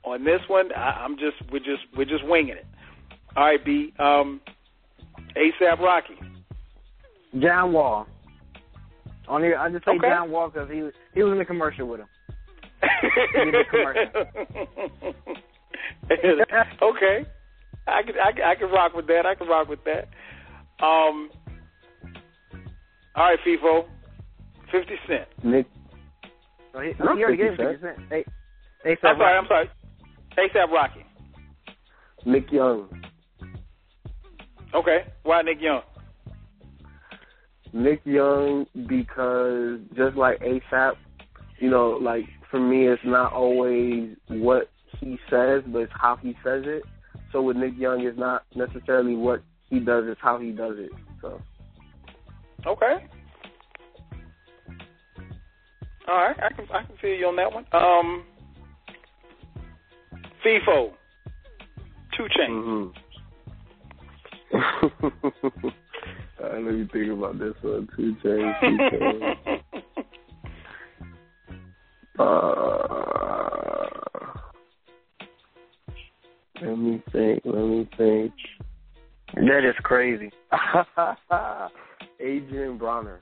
[0.05, 2.66] on this one, I, I'm just we're just we're just winging it.
[3.36, 3.93] All right, B.
[3.98, 4.40] Um,
[5.36, 6.15] ASAP Rocky.
[7.39, 8.06] John Wall.
[9.28, 10.09] Only I just say Okay.
[10.09, 12.09] John Wall because he was he was in the commercial with him.
[16.82, 17.27] okay.
[17.86, 19.27] I can, I can I can rock with that.
[19.27, 20.09] I can rock with that.
[20.85, 21.31] Um.
[23.15, 23.86] All right, Feefo.
[24.70, 25.28] Fifty Cent.
[25.43, 25.66] Nick.
[26.79, 28.11] So he, he already gave 50 50 Cent.
[28.11, 28.25] They,
[28.85, 29.37] they I'm sorry.
[29.37, 29.71] I'm sorry.
[30.39, 31.05] ASAP Rocky.
[32.25, 32.89] Nick Young.
[34.73, 34.99] Okay.
[35.25, 35.83] Why Nick Young?
[37.73, 40.93] Nick Young because just like ASAP,
[41.59, 46.37] you know, like for me, it's not always what he says, but it's how he
[46.45, 46.85] says it.
[47.33, 50.93] So with Nick Young, it's not necessarily what he does; it's how he does it.
[51.21, 51.41] So
[52.67, 53.05] Okay.
[56.09, 57.67] All right, I can I can feel you on that one.
[57.73, 58.25] Um,
[60.45, 60.93] Feefo,
[62.17, 62.93] 2 Chainz.
[64.55, 65.67] Mm-hmm.
[66.43, 67.89] uh, let me think about this one.
[67.97, 68.61] 2 Chainz.
[68.61, 68.67] 2
[68.97, 69.35] Chainz.
[72.19, 73.89] Uh,
[76.61, 77.43] let me think.
[77.45, 78.33] Let me think.
[79.37, 80.33] That is crazy.
[82.21, 83.21] Adrien Broner.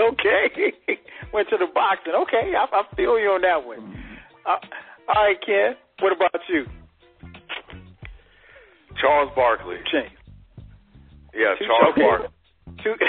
[0.12, 0.98] okay,
[1.32, 2.14] went to the boxing.
[2.14, 3.94] Okay, I, I feel you on that one.
[4.46, 4.58] Uh,
[5.08, 5.74] all right, Ken.
[6.00, 6.64] What about you?
[9.00, 9.76] Charles Barkley.
[9.90, 10.12] Chains.
[11.34, 12.06] Yeah, Two Charles chains.
[12.06, 12.28] Barkley.
[12.82, 12.94] Two,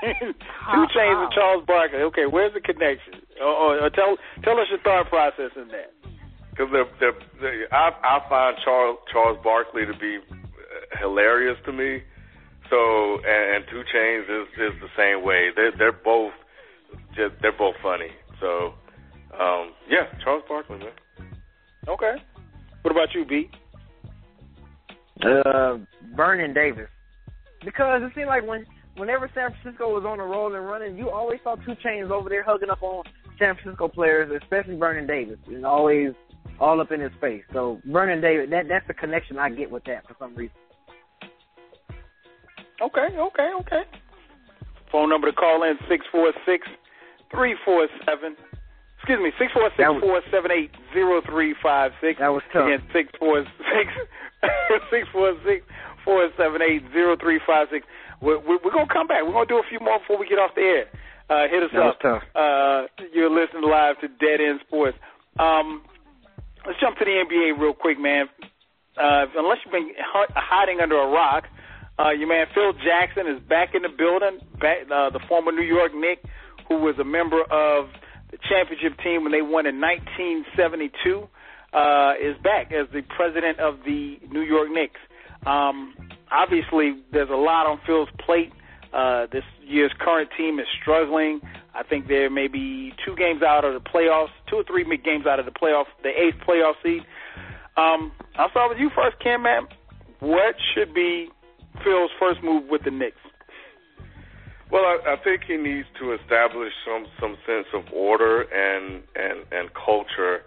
[0.00, 2.00] 2 Chainz with Charles Barkley.
[2.00, 3.14] Okay, where's the connection?
[3.40, 5.92] Or, or, or tell tell us your thought process in that.
[6.50, 7.10] Because the, the,
[7.40, 12.02] the, I, I find Charles Charles Barkley to be uh, hilarious to me.
[12.70, 15.50] So and, and 2 Chainz is is the same way.
[15.54, 16.32] They're they're both
[17.14, 18.10] just they're both funny.
[18.40, 18.74] So
[19.38, 20.92] um, yeah, Charles Barkley, man.
[21.88, 22.14] Okay.
[22.82, 23.50] What about you, B?
[25.22, 25.78] Uh,
[26.14, 26.88] Vernon Davis.
[27.64, 28.64] Because it seemed like when
[28.96, 32.28] whenever San Francisco was on the roll and running, you always saw 2 Chainz over
[32.28, 33.04] there hugging up on
[33.38, 36.12] San Francisco players, especially Vernon Davis, and always
[36.58, 37.42] all up in his face.
[37.52, 40.56] So Vernon Davis, that that's the connection I get with that for some reason.
[42.80, 43.82] Okay, okay, okay.
[44.90, 46.66] Phone number to call in six four six
[47.30, 48.36] three four seven.
[48.98, 52.18] Excuse me, six four six four seven eight zero three five six.
[52.18, 52.66] That was tough.
[52.66, 53.86] Again, six four six
[54.90, 55.64] six four six
[56.04, 57.86] four seven eight zero three five six.
[58.20, 59.22] We're, we're, we're gonna come back.
[59.24, 60.84] We're gonna do a few more before we get off the air.
[61.30, 62.00] Uh, hit us That was up.
[62.02, 62.22] tough.
[62.34, 64.98] Uh, you're listening live to Dead End Sports.
[65.38, 65.82] Um,
[66.66, 68.26] let's jump to the NBA real quick, man.
[68.98, 71.44] Uh, unless you've been hi- hiding under a rock,
[72.00, 74.40] uh, your man Phil Jackson is back in the building.
[74.58, 76.24] Back, uh, the former New York Knick,
[76.68, 77.90] who was a member of
[78.30, 81.28] the championship team when they won in 1972,
[81.72, 85.00] uh, is back as the president of the New York Knicks.
[85.46, 85.94] Um,
[86.30, 88.52] obviously, there's a lot on Phil's plate.
[88.92, 91.40] Uh, this year's current team is struggling.
[91.74, 95.38] I think they're maybe two games out of the playoffs, two or three games out
[95.38, 97.02] of the playoff, the eighth playoff seed.
[97.76, 99.68] Um, I'll start with you first, Ken, man.
[100.18, 101.30] What should be
[101.84, 103.16] Phil's first move with the Knicks?
[104.70, 109.44] Well, I, I think he needs to establish some some sense of order and and
[109.50, 110.42] and culture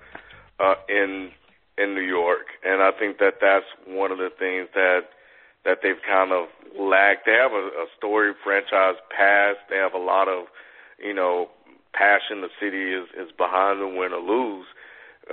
[0.60, 1.32] uh, in
[1.78, 5.12] in New York, and I think that that's one of the things that
[5.66, 6.48] that they've kind of
[6.80, 7.26] lacked.
[7.26, 9.60] They have a, a storied franchise past.
[9.70, 10.46] They have a lot of
[11.04, 11.50] you know
[11.94, 12.42] passion.
[12.42, 14.66] The city is is behind them, win or lose,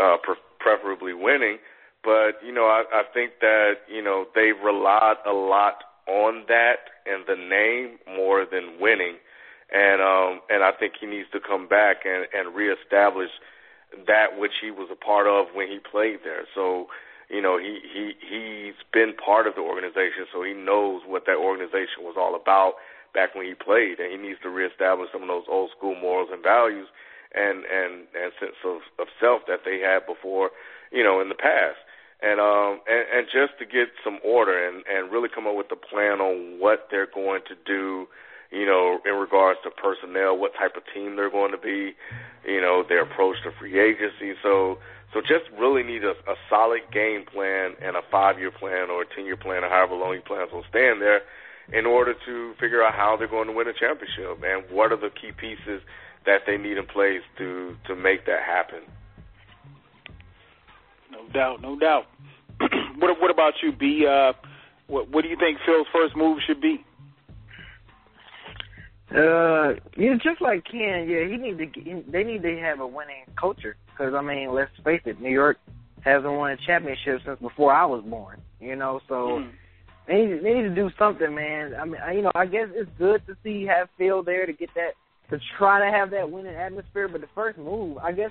[0.01, 1.59] uh, pre- preferably winning.
[2.03, 6.91] But you know, I, I think that you know they've relied a lot on that
[7.07, 9.17] and the name more than winning,
[9.73, 13.31] and um, and I think he needs to come back and and reestablish
[14.07, 16.45] that which he was a part of when he played there.
[16.55, 16.87] So
[17.29, 21.37] you know he he he's been part of the organization, so he knows what that
[21.37, 22.75] organization was all about
[23.13, 26.31] back when he played, and he needs to reestablish some of those old school morals
[26.33, 26.89] and values
[27.35, 30.51] and and and sense of, of self that they had before,
[30.91, 31.79] you know, in the past
[32.23, 35.71] and um and, and just to get some order and and really come up with
[35.73, 38.07] a plan on what they're going to do
[38.51, 41.95] you know in regards to personnel what type of team they're going to be
[42.47, 44.35] you know their approach to free agency.
[44.43, 44.79] So
[45.13, 49.03] so just really need a, a solid game plan and a five year plan or
[49.03, 51.23] a ten year plan or however long he plans on staying there
[51.73, 54.97] in order to figure out how they're going to win a championship and what are
[54.97, 55.83] the key pieces
[56.27, 58.81] that they need in place to to make that happen
[61.11, 62.07] No doubt, no doubt.
[62.99, 64.07] what what about you, B?
[64.07, 64.33] Uh,
[64.87, 66.85] what what do you think Phil's first move should be?
[69.11, 72.03] Uh, yeah, just like Ken, yeah, he need to.
[72.11, 75.59] They need to have a winning culture because I mean, let's face it, New York
[76.03, 78.41] hasn't won a championship since before I was born.
[78.61, 79.49] You know, so Hmm.
[80.07, 81.75] they need, they need to do something, man.
[81.75, 84.53] I mean, I- you know, I guess it's good to see have Phil there to
[84.53, 84.95] get that
[85.31, 87.09] to try to have that winning atmosphere.
[87.09, 88.31] But the first move, I guess,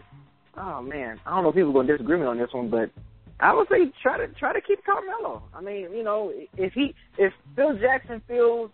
[0.59, 2.69] oh man, I don't know if people are gonna disagree with me on this one,
[2.69, 2.91] but
[3.39, 5.43] I would say try to try to keep Carmelo.
[5.53, 8.69] I mean, you know, if he if Phil Jackson feels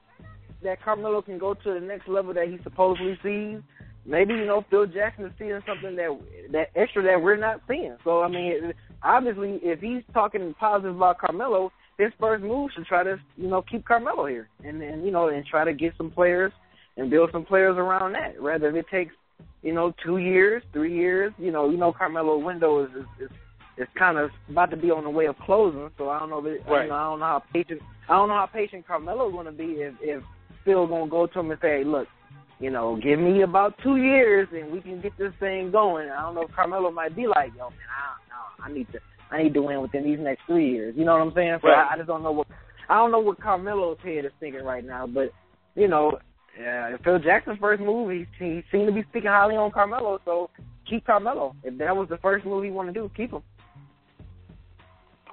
[0.63, 3.61] that Carmelo can go to the next level that he supposedly sees,
[4.05, 6.19] maybe you know Phil Jackson is seeing something that
[6.51, 7.95] that extra that we're not seeing.
[8.03, 13.03] So I mean, obviously, if he's talking positive about Carmelo, his first move should try
[13.03, 16.09] to you know keep Carmelo here and then you know and try to get some
[16.09, 16.51] players
[16.97, 18.41] and build some players around that.
[18.41, 19.13] Rather if it takes
[19.61, 23.31] you know two years, three years, you know you know Carmelo window is is, is
[23.77, 25.89] it's kind of about to be on the way of closing.
[25.97, 26.39] So I don't know.
[26.39, 26.83] If it, right.
[26.83, 27.81] you know, I don't know how patient.
[28.09, 30.23] I don't know how patient Carmelo's going to be if if
[30.63, 32.07] Phil going to go to him and say, "Look,
[32.59, 36.21] you know, give me about two years and we can get this thing going." I
[36.21, 38.99] don't know if Carmelo might be like, "Yo, man, I, I, I need to,
[39.31, 41.57] I need to win within these next three years." You know what I'm saying?
[41.61, 41.87] So right.
[41.89, 42.47] I, I just don't know what,
[42.89, 45.05] I don't know what Carmelo's head is thinking right now.
[45.05, 45.31] But
[45.75, 46.19] you know,
[46.59, 50.19] yeah, Phil Jackson's first move, he he seemed to be speaking highly on Carmelo.
[50.25, 50.49] So
[50.89, 51.55] keep Carmelo.
[51.63, 53.41] If that was the first move he want to do, keep him.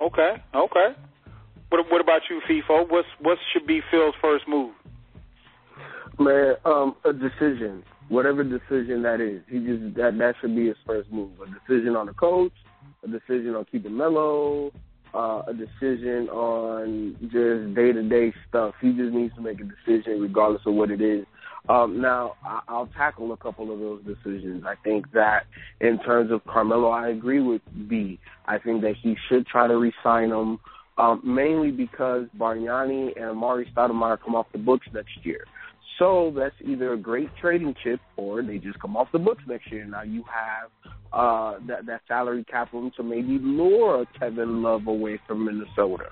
[0.02, 0.96] Okay, okay.
[1.68, 2.88] What what about you, Feefo?
[2.90, 4.74] What's what should be Phil's first move?
[6.18, 10.76] Man, um, a decision, whatever decision that is, he just that that should be his
[10.86, 11.30] first move.
[11.40, 12.52] A decision on the coach,
[13.04, 14.72] a decision on keeping Melo,
[15.14, 18.74] uh, a decision on just day to day stuff.
[18.80, 21.26] He just needs to make a decision, regardless of what it is.
[21.68, 22.34] Um, now,
[22.66, 24.64] I'll tackle a couple of those decisions.
[24.66, 25.46] I think that
[25.80, 28.18] in terms of Carmelo, I agree with B.
[28.46, 30.58] I think that he should try to re-sign him,
[30.98, 35.44] um, mainly because Bargnani and Amar'e Stoudemire come off the books next year.
[35.98, 39.70] So that's either a great trading chip or they just come off the books next
[39.70, 39.84] year.
[39.84, 40.70] Now you have
[41.12, 46.06] uh, that that salary cap room to maybe lure Kevin Love away from Minnesota.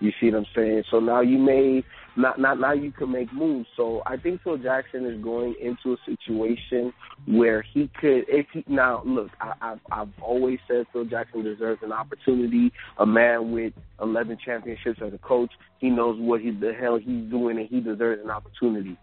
[0.00, 0.84] You see what I'm saying?
[0.90, 1.82] So now you may
[2.16, 3.68] not not now you can make moves.
[3.76, 6.92] So I think Phil Jackson is going into a situation
[7.26, 11.82] where he could if he now look, I, I've I've always said Phil Jackson deserves
[11.82, 12.72] an opportunity.
[12.98, 17.30] A man with eleven championships as a coach, he knows what he the hell he's
[17.30, 18.96] doing and he deserves an opportunity.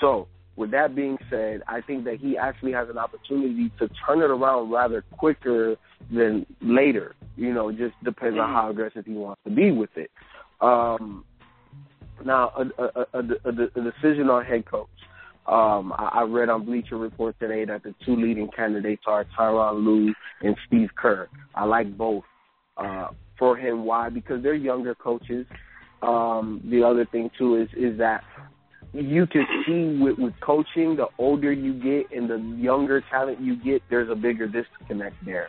[0.00, 4.18] So with that being said, I think that he actually has an opportunity to turn
[4.18, 5.76] it around rather quicker
[6.12, 7.14] than later.
[7.36, 10.10] You know, just depends on how aggressive he wants to be with it.
[10.60, 11.24] Um,
[12.24, 14.88] now, a, a, a, a, decision on head coach.
[15.46, 19.84] Um, I, I read on Bleacher Report today that the two leading candidates are Tyronn
[19.84, 20.12] Lue
[20.42, 21.28] and Steve Kerr.
[21.54, 22.24] I like both
[22.76, 23.08] uh,
[23.38, 23.84] for him.
[23.84, 24.10] Why?
[24.10, 25.46] Because they're younger coaches.
[26.02, 28.22] Um, the other thing too is is that
[28.92, 33.56] you can see with, with coaching, the older you get and the younger talent you
[33.62, 35.48] get, there's a bigger disconnect there.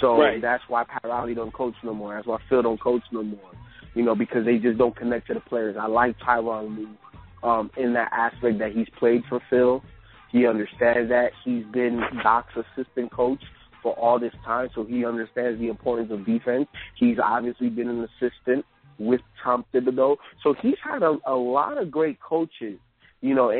[0.00, 0.40] So right.
[0.40, 2.14] that's why Pat Riley don't coach no more.
[2.14, 3.50] That's why Phil don't coach no more
[3.94, 5.76] you know, because they just don't connect to the players.
[5.78, 9.82] I like Tyronn Lue um, in that aspect that he's played for Phil.
[10.30, 11.30] He understands that.
[11.44, 13.42] He's been Doc's assistant coach
[13.82, 16.68] for all this time, so he understands the importance of defense.
[16.96, 18.64] He's obviously been an assistant
[18.98, 22.78] with Tom Thibodeau, so he's had a, a lot of great coaches.
[23.22, 23.52] You know,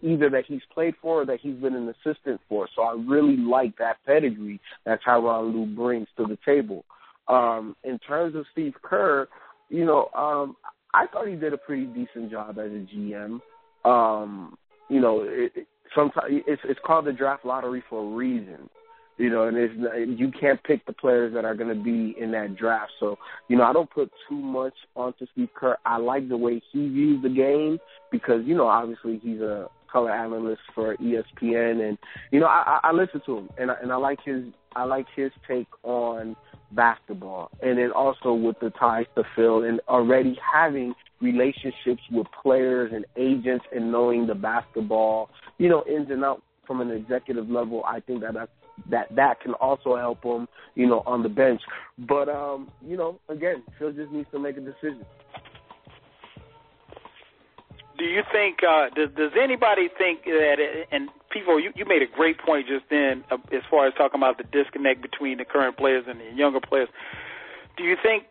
[0.00, 2.68] either that he's played for or that he's been an assistant for.
[2.76, 6.84] So I really like that pedigree that Tyronn Lue brings to the table.
[7.26, 9.28] Um, in terms of Steve Kerr,
[9.68, 10.56] you know, um,
[10.94, 13.40] I thought he did a pretty decent job as a GM.
[13.84, 14.56] Um,
[14.88, 18.68] you know, it, it, sometimes it's it's called the draft lottery for a reason.
[19.18, 19.74] You know, and it's
[20.20, 22.92] you can't pick the players that are going to be in that draft.
[23.00, 23.18] So,
[23.48, 25.76] you know, I don't put too much onto Steve Kerr.
[25.84, 27.78] I like the way he views the game
[28.12, 31.98] because, you know, obviously he's a color analyst for ESPN, and
[32.30, 34.44] you know, I, I listen to him, and I, and I like his
[34.76, 36.36] I like his take on
[36.72, 42.92] basketball, and then also with the ties to Phil and already having relationships with players
[42.94, 47.82] and agents and knowing the basketball, you know, ins and outs from an executive level.
[47.84, 48.50] I think that that's,
[48.90, 51.60] that that can also help him, you know, on the bench.
[51.98, 55.04] But um, you know, again, Phil just needs to make a decision.
[57.98, 58.58] Do you think?
[58.62, 60.58] Uh, does Does anybody think that?
[60.92, 64.20] And people, you, you made a great point just then uh, as far as talking
[64.20, 66.88] about the disconnect between the current players and the younger players.
[67.76, 68.24] Do you think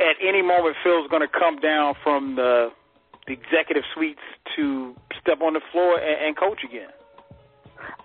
[0.00, 2.70] at any moment Phil's going to come down from the,
[3.26, 4.20] the executive suites
[4.56, 6.90] to step on the floor and, and coach again?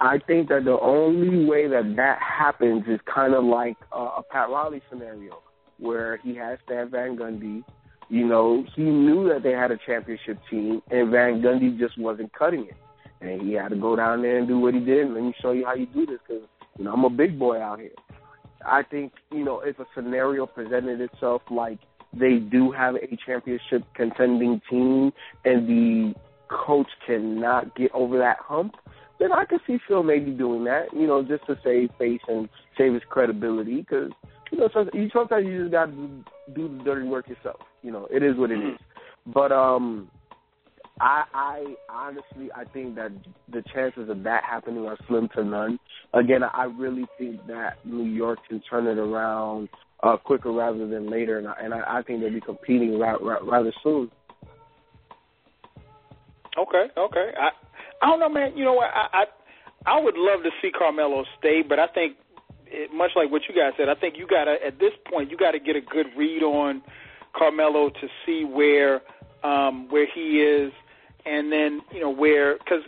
[0.02, 4.24] I think that the only way that that happens is kind of like uh, a
[4.24, 5.42] Pat Riley scenario,
[5.78, 7.64] where he has Stan Van Gundy.
[8.10, 12.34] You know, he knew that they had a championship team, and Van Gundy just wasn't
[12.34, 12.76] cutting it
[13.22, 15.06] and he had to go down there and do what he did.
[15.06, 16.44] And let me show you how you do this, because
[16.78, 17.92] you know I'm a big boy out here.
[18.66, 21.80] I think you know if a scenario presented itself like
[22.14, 25.12] they do have a championship contending team
[25.46, 26.16] and the
[26.50, 28.74] coach cannot get over that hump,
[29.20, 32.50] then I could see Phil maybe doing that, you know, just to save face and
[32.78, 33.78] save his credibility.
[33.78, 34.12] Because
[34.52, 36.24] you know, sometimes, you just got to
[36.56, 37.60] do the dirty work yourself.
[37.84, 39.32] You know, it is what it mm-hmm.
[39.32, 40.10] But um,
[41.00, 43.12] I, I honestly, I think that
[43.52, 45.80] the chances of that happening are slim to none.
[46.14, 49.70] Again, I really think that New York can turn it around
[50.04, 53.18] uh, quicker rather than later, and I, and I, I think they'll be competing ra-
[53.22, 54.12] ra- rather soon.
[56.58, 57.32] Okay, okay.
[57.40, 57.50] I
[58.02, 58.58] I don't know, man.
[58.58, 58.90] You know what?
[58.94, 59.24] I
[59.86, 62.18] I, I would love to see Carmelo stay, but I think
[62.68, 65.32] it, much like what you guys said, I think you got to at this point
[65.32, 66.82] you got to get a good read on
[67.36, 69.02] Carmelo to see where
[69.44, 70.74] um, where he is,
[71.26, 72.84] and then you know where because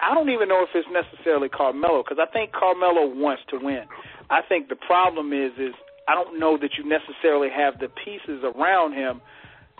[0.00, 3.84] I don't even know if it's necessarily Carmelo because I think Carmelo wants to win.
[4.30, 5.74] I think the problem is is
[6.08, 9.20] I don't know that you necessarily have the pieces around him,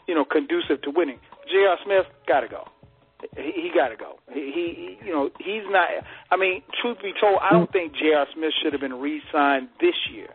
[0.06, 1.18] you know, conducive to winning.
[1.50, 1.76] J.R.
[1.84, 2.64] Smith got to go.
[3.36, 4.18] He, he got to go.
[4.32, 5.88] He, he, you know, he's not.
[6.30, 8.26] I mean, truth be told, I don't think J.R.
[8.34, 10.28] Smith should have been re-signed this year.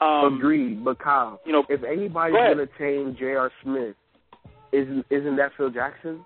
[0.00, 3.52] Um, Agreed, but Kyle, you know, if anybody's going to tame J.R.
[3.62, 3.94] Smith,
[4.72, 6.24] isn't isn't that Phil Jackson?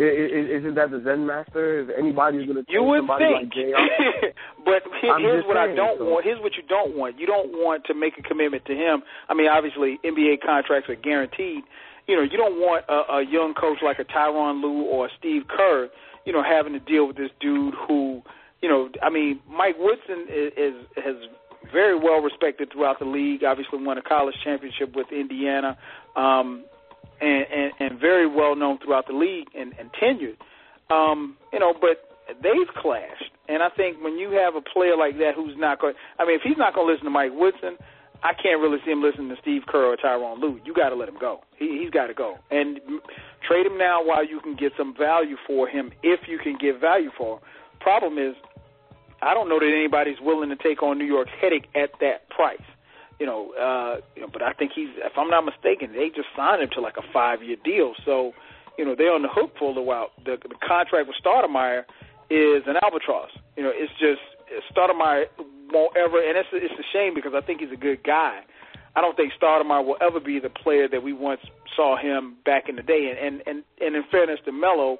[0.00, 1.80] Isn't that the Zen Master?
[1.82, 3.36] If anybody's going to you would somebody think.
[3.36, 3.84] like J.R.
[4.64, 6.08] but here, here's what saying, I don't so.
[6.08, 6.24] want.
[6.24, 7.20] Here's what you don't want.
[7.20, 9.02] You don't want to make a commitment to him.
[9.28, 11.64] I mean, obviously, NBA contracts are guaranteed
[12.10, 15.08] you know, you don't want a, a young coach like a Tyronn Lue or a
[15.16, 15.88] Steve Kerr,
[16.26, 18.20] you know, having to deal with this dude who,
[18.60, 21.14] you know, I mean, Mike Woodson is, is has
[21.72, 23.44] very well respected throughout the league.
[23.44, 25.78] Obviously, won a college championship with Indiana,
[26.16, 26.64] um,
[27.20, 30.36] and, and and very well known throughout the league and, and tenured.
[30.94, 35.18] Um, you know, but they've clashed, and I think when you have a player like
[35.18, 37.76] that who's not going, I mean, if he's not going to listen to Mike Woodson,
[38.22, 40.60] I can't really see him listening to Steve Kerr or Tyronn Lue.
[40.64, 41.40] You got to let him go.
[41.56, 42.80] He, he's got to go and
[43.46, 46.80] trade him now while you can get some value for him, if you can get
[46.80, 47.42] value for him.
[47.80, 48.34] Problem is,
[49.22, 52.60] I don't know that anybody's willing to take on New York's headache at that price.
[53.20, 56.28] You know, uh, you know, but I think he's, if I'm not mistaken, they just
[56.34, 57.92] signed him to like a five-year deal.
[58.04, 58.32] So,
[58.78, 60.10] you know, they're on the hook for a little while.
[60.24, 61.84] The, the contract with Stoudemire
[62.30, 63.30] is an albatross.
[63.56, 64.24] You know, it's just
[64.74, 65.26] Stoudemire
[65.70, 68.40] won't ever, and it's it's a shame because I think he's a good guy.
[68.96, 71.40] I don't think Stoudemire will ever be the player that we once
[71.76, 73.10] saw him back in the day.
[73.10, 74.98] And and and, and in fairness to Melo,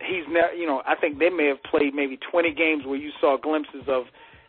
[0.00, 3.10] he's never, you know, I think they may have played maybe 20 games where you
[3.20, 4.04] saw glimpses of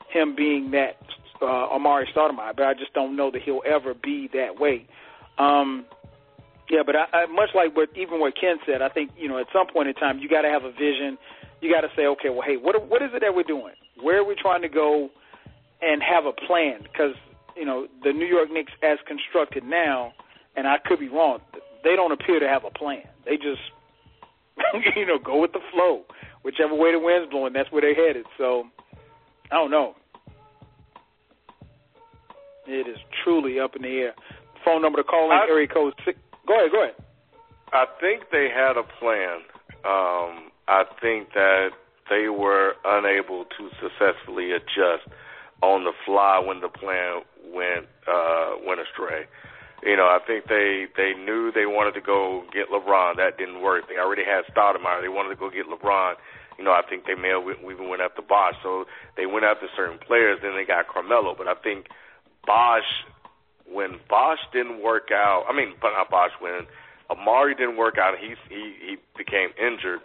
[0.09, 0.97] him being that
[1.41, 4.87] uh, Amar'e Stoudemire, but I just don't know that he'll ever be that way.
[5.37, 5.85] Um,
[6.69, 9.37] yeah, but I, I, much like what even what Ken said, I think you know
[9.39, 11.17] at some point in time you got to have a vision.
[11.61, 13.73] You got to say, okay, well, hey, what what is it that we're doing?
[14.01, 15.09] Where are we trying to go?
[15.81, 17.15] and have a plan because
[17.57, 20.13] you know the New York Knicks as constructed now,
[20.55, 21.39] and I could be wrong.
[21.83, 23.03] They don't appear to have a plan.
[23.25, 23.61] They just
[24.95, 26.03] you know go with the flow,
[26.43, 28.25] whichever way the wind's blowing, that's where they're headed.
[28.37, 28.65] So
[29.51, 29.95] I don't know.
[32.67, 34.13] It is truly up in the air.
[34.63, 36.19] Phone number to call in I, area code six.
[36.47, 36.95] Go ahead, go ahead.
[37.73, 39.41] I think they had a plan.
[39.83, 41.69] Um, I think that
[42.09, 45.07] they were unable to successfully adjust
[45.61, 47.21] on the fly when the plan
[47.53, 49.25] went uh, went astray.
[49.83, 53.17] You know, I think they they knew they wanted to go get LeBron.
[53.17, 53.89] That didn't work.
[53.89, 55.01] They already had Stoudemire.
[55.01, 56.15] They wanted to go get LeBron.
[56.59, 58.53] You know, I think they may have even went after Bosh.
[58.61, 58.85] So
[59.17, 60.37] they went after certain players.
[60.43, 61.33] Then they got Carmelo.
[61.33, 61.87] But I think
[62.45, 63.05] Bosh,
[63.65, 66.67] when Bosh didn't work out, I mean, but not Bosh, when
[67.09, 69.99] Amar'e didn't work out, he he he became injured.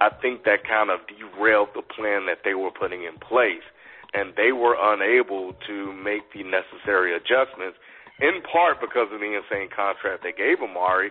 [0.00, 3.64] I think that kind of derailed the plan that they were putting in place
[4.12, 7.78] and they were unable to make the necessary adjustments,
[8.20, 11.10] in part because of the insane contract they gave Amar'e,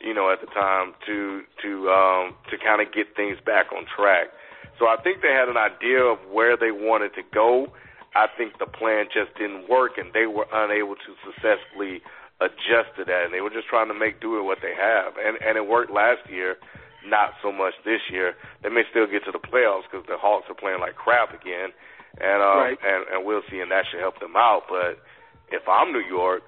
[0.00, 3.84] you know, at the time to to um, to kind of get things back on
[3.84, 4.28] track.
[4.78, 7.68] So I think they had an idea of where they wanted to go.
[8.14, 12.00] I think the plan just didn't work, and they were unable to successfully
[12.40, 13.28] adjust to that.
[13.28, 15.66] And they were just trying to make do with what they have, and and it
[15.66, 16.56] worked last year.
[17.06, 18.34] Not so much this year.
[18.60, 21.70] They may still get to the playoffs because the Hawks are playing like crap again,
[22.18, 22.78] and um, right.
[22.82, 24.66] and and we'll see, and that should help them out.
[24.68, 24.98] But
[25.54, 26.42] if I'm New York,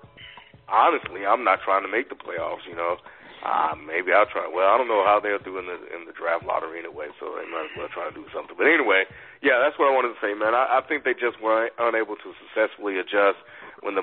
[0.69, 2.67] honestly, I'm not trying to make the playoffs.
[2.67, 2.99] You know,
[3.47, 4.51] uh, maybe I'll try.
[4.51, 7.35] Well, I don't know how they'll do in the in the draft lottery anyway, so
[7.39, 8.59] they might as well try to do something.
[8.59, 9.07] But anyway,
[9.43, 10.55] yeah, that's what I wanted to say, man.
[10.55, 13.41] I, I think they just were unable to successfully adjust
[13.81, 14.03] when the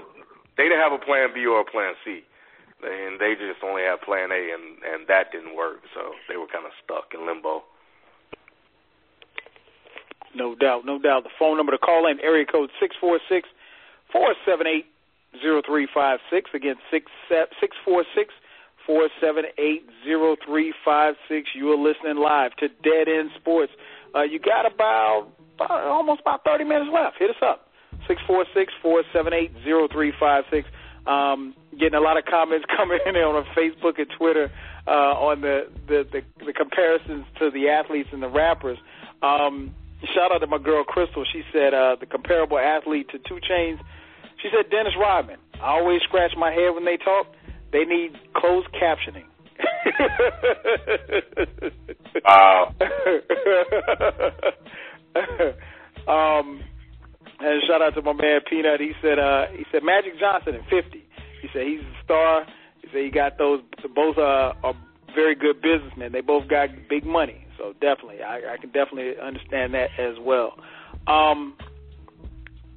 [0.58, 2.26] they didn't have a plan B or a plan C.
[2.78, 6.46] And they just only had plan A, and and that didn't work, so they were
[6.46, 7.64] kind of stuck in limbo.
[10.36, 11.24] No doubt, no doubt.
[11.24, 13.50] The phone number to call in, area code six four six
[14.12, 14.86] four seven eight
[15.42, 16.52] zero three five six.
[16.54, 17.10] Again, six
[17.60, 18.32] six four six
[18.86, 21.50] four seven eight zero three five six.
[21.56, 23.74] You are listening live to Dead End Sports.
[24.16, 27.18] Uh, you got about, about almost about thirty minutes left.
[27.20, 27.70] Hit us up.
[28.08, 30.68] six four six four seven eight zero three five six.
[31.06, 34.52] Um, getting a lot of comments coming in on Facebook and Twitter
[34.88, 38.78] uh, on the, the, the, the comparisons to the athletes and the rappers.
[39.22, 39.74] Um,
[40.14, 41.24] shout out to my girl Crystal.
[41.32, 43.80] She said uh, the comparable athlete to 2 Chainz.
[44.42, 45.38] She said Dennis Rodman.
[45.56, 47.28] I always scratch my head when they talk.
[47.72, 49.26] They need closed captioning.
[52.26, 52.74] Wow.
[56.08, 56.62] um,
[57.40, 58.80] and shout out to my man Peanut.
[58.80, 61.04] He said uh, he said Magic Johnson at 50.
[61.42, 62.46] He said he's a star.
[62.82, 63.62] He said he got those.
[63.94, 64.74] Both uh, are
[65.14, 66.12] very good businessmen.
[66.12, 67.46] They both got big money.
[67.58, 70.60] So definitely, I, I can definitely understand that as well.
[71.08, 71.56] Um,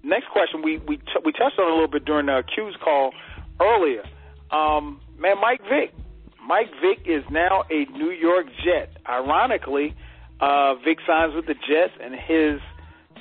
[0.02, 3.12] next question, we we t- we touched on a little bit during the Q's call
[3.60, 4.02] earlier.
[4.50, 5.92] Um, man, Mike Vick.
[6.50, 8.96] Mike Vick is now a New York Jet.
[9.08, 9.94] Ironically,
[10.40, 12.60] uh, Vick signs with the Jets, and his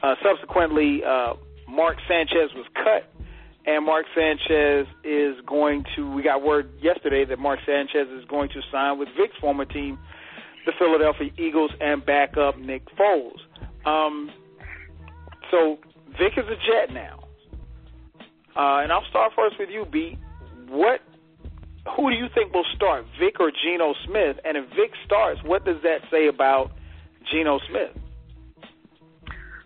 [0.01, 1.33] uh, subsequently, uh,
[1.69, 3.13] Mark Sanchez was cut,
[3.67, 6.11] and Mark Sanchez is going to.
[6.11, 9.99] We got word yesterday that Mark Sanchez is going to sign with Vick's former team,
[10.65, 13.37] the Philadelphia Eagles, and back up Nick Foles.
[13.85, 14.31] Um,
[15.51, 15.77] so
[16.17, 17.19] Vick is a Jet now,
[18.55, 20.17] uh, and I'll start first with you, B.
[20.67, 21.01] What?
[21.95, 24.37] Who do you think will start, Vick or Geno Smith?
[24.45, 26.71] And if Vick starts, what does that say about
[27.31, 27.91] Geno Smith?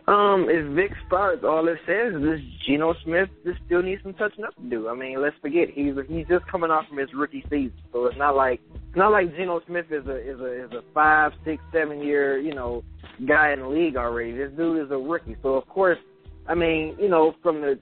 [0.06, 4.44] Um, if Vick starts, all it says is Geno Smith just still needs some touching
[4.44, 4.90] up to do.
[4.90, 8.18] I mean, let's forget he's he's just coming off from his rookie season, so it's
[8.18, 11.64] not like it's not like Geno Smith is a is a is a five, six,
[11.72, 12.84] seven year you know
[13.26, 14.34] guy in the league already.
[14.34, 16.00] This dude is a rookie, so of course,
[16.50, 17.80] I mean, you know, from the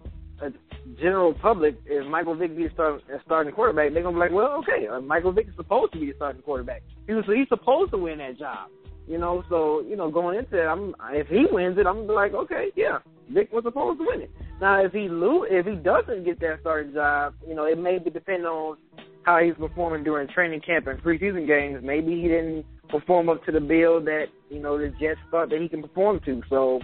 [1.00, 4.88] general public, if Michael Vick be start, starting quarterback, they're gonna be like, well, okay,
[4.88, 6.84] uh, Michael Vick is supposed to be a starting quarterback.
[7.08, 8.70] He was, he's supposed to win that job.
[9.08, 12.08] You know, so you know, going into it, I'm if he wins it, I'm gonna
[12.08, 13.00] be like, okay, yeah,
[13.30, 14.32] Vick was supposed to win it.
[14.60, 17.98] Now, if he lose, if he doesn't get that starting job, you know, it may
[17.98, 18.78] be depending on
[19.24, 21.84] how he's performing during training camp and preseason games.
[21.84, 25.62] Maybe he didn't perform up to the bill that you know the Jets thought that
[25.62, 26.42] he can perform to.
[26.50, 26.80] So,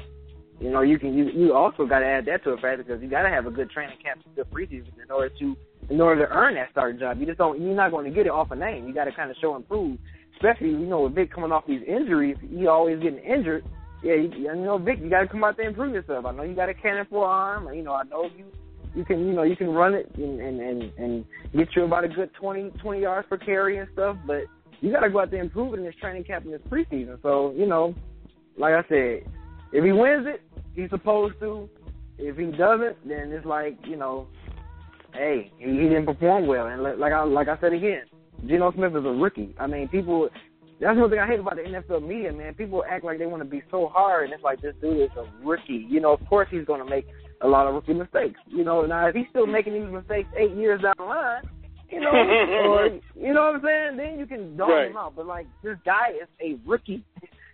[0.59, 3.01] you know, you can you you also got to add that to a factor because
[3.01, 5.55] you got to have a good training camp and good preseason in order to
[5.89, 7.19] in order to earn that starting job.
[7.19, 8.87] You just don't you're not going to get it off a name.
[8.87, 9.97] You got to kind of show and prove
[10.37, 13.65] especially you know with Vick coming off these injuries, he always getting injured.
[14.03, 16.25] Yeah, you, you know Vick, you got to come out there and prove yourself.
[16.25, 17.73] I know you got a cannon for arm.
[17.73, 18.45] You know, I know you
[18.95, 21.25] you can you know you can run it and and and, and
[21.55, 24.43] get you about a good 20, 20 yards per carry and stuff, but
[24.81, 26.61] you got to go out there and prove it in this training camp in this
[26.69, 27.21] preseason.
[27.21, 27.95] So you know,
[28.57, 29.31] like I said,
[29.71, 30.41] if he wins it,
[30.77, 31.69] he's supposed to.
[32.17, 34.27] If he doesn't, then it's like you know,
[35.13, 36.67] hey, he, he didn't perform well.
[36.67, 38.03] And like I like I said again,
[38.47, 39.53] Geno Smith is a rookie.
[39.59, 40.29] I mean, people.
[40.79, 42.53] That's one thing I hate about the NFL media, man.
[42.53, 45.09] People act like they want to be so hard, and it's like this dude is
[45.17, 45.87] a rookie.
[45.89, 47.07] You know, of course he's going to make
[47.41, 48.39] a lot of rookie mistakes.
[48.45, 51.41] You know, now if he's still making these mistakes eight years down the line,
[51.89, 54.91] you know, or you know what I'm saying, then you can dog right.
[54.91, 55.15] him out.
[55.15, 57.03] But like this guy is a rookie.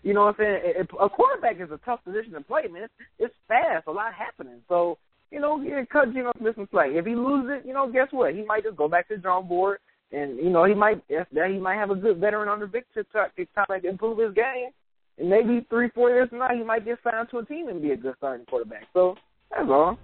[0.03, 0.87] You know what I'm saying?
[1.01, 2.83] A quarterback is a tough position to play, man.
[2.83, 4.61] It's, it's fast, a lot happening.
[4.69, 4.97] So
[5.31, 6.89] you know, yeah, cut Geno Smith some slack.
[6.91, 8.35] If he loses it, you know, guess what?
[8.35, 9.79] He might just go back to the drawing board
[10.13, 13.03] and you know he might that he might have a good veteran under Vick to
[13.05, 14.69] try to kind of improve his game.
[15.17, 17.81] And maybe three, four years from now, he might get signed to a team and
[17.81, 18.83] be a good starting quarterback.
[18.93, 19.15] So
[19.51, 19.97] that's all.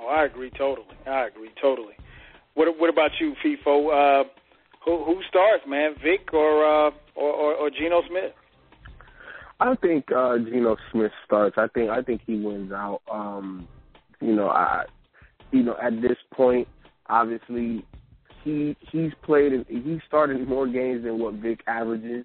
[0.00, 0.86] Oh, I agree totally.
[1.06, 1.94] I agree totally.
[2.54, 4.22] What What about you, Feefo?
[4.22, 4.24] Uh,
[4.84, 5.94] who Who starts, man?
[6.02, 8.32] Vick or uh, or, or or Geno Smith?
[9.60, 11.56] I think uh Geno Smith starts.
[11.58, 13.02] I think I think he wins out.
[13.10, 13.68] Um,
[14.20, 14.84] you know, I
[15.52, 16.66] you know at this point
[17.10, 17.84] Obviously,
[18.44, 22.24] he he's played he's started more games than what Vick averages.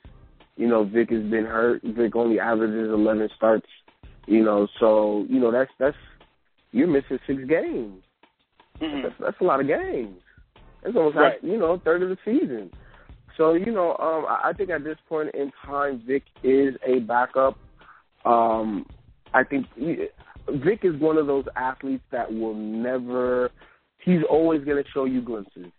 [0.55, 1.81] You know, Vick has been hurt.
[1.83, 3.65] Vick only averages eleven starts.
[4.27, 5.97] You know, so you know that's that's
[6.71, 8.03] you're missing six games.
[8.79, 9.01] Mm-hmm.
[9.01, 10.21] That's that's a lot of games.
[10.85, 11.33] That's almost right.
[11.33, 12.71] half, you know, third of the season.
[13.37, 17.57] So you know, um, I think at this point in time, Vick is a backup.
[18.23, 18.85] Um,
[19.33, 23.51] I think Vick is one of those athletes that will never
[24.05, 25.71] he's always going to show you glimpses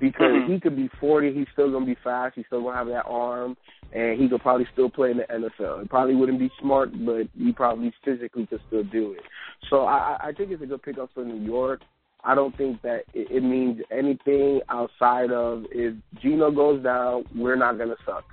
[0.00, 0.52] because mm-hmm.
[0.52, 2.86] he could be 40, he's still going to be fast, he's still going to have
[2.88, 3.56] that arm,
[3.92, 5.82] and he could probably still play in the NFL.
[5.82, 9.22] He probably wouldn't be smart, but he probably physically could still do it.
[9.70, 11.80] So I, I think it's a good pickup for New York.
[12.24, 17.56] I don't think that it, it means anything outside of if Geno goes down, we're
[17.56, 18.24] not going to suck.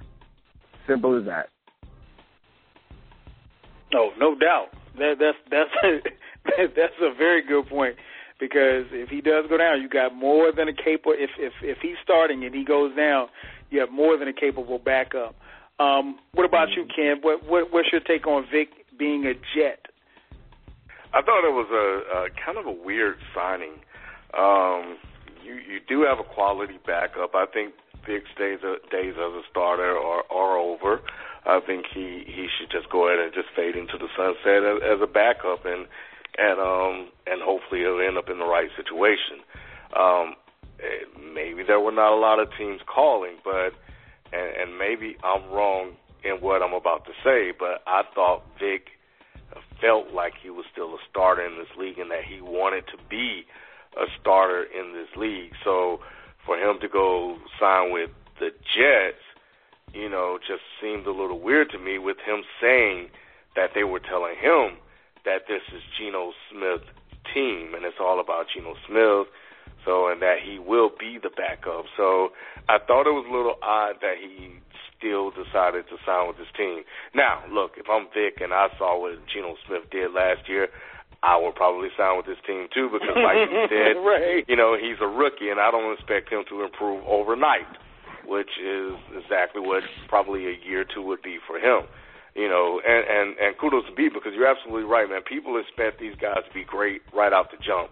[0.88, 1.50] Simple as that.
[3.94, 4.68] Oh, no doubt.
[4.98, 6.04] That, that's that's
[6.76, 7.96] that's a very good point
[8.40, 11.14] because if he does go down, you got more than a capable.
[11.18, 13.28] If if if he's starting and he goes down,
[13.70, 15.36] you have more than a capable backup.
[15.80, 17.18] Um, what about you, Ken?
[17.22, 19.86] What, what what's your take on Vick being a Jet?
[21.14, 23.84] I thought it was a, a kind of a weird signing.
[24.38, 24.98] Um,
[25.44, 27.36] you you do have a quality backup.
[27.36, 27.74] I think
[28.08, 28.60] Vick's days
[28.92, 31.02] days as a starter are are over.
[31.46, 34.78] I think he he should just go ahead and just fade into the sunset as,
[34.86, 35.86] as a backup and
[36.38, 39.44] and um and hopefully he'll end up in the right situation.
[39.98, 40.36] Um,
[40.80, 43.76] eh, maybe there were not a lot of teams calling, but
[44.32, 45.94] and, and maybe I'm wrong
[46.24, 48.96] in what I'm about to say, but I thought Vick
[49.82, 52.98] felt like he was still a starter in this league and that he wanted to
[53.10, 53.44] be
[53.98, 55.52] a starter in this league.
[55.64, 56.00] So
[56.46, 59.22] for him to go sign with the Jets,
[59.94, 63.10] you know, just seemed a little weird to me with him saying
[63.56, 64.78] that they were telling him
[65.26, 66.88] that this is Geno Smith's
[67.34, 69.28] team and it's all about Geno Smith.
[69.84, 71.86] So, and that he will be the backup.
[71.98, 72.30] So,
[72.70, 74.54] I thought it was a little odd that he
[75.02, 76.86] still decided to sign with his team.
[77.18, 80.70] Now, look, if I'm Vick and I saw what Geno Smith did last year,
[81.26, 84.46] I would probably sign with his team too because, like you said, right.
[84.46, 87.70] you know, he's a rookie and I don't expect him to improve overnight,
[88.26, 91.90] which is exactly what probably a year or two would be for him.
[92.34, 95.22] You know, and and and kudos to B because you're absolutely right, man.
[95.22, 97.92] People expect these guys to be great right out the jump,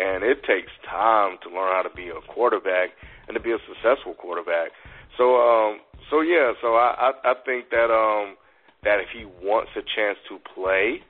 [0.00, 2.96] and it takes time to learn how to be a quarterback
[3.28, 4.72] and to be a successful quarterback.
[5.16, 5.80] So, um,
[6.10, 8.36] so yeah, so I, I I think that um
[8.84, 11.02] that if he wants a chance to play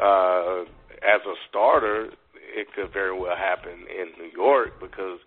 [0.00, 0.62] uh
[1.04, 5.20] as a starter, it could very well happen in New York because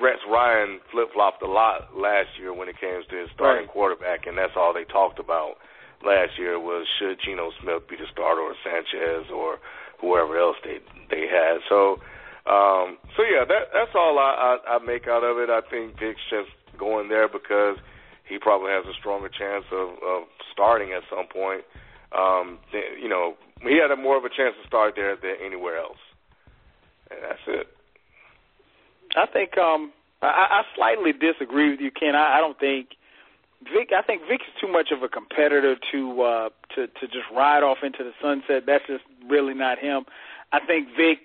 [0.00, 3.72] Rex Ryan flip flopped a lot last year when it came to his starting right.
[3.72, 5.56] quarterback, and that's all they talked about
[6.04, 9.58] last year was should Geno Smith be the starter or Sanchez or
[10.00, 10.78] whoever else they
[11.08, 11.64] they had.
[11.68, 12.00] So,
[12.46, 15.50] um, so yeah, that that's all I, I, I make out of it.
[15.50, 17.76] I think Vick's just going there because
[18.28, 21.62] he probably has a stronger chance of, of starting at some point.
[22.14, 22.58] Um,
[23.00, 25.98] you know, he had a more of a chance to start there than anywhere else,
[27.10, 27.66] and that's it.
[29.16, 29.92] I think um,
[30.22, 32.14] I, I slightly disagree with you, Ken.
[32.14, 32.90] I, I don't think
[33.64, 33.90] Vick.
[33.96, 37.62] I think Vick is too much of a competitor to uh, to to just ride
[37.62, 38.64] off into the sunset.
[38.66, 40.04] That's just really not him.
[40.52, 41.18] I think Vick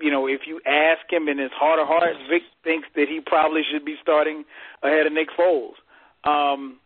[0.00, 3.20] you know, if you ask him in his heart of hearts, Vick thinks that he
[3.20, 4.44] probably should be starting
[4.82, 5.74] ahead of Nick Foles.
[6.24, 6.78] Um,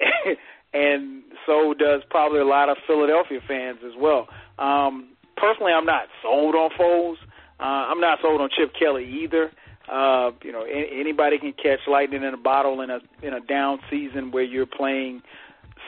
[0.72, 4.28] and so does probably a lot of Philadelphia fans as well.
[4.58, 7.16] Um, personally, I'm not sold on Foles.
[7.58, 9.50] Uh, I'm not sold on Chip Kelly either.
[9.90, 13.40] Uh, you know, a- anybody can catch lightning in a bottle in a in a
[13.40, 15.22] down season where you're playing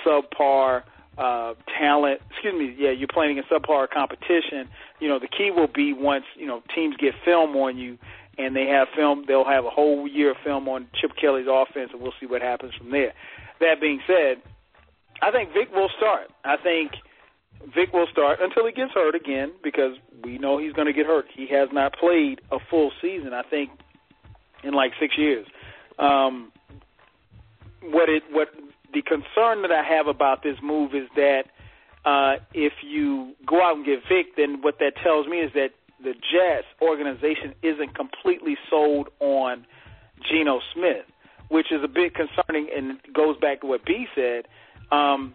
[0.06, 0.82] subpar
[1.18, 2.20] uh, talent.
[2.30, 4.68] Excuse me, yeah, you're playing in subpar competition.
[5.00, 7.98] You know, the key will be once you know teams get film on you,
[8.38, 9.24] and they have film.
[9.26, 12.40] They'll have a whole year of film on Chip Kelly's offense, and we'll see what
[12.40, 13.12] happens from there.
[13.60, 14.40] That being said,
[15.20, 16.30] I think Vick will start.
[16.44, 16.92] I think
[17.74, 21.06] Vick will start until he gets hurt again because we know he's going to get
[21.06, 21.26] hurt.
[21.34, 23.70] He has not played a full season, I think,
[24.62, 25.46] in like six years.
[25.98, 26.52] Um,
[27.82, 28.48] what it what
[28.92, 31.44] the concern that I have about this move is that
[32.04, 35.70] uh, if you go out and get Vick, then what that tells me is that
[36.02, 39.66] the Jets organization isn't completely sold on
[40.28, 41.04] Geno Smith,
[41.48, 44.46] which is a bit concerning and goes back to what B said.
[44.90, 45.34] Um,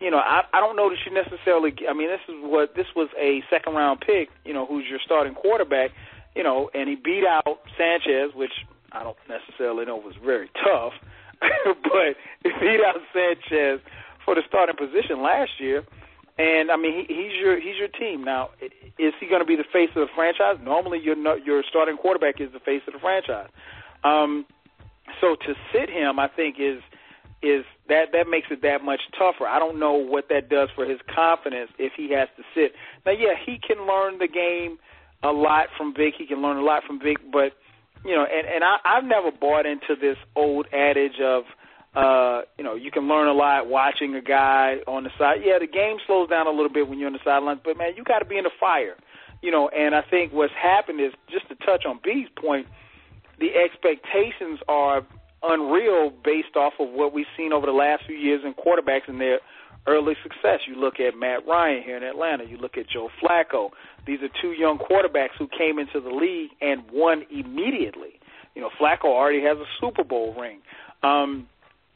[0.00, 1.74] you know, I, I don't know that you necessarily.
[1.88, 4.30] I mean, this is what this was a second round pick.
[4.44, 5.90] You know, who's your starting quarterback?
[6.34, 8.52] You know, and he beat out Sanchez, which
[8.92, 10.94] I don't necessarily know was very tough,
[11.82, 12.16] but
[12.84, 13.80] out Sanchez
[14.24, 15.84] for the starting position last year.
[16.38, 18.50] And I mean, he, he's your he's your team now.
[18.98, 20.56] Is he going to be the face of the franchise?
[20.62, 23.50] Normally, your your starting quarterback is the face of the franchise.
[24.04, 24.46] Um,
[25.20, 26.80] so to sit him, I think is
[27.42, 29.46] is that that makes it that much tougher.
[29.46, 32.72] I don't know what that does for his confidence if he has to sit.
[33.04, 34.78] Now, yeah, he can learn the game
[35.22, 36.14] a lot from Vick.
[36.18, 37.52] He can learn a lot from Vick, but
[38.04, 41.44] you know, and and I, I've never bought into this old adage of
[41.94, 45.40] uh, you know, you can learn a lot watching a guy on the side.
[45.44, 47.94] Yeah, the game slows down a little bit when you're on the sidelines, but man,
[47.96, 48.96] you got to be in the fire.
[49.42, 52.66] You know, and I think what's happened is just to touch on B's point,
[53.40, 55.04] the expectations are
[55.42, 59.20] unreal based off of what we've seen over the last few years in quarterbacks and
[59.20, 59.40] their
[59.86, 60.60] early success.
[60.66, 62.44] You look at Matt Ryan here in Atlanta.
[62.44, 63.70] You look at Joe Flacco.
[64.06, 68.20] These are two young quarterbacks who came into the league and won immediately.
[68.54, 70.60] You know, Flacco already has a Super Bowl ring,
[71.02, 71.48] um,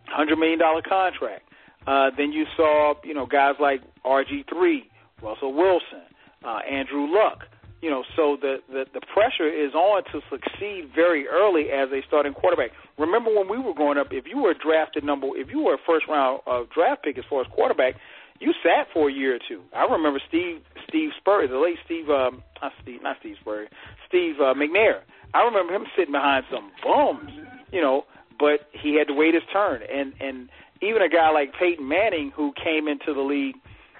[0.06, 1.42] hundred million dollar contract.
[1.86, 4.84] Uh, then you saw, you know, guys like RG3,
[5.22, 6.02] Russell Wilson,
[6.44, 7.44] uh, Andrew Luck.
[7.84, 12.00] You know, so the, the the pressure is on to succeed very early as a
[12.08, 12.70] starting quarterback.
[12.96, 15.82] Remember when we were growing up, if you were drafted number, if you were a
[15.86, 17.94] first round uh, draft pick as far as quarterback,
[18.40, 19.60] you sat for a year or two.
[19.76, 23.68] I remember Steve Steve Spurrier, the late Steve, um, not Steve, not Steve Spurrier,
[24.08, 25.00] Steve uh, McNair.
[25.34, 27.32] I remember him sitting behind some bums,
[27.70, 28.06] you know,
[28.38, 29.82] but he had to wait his turn.
[29.92, 30.48] And and
[30.80, 33.56] even a guy like Peyton Manning, who came into the league,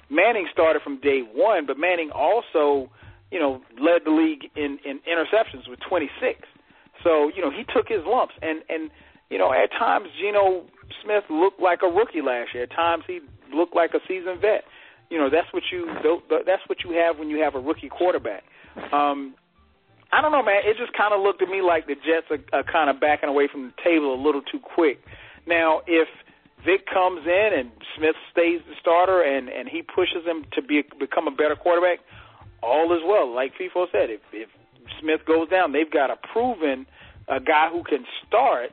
[0.08, 2.90] Manning started from day one, but Manning also,
[3.34, 6.38] you know, led the league in in interceptions with 26.
[7.02, 8.90] So you know he took his lumps, and and
[9.28, 10.64] you know at times Geno
[11.02, 12.62] Smith looked like a rookie last year.
[12.62, 13.18] At times he
[13.52, 14.62] looked like a seasoned vet.
[15.10, 15.90] You know that's what you
[16.46, 18.44] that's what you have when you have a rookie quarterback.
[18.92, 19.34] Um,
[20.12, 20.62] I don't know, man.
[20.62, 23.28] It just kind of looked to me like the Jets are, are kind of backing
[23.28, 25.02] away from the table a little too quick.
[25.44, 26.06] Now, if
[26.64, 30.84] Vick comes in and Smith stays the starter and and he pushes him to be
[31.00, 31.98] become a better quarterback,
[32.64, 33.32] all is well.
[33.32, 34.48] Like Feefo said, if if
[35.00, 36.86] Smith goes down, they've got a proven
[37.28, 38.70] a guy who can start.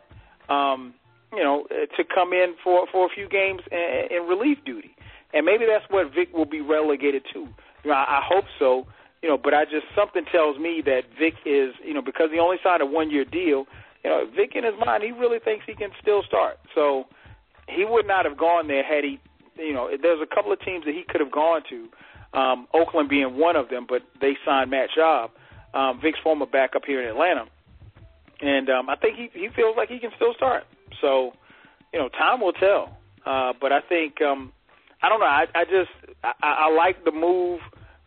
[0.50, 0.94] Um,
[1.34, 4.96] you know, to come in for for a few games in, in relief duty,
[5.34, 7.48] and maybe that's what Vick will be relegated to.
[7.84, 8.86] You know, I, I hope so.
[9.22, 12.40] You know, but I just something tells me that Vick is, you know, because he
[12.40, 13.66] only signed a one year deal.
[14.04, 16.58] You know, Vick in his mind, he really thinks he can still start.
[16.74, 17.06] So
[17.70, 19.20] he would not have gone there had he,
[19.58, 21.88] you know, there's a couple of teams that he could have gone to,
[22.34, 25.30] um, Oakland being one of them, but they signed Matt Schaub,
[25.74, 27.46] um, Vick's former backup here in Atlanta,
[28.42, 30.64] and um, I think he he feels like he can still start.
[31.00, 31.34] So,
[31.94, 32.98] you know, time will tell.
[33.26, 34.52] Uh, but I think um,
[35.02, 35.26] I don't know.
[35.26, 35.92] I, I just
[36.24, 37.60] I, I like the move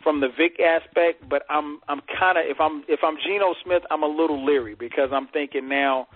[0.03, 3.83] from the Vick aspect, but I'm I'm kind of if I'm if I'm Geno Smith,
[3.91, 6.09] I'm a little leery because I'm thinking now,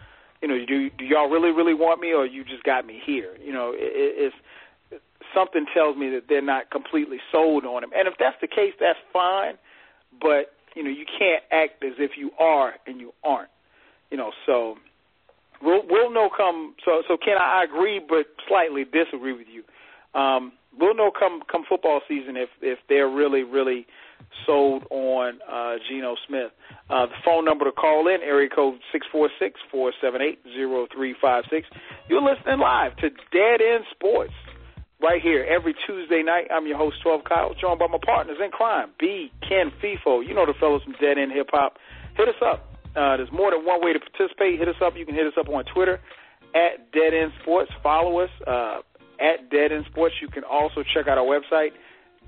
[0.43, 3.37] you know, do do y'all really really want me or you just got me here?
[3.43, 4.37] You know, it, it's
[5.39, 8.75] something tells me that they're not completely sold on him, and if that's the case,
[8.81, 9.55] that's fine.
[10.21, 13.51] But you know, you can't act as if you are and you aren't.
[14.11, 14.77] You know, so
[15.63, 16.75] we'll we'll know come.
[16.85, 19.63] So so Ken, I agree, but slightly disagree with you.
[20.19, 23.87] Um, we'll know come come football season if if they're really really
[24.47, 26.51] sold on uh, Geno Smith.
[26.91, 30.39] Uh, the phone number to call in area code six four six four seven eight
[30.55, 31.69] zero three five six.
[32.09, 34.33] You're listening live to Dead End Sports
[35.01, 36.49] right here every Tuesday night.
[36.51, 40.27] I'm your host, 12 Kyle, joined by my partners in crime, B, Ken Feefo.
[40.27, 41.77] You know the fellows from Dead End Hip Hop.
[42.17, 42.75] Hit us up.
[42.97, 44.59] Uh, there's more than one way to participate.
[44.59, 44.95] Hit us up.
[44.97, 46.01] You can hit us up on Twitter
[46.55, 47.71] at Dead End Sports.
[47.83, 48.79] Follow us uh,
[49.21, 50.17] at Dead End Sports.
[50.21, 51.71] You can also check out our website,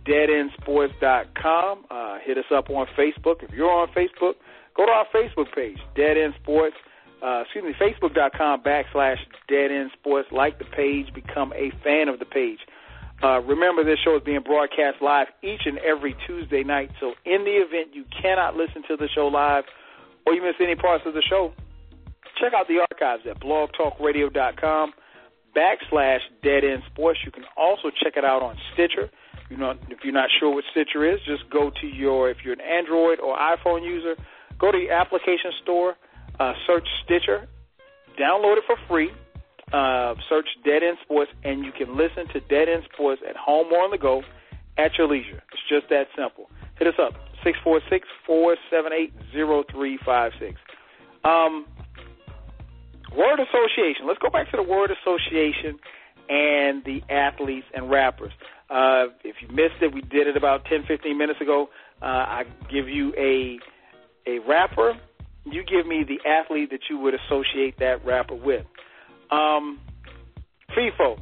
[0.07, 1.85] deadendsports.com.
[1.91, 3.43] Uh, hit us up on Facebook.
[3.43, 4.35] If you're on Facebook,
[4.77, 6.77] go to our Facebook page, Dead End Sports.
[7.23, 9.19] Uh, excuse me, facebook.com backslash
[9.49, 10.29] Dead End Sports.
[10.33, 12.59] Like the page, become a fan of the page.
[13.23, 16.91] Uh, remember, this show is being broadcast live each and every Tuesday night.
[16.99, 19.65] So, in the event you cannot listen to the show live
[20.27, 21.53] or you miss any parts of the show,
[22.41, 24.93] check out the archives at blogtalkradio.com
[25.55, 27.21] backslash Dead End Sports.
[27.25, 29.11] You can also check it out on Stitcher.
[29.51, 32.55] You know, if you're not sure what Stitcher is, just go to your, if you're
[32.55, 34.17] an Android or iPhone user,
[34.59, 35.97] go to your application store,
[36.41, 37.47] uh, search Stitcher,
[38.19, 39.11] download it for free,
[39.73, 43.73] uh, search Dead End Sports, and you can listen to Dead End Sports at home
[43.73, 44.23] or on the go
[44.79, 45.43] at your leisure.
[45.53, 46.51] It's just that simple.
[46.79, 47.13] Hit us up,
[47.45, 49.13] 646 478
[49.71, 50.61] 0356.
[51.23, 51.67] Um,
[53.15, 54.07] word association.
[54.07, 55.79] Let's go back to the word association
[56.29, 58.33] and the athletes and rappers.
[58.71, 61.69] Uh, if you missed it, we did it about 10, 15 minutes ago.
[62.01, 63.59] Uh, I give you a
[64.27, 64.95] a rapper.
[65.45, 68.67] You give me the athlete that you would associate that rapper with.
[69.31, 69.81] Um,
[70.77, 71.19] Feefo.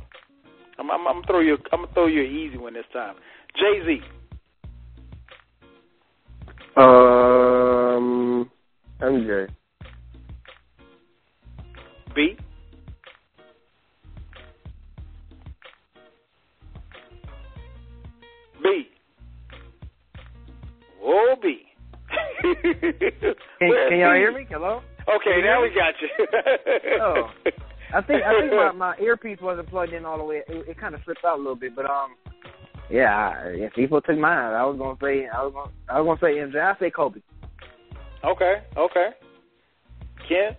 [0.78, 1.56] I'm, I'm, I'm gonna throw you.
[1.72, 3.14] I'm gonna throw you an easy one this time.
[3.56, 4.00] Jay Z.
[6.76, 8.50] Um,
[9.00, 9.48] MJ.
[12.14, 12.36] B.
[18.62, 18.88] B.
[21.02, 21.67] Oh, B.
[22.42, 24.46] can, can y'all hear me?
[24.48, 24.80] Hello.
[25.08, 26.08] Okay, now we got you.
[27.02, 27.30] oh,
[27.94, 30.42] I think I think my my earpiece wasn't plugged in all the way.
[30.46, 32.14] It, it kind of slipped out a little bit, but um,
[32.90, 36.18] yeah, I, if people took mine, I was gonna say I was gonna I was
[36.20, 36.60] gonna say MJ.
[36.62, 37.20] I say Kobe.
[38.24, 39.08] Okay, okay.
[40.28, 40.56] Ken.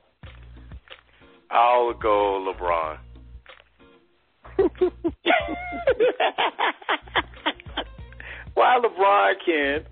[1.51, 2.97] I'll go LeBron.
[8.53, 9.85] Why LeBron, Ken?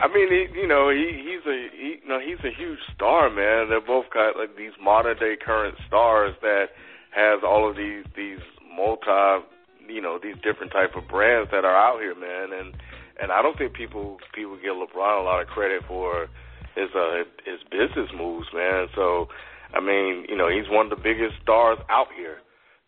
[0.00, 3.30] I mean, he, you know, he he's a he, you know he's a huge star,
[3.30, 3.68] man.
[3.68, 6.66] They're both got like these modern day current stars that
[7.10, 8.40] has all of these these
[8.74, 9.46] multi,
[9.88, 12.52] you know, these different type of brands that are out here, man.
[12.52, 12.74] And
[13.20, 16.28] and I don't think people people give LeBron a lot of credit for
[16.74, 18.88] his uh his business moves, man.
[18.94, 19.28] So,
[19.74, 22.38] I mean, you know, he's one of the biggest stars out here.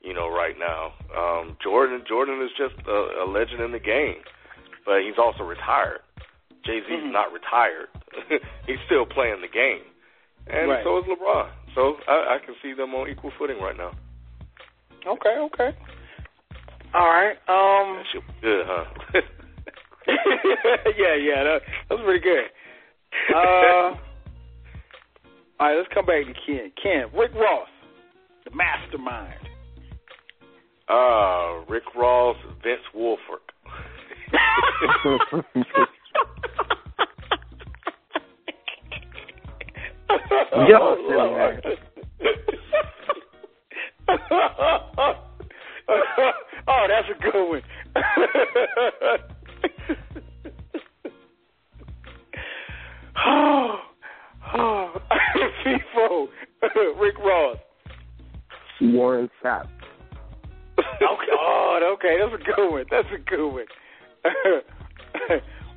[0.02, 0.93] you know, right now.
[1.16, 4.22] Um, Jordan Jordan is just a, a legend in the game,
[4.85, 6.01] but he's also retired.
[6.69, 7.12] Jay Z's Mhm.
[7.12, 7.89] not retired;
[8.69, 9.81] he's still playing the game,
[10.47, 10.85] and Right.
[10.85, 11.49] so is LeBron.
[11.74, 13.93] So I, I can see them on equal footing right now.
[15.07, 15.70] Okay, okay.
[16.95, 17.36] All right.
[17.49, 18.05] Um.
[18.12, 18.85] That good, huh?
[20.99, 22.45] yeah, yeah, that, that was pretty good.
[23.35, 23.99] Uh, all
[25.61, 26.73] right, let's come back to Ken.
[26.82, 27.69] Ken, Rick Ross,
[28.45, 29.35] the mastermind.
[30.89, 33.45] uh, Rick Ross, Vince Wilfork.
[40.69, 41.61] Yo, silly man.
[46.69, 47.62] oh, that's a good one.
[53.27, 53.78] oh,
[54.57, 55.01] oh,
[55.65, 56.28] Feefo,
[57.01, 57.57] Rick Ross.
[58.81, 59.69] Warren Sapp.
[60.78, 62.85] Okay, oh, okay, that's a good one.
[62.90, 63.66] That's a good one.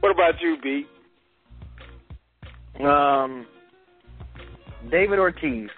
[0.01, 0.85] What about you, B?
[2.83, 3.45] Um,
[4.89, 5.69] David Ortiz.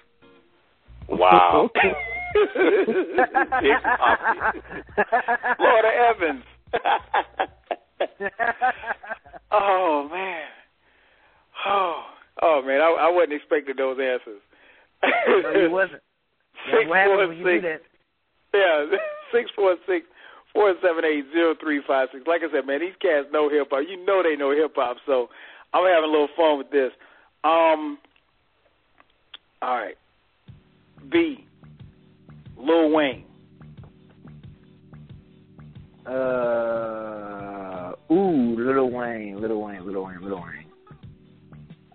[1.08, 1.70] Wow.
[5.56, 6.44] Florida Evans.
[9.52, 10.48] oh man.
[11.66, 12.02] Oh,
[12.42, 14.40] oh man, I, I wasn't expecting those answers.
[15.28, 16.02] no, you wasn't.
[16.72, 17.82] Six what happens four when you do six.
[18.54, 18.86] Yeah,
[19.32, 20.06] six four six
[20.54, 22.26] four seven eight zero three five six.
[22.26, 23.84] Like I said, man, these cats know hip hop.
[23.88, 25.28] You know they know hip hop, so
[25.74, 26.92] I'm having a little fun with this.
[27.42, 27.98] Um,
[29.60, 29.96] all right,
[31.10, 31.46] B,
[32.56, 33.24] Lil Wayne.
[36.06, 40.66] Uh, ooh, Little Wayne, Little Wayne, Little Wayne, Little Wayne.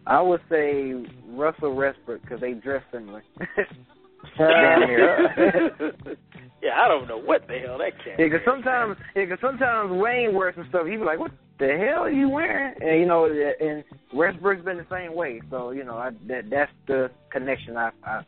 [0.07, 0.94] I would say
[1.27, 3.23] Russell Westbrook because they dress similar.
[4.38, 5.76] Damn near.
[6.62, 8.16] yeah, I don't know what the hell that cat.
[8.20, 10.88] Yeah, because sometimes, yeah, 'cause sometimes Wayne wears some stuff.
[10.88, 13.84] You be like, "What the hell are you wearing?" And you know, and
[14.14, 15.41] Westbrook's been the same way.
[15.50, 18.22] So you know, I, that that's the connection I I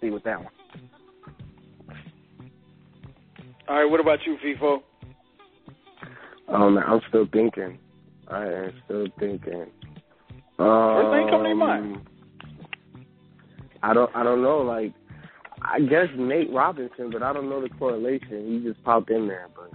[0.00, 0.52] see with that one.
[3.68, 4.82] All right, what about you, Feefo?
[6.48, 7.78] Um, I'm still thinking.
[8.28, 9.66] I am still thinking.
[10.58, 11.98] Um, First thing come to mind.
[13.82, 14.10] I don't.
[14.14, 14.58] I don't know.
[14.58, 14.92] Like,
[15.62, 18.60] I guess Nate Robinson, but I don't know the correlation.
[18.62, 19.70] He just popped in there, but.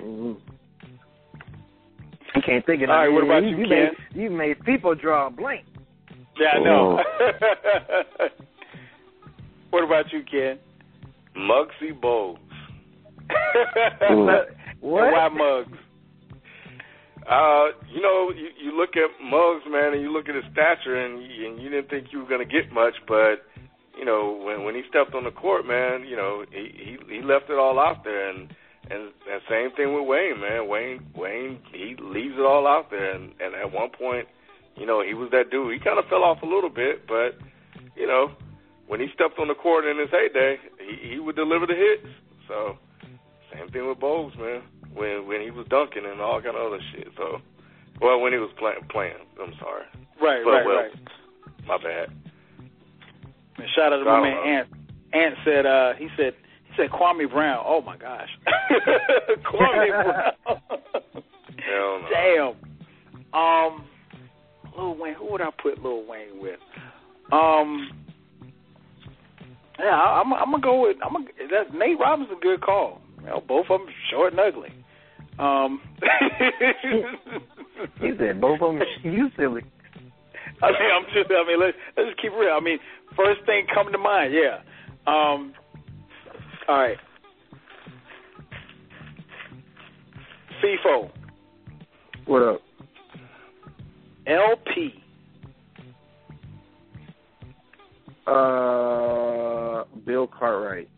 [0.00, 0.36] Mhm.
[2.36, 2.90] I can't think of it.
[2.90, 3.70] All right, what about you, you Ken?
[3.70, 3.92] made,
[4.22, 5.64] you made people draw a blank.
[6.36, 6.98] yeah, I know.
[9.70, 10.58] what about you, Ken?
[11.36, 12.38] Muggsy Bogues.
[14.10, 14.44] Mm.
[14.80, 15.04] What?
[15.04, 15.78] And why Muggs?
[17.24, 20.96] Uh, you know, you, you look at Muggs, man, and you look at his stature,
[20.96, 23.48] and and you didn't think you were going to get much, but
[23.96, 27.22] you know, when when he stepped on the court, man, you know, he he, he
[27.22, 28.52] left it all out there, and
[28.90, 30.68] and and same thing with Wayne, man.
[30.68, 34.28] Wayne Wayne he leaves it all out there, and and at one point,
[34.76, 35.72] you know, he was that dude.
[35.72, 37.40] He kind of fell off a little bit, but
[37.96, 38.32] you know,
[38.86, 42.12] when he stepped on the court in his heyday, he he would deliver the hits.
[42.48, 42.76] So,
[43.54, 44.62] same thing with Bogues, man.
[44.94, 47.08] When when he was dunking and all kind of other shit.
[47.16, 47.38] So,
[48.00, 49.84] well, when he was playing playing, I'm sorry,
[50.20, 50.92] Right, But, right, well, right.
[51.66, 52.08] my bad.
[53.58, 54.46] And shout out to my man.
[54.46, 54.68] Ant.
[55.12, 56.34] Ant said, uh, he said,
[56.64, 57.62] he said Kwame Brown.
[57.66, 58.28] Oh my gosh,
[59.52, 60.32] Kwame Brown.
[61.58, 62.08] Hell no.
[62.12, 63.40] Damn.
[63.40, 63.84] Um,
[64.76, 65.14] Lil Wayne.
[65.14, 66.58] Who would I put Lil Wayne with?
[67.32, 67.90] Um.
[69.78, 70.32] Yeah, I, I'm.
[70.32, 70.96] I'm gonna go with.
[71.04, 71.26] I'm gonna.
[71.50, 72.36] That's Nate Robinson.
[72.40, 73.00] Good call.
[73.20, 74.70] You know, both of them short and ugly.
[75.38, 75.80] Um.
[78.00, 78.82] He said both of them.
[79.02, 79.62] You silly.
[80.62, 81.28] I mean, I'm just.
[81.30, 82.54] I mean, let's let's just keep it real.
[82.56, 82.78] I mean,
[83.16, 84.58] first thing coming to mind, yeah.
[85.06, 85.52] Um.
[86.68, 86.96] All right.
[90.62, 91.10] Feefo,
[92.26, 92.62] What up?
[94.26, 94.94] El-P,
[98.26, 100.88] Uh, Bill Cartwright.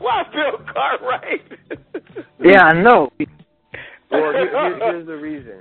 [0.00, 1.42] Why Bill Cartwright?
[2.42, 3.10] Yeah, I know.
[4.10, 5.60] Well, here, here, here's the reason.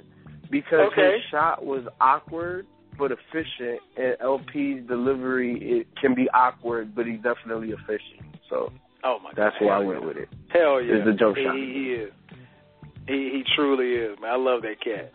[0.50, 1.16] Because Okay.
[1.16, 2.66] his shot was awkward
[2.98, 8.36] but efficient, and El-P's delivery it can be awkward, but he's definitely efficient.
[8.50, 8.72] So
[9.04, 9.66] Oh my that's God.
[9.66, 10.08] why I went yeah.
[10.08, 10.30] with it.
[10.50, 11.00] Hell yeah.
[11.00, 11.56] Is the jump he, shot.
[11.56, 12.12] He, he is.
[13.08, 14.32] He he truly is, man.
[14.32, 15.12] I love that cat.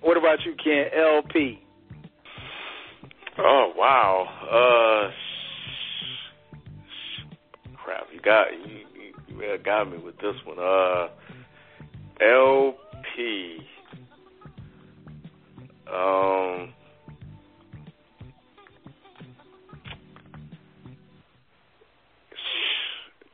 [0.00, 0.86] What about you, Ken?
[0.96, 1.60] El-P.
[3.38, 5.08] Oh wow.
[5.08, 5.10] Uh,
[7.84, 8.06] crap.
[8.12, 10.58] You got you, you, you got me with this one.
[10.58, 11.08] Uh,
[12.20, 13.58] El-P.
[15.92, 16.72] Um.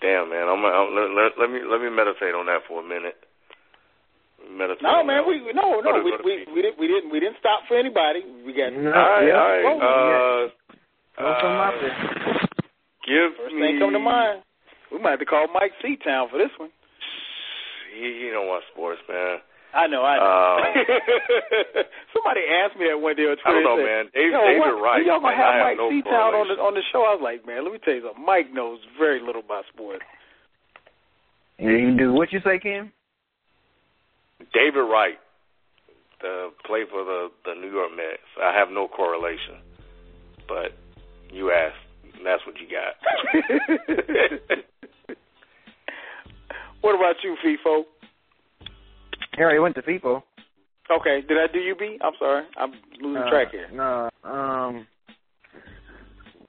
[0.00, 0.48] Damn, man.
[0.48, 3.16] I'm, I'm let, let, let me let me meditate on that for a minute.
[4.50, 5.24] Meditate no, man.
[5.28, 8.24] We no no we we, we, didn't we didn't we didn't stop for anybody.
[8.44, 9.34] We got no, all right, yeah.
[9.34, 10.48] all right.
[10.48, 10.48] Uh,
[11.18, 11.26] yeah.
[11.26, 12.46] Uh,
[13.60, 14.42] thing come to mind.
[14.90, 16.70] We might have to call Mike Seatown for this one.
[17.94, 19.38] He, he don't watch sports, man.
[19.70, 20.26] I know, I know.
[20.26, 20.58] Um,
[22.14, 23.46] Somebody asked me that one day on Twitter.
[23.46, 24.04] I don't know, said, man.
[24.10, 25.06] Dave, Yo, David what, Wright.
[25.06, 27.06] Y'all gonna have I have Mike no Seatown on the on the show?
[27.06, 28.26] I was like, man, let me tell you something.
[28.26, 30.02] Mike knows very little about sports.
[31.58, 32.12] Yeah, you do.
[32.12, 32.90] What you say, Kim?
[34.50, 35.22] David Wright,
[36.18, 38.26] the play for the the New York Mets.
[38.42, 39.62] I have no correlation,
[40.48, 40.74] but
[41.30, 41.78] you asked,
[42.20, 42.94] and that's what you got.
[46.82, 47.84] what about you, Feefo?
[49.36, 50.22] He already went to Feefo.
[50.90, 51.98] Okay, did I do you, B?
[52.02, 53.68] I'm sorry, I'm losing Uh, track here.
[53.72, 54.10] No.
[54.24, 54.86] Um.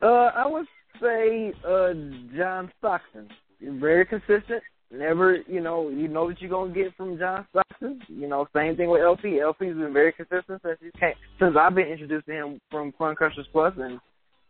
[0.02, 0.66] Uh, I would
[1.02, 1.94] say uh
[2.36, 3.30] John Stockton.
[3.62, 4.64] Very consistent.
[4.92, 8.02] Never, you know, you know what you're gonna get from John Stockton.
[8.10, 9.40] You know, same thing with El-P.
[9.40, 13.16] El-P's been very consistent since he came, since I've been introduced to him from Fun
[13.16, 14.00] Crushers Plus, and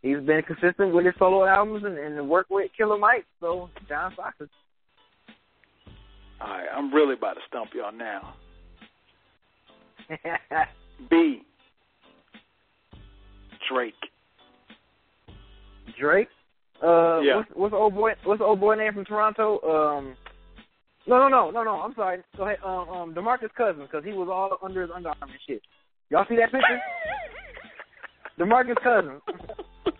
[0.02, 3.24] he's been consistent with his solo albums and, and work with Killer Mike.
[3.40, 4.48] So John Stockton.
[6.40, 8.34] All right, I'm really about to stump y'all now.
[11.10, 11.42] B.
[13.70, 13.94] Drake.
[15.98, 16.28] Drake.
[16.82, 17.36] Uh, Yeah.
[17.36, 18.10] what's, what's the old boy?
[18.24, 19.60] What's the old boy name from Toronto?
[19.62, 20.16] Um,
[21.06, 21.70] no, no, no, no, no.
[21.80, 22.18] I'm sorry.
[22.36, 22.58] Go ahead.
[22.64, 25.62] Um, um, DeMarcus Cousins, because he was all under his underarm and shit.
[26.10, 26.80] Y'all see that picture?
[28.38, 29.20] DeMarcus Cousins.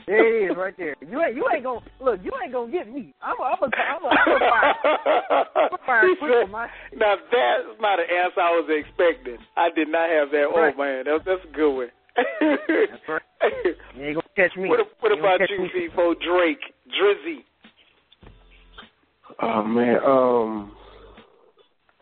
[0.07, 0.97] There it is, right there.
[1.01, 2.21] You ain't, you ain't gonna look.
[2.25, 3.15] You ain't gonna get me.
[3.23, 4.75] I'm, a, I'm a, I'm a, I'm a fire.
[5.55, 6.67] I'm a fire said- my.
[6.97, 9.39] now that's not an answer I was expecting.
[9.57, 10.47] I did not have that.
[10.55, 10.75] Right.
[10.77, 11.89] Oh man, that's that's a good one.
[12.17, 13.23] That's right.
[13.97, 14.69] You ain't gonna catch me.
[14.69, 15.89] What, what You about you, catch me.
[15.89, 16.15] Feefo?
[16.21, 17.39] Drake, Drizzy.
[19.43, 20.73] Oh man, um,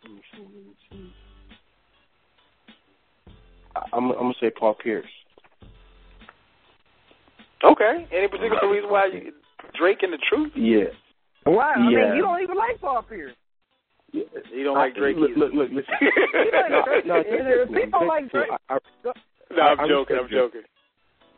[0.04, 1.12] let me see, let me see.
[3.76, 5.06] I- I'm, I'm gonna say Paul Pierce.
[7.64, 8.06] Okay.
[8.12, 9.32] Any particular reason why you,
[9.78, 10.52] Drake and the Truth?
[10.56, 10.84] Yeah.
[11.44, 11.74] Why?
[11.76, 12.06] I Yeah.
[12.08, 13.34] mean, you don't even like Paul Pierce.
[14.12, 14.22] yeah.
[14.54, 15.94] You don't like Drake Look, look, look, listen.
[16.00, 17.06] You like Drake.
[17.06, 17.22] No,
[17.80, 18.50] People like Drake.
[18.68, 18.78] I, I,
[19.54, 20.16] no, I'm joking.
[20.20, 20.62] I'm joking.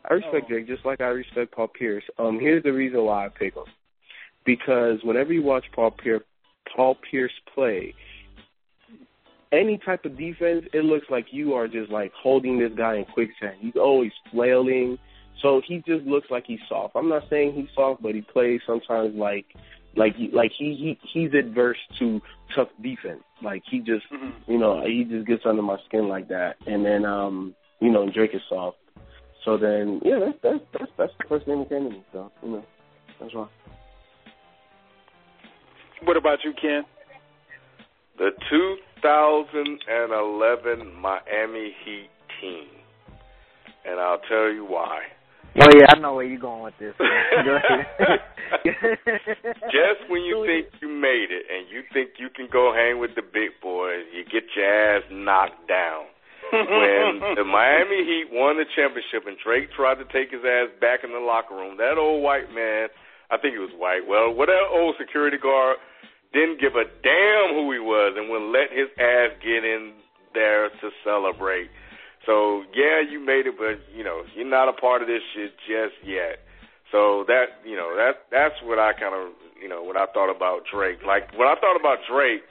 [0.09, 0.49] I respect.
[0.49, 2.03] Drake just like I respect Paul Pierce.
[2.19, 3.63] Um, here's the reason why I pick him.
[4.45, 6.23] Because whenever you watch Paul Pierce,
[6.75, 7.93] Paul Pierce play,
[9.53, 13.05] any type of defense, it looks like you are just like holding this guy in
[13.05, 13.55] quicksand.
[13.61, 14.97] He's always flailing,
[15.41, 16.95] so he just looks like he's soft.
[16.95, 19.45] I'm not saying he's soft, but he plays sometimes like
[19.95, 22.21] like he, like he, he he's adverse to
[22.55, 23.21] tough defense.
[23.41, 24.33] Like he just Mhm.
[24.47, 26.55] you know he just gets under my skin like that.
[26.65, 28.77] And then um you know Drake is soft.
[29.45, 32.03] So then yeah that's that's that's, that's the first name that came to me.
[32.11, 32.65] So you know
[33.19, 33.47] that's why.
[36.03, 36.83] What about you, Ken?
[38.17, 42.09] The 2011 Miami Heat
[42.41, 42.67] team,
[43.85, 44.99] and I'll tell you why.
[45.55, 46.95] Oh yeah, I know where you're going with this.
[46.99, 47.45] man.
[47.45, 48.19] Go ahead.
[49.69, 53.13] Just when you think you made it and you think you can go hang with
[53.15, 56.09] the big boys, you get your ass knocked down.
[56.51, 61.05] when the Miami Heat won the championship and Drake tried to take his ass back
[61.05, 62.89] in the locker room, that old white man,
[63.29, 65.77] I think he was white, well, whatever old security guard
[66.33, 69.93] didn't give a damn who he was and would let his ass get in
[70.33, 71.69] there to celebrate.
[72.25, 75.51] So yeah, you made it, but you know you're not a part of this shit
[75.67, 76.39] just yet.
[76.91, 80.31] So that you know that that's what I kind of you know when I thought
[80.31, 81.03] about Drake.
[81.03, 82.47] Like when I thought about Drake,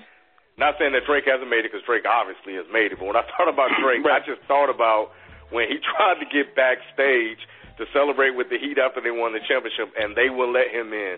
[0.59, 3.17] not saying that Drake hasn't made it because Drake obviously has made it, but when
[3.17, 5.15] I thought about Drake, I just thought about
[5.49, 7.41] when he tried to get backstage
[7.81, 10.93] to celebrate with the Heat after they won the championship, and they would let him
[10.93, 11.17] in.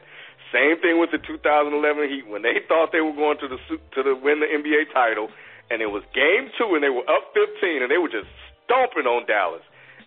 [0.54, 1.74] Same thing with the 2011
[2.06, 3.58] Heat when they thought they were going to the
[3.98, 5.26] to the win the NBA title,
[5.70, 8.28] and it was Game Two, and they were up 15, and they were just
[8.64, 9.62] stomping on Dallas,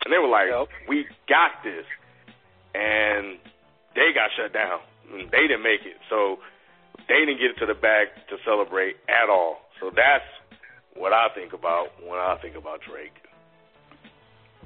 [0.06, 0.50] and they were like,
[0.88, 1.86] "We got this,"
[2.76, 3.40] and
[3.96, 4.80] they got shut down.
[5.14, 6.40] And They didn't make it, so
[7.08, 9.62] they didn't get it to the bag to celebrate at all.
[9.80, 10.26] So that's
[10.96, 13.14] what I think about when I think about Drake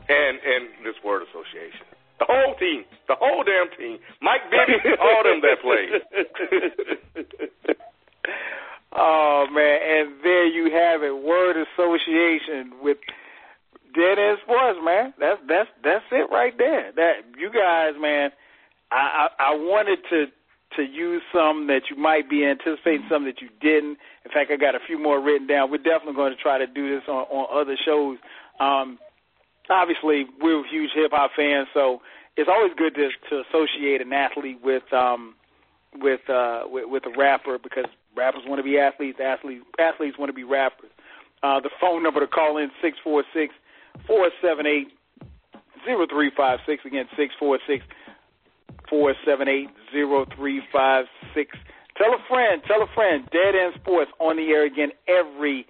[0.10, 1.86] and and this word association.
[2.20, 5.90] The whole team, the whole damn team, Mike Bibby, all them that played.
[8.94, 11.24] oh man, and there you have it.
[11.24, 12.98] Word association with
[13.94, 15.14] dead end sports, man.
[15.20, 16.92] That's that's that's it right there.
[16.96, 18.32] That you guys, man.
[18.92, 20.26] I I, I wanted to
[20.78, 23.98] to use some that you might be anticipating, some that you didn't.
[24.24, 25.70] In fact, I got a few more written down.
[25.70, 28.18] We're definitely going to try to do this on on other shows.
[28.60, 29.00] Um,
[29.70, 32.02] obviously, we're huge hip hop fans, so
[32.38, 35.36] it's always good to to associate an athlete with um
[35.96, 37.86] with uh with, with a rapper because
[38.16, 40.90] rappers want to be athletes, athletes athletes want to be rappers.
[41.44, 43.54] Uh, the phone number to call in six four six
[44.06, 44.88] four seven eight
[45.86, 47.84] zero three five six again six four six
[48.90, 51.58] four seven eight zero three five six.
[51.98, 53.28] Tell a friend, tell a friend.
[53.32, 55.66] Dead End Sports on the air again every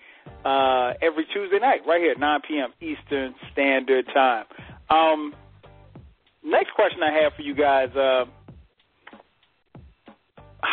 [0.45, 2.73] uh, every Tuesday night, right here, 9 p.m.
[2.81, 4.45] Eastern Standard Time.
[4.89, 5.33] Um,
[6.43, 8.25] next question I have for you guys: uh,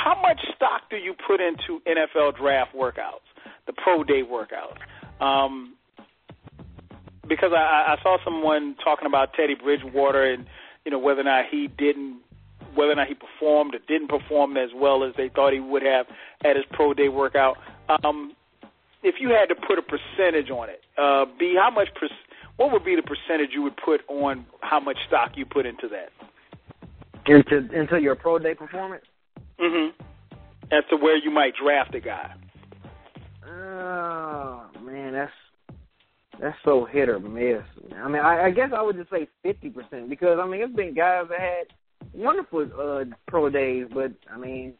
[0.04, 3.26] How much stock do you put into NFL draft workouts,
[3.66, 4.78] the pro day workouts?
[5.20, 5.74] Um,
[7.28, 10.46] because I, I saw someone talking about Teddy Bridgewater and
[10.84, 12.20] you know whether or not he didn't
[12.74, 15.82] whether or not he performed or didn't perform as well as they thought he would
[15.82, 16.06] have
[16.44, 17.56] at his pro day workout.
[18.04, 18.34] Um,
[19.02, 21.88] if you had to put a percentage on it, uh, B, how much?
[21.98, 22.08] Per,
[22.56, 25.88] what would be the percentage you would put on how much stock you put into
[25.88, 26.10] that?
[27.26, 29.04] Into into your pro day performance.
[29.60, 29.92] Mhm.
[30.70, 32.34] As to where you might draft a guy.
[33.46, 35.32] Oh man, that's
[36.40, 37.62] that's so hit or miss.
[37.96, 40.74] I mean, I, I guess I would just say fifty percent because I mean, it's
[40.74, 41.66] been guys that had
[42.12, 44.74] wonderful uh, pro days, but I mean,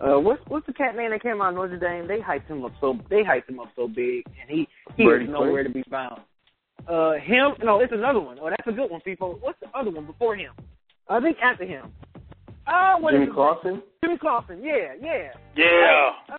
[0.00, 2.06] uh, what's what's the cat name that came out of Notre Dame?
[2.06, 5.24] They hyped him up so they hyped him up so big, and he he Brady
[5.24, 6.20] is nowhere to be found.
[6.88, 7.54] Uh, him?
[7.62, 8.38] No, it's another one.
[8.40, 9.38] Oh, that's a good one, people.
[9.40, 10.52] What's the other one before him?
[11.08, 11.92] I think after him.
[12.66, 13.26] Uh, what Jimmy?
[13.32, 13.82] Clausen.
[14.02, 14.62] Jimmy Clausen.
[14.62, 15.28] Yeah, yeah.
[15.56, 16.36] Yeah.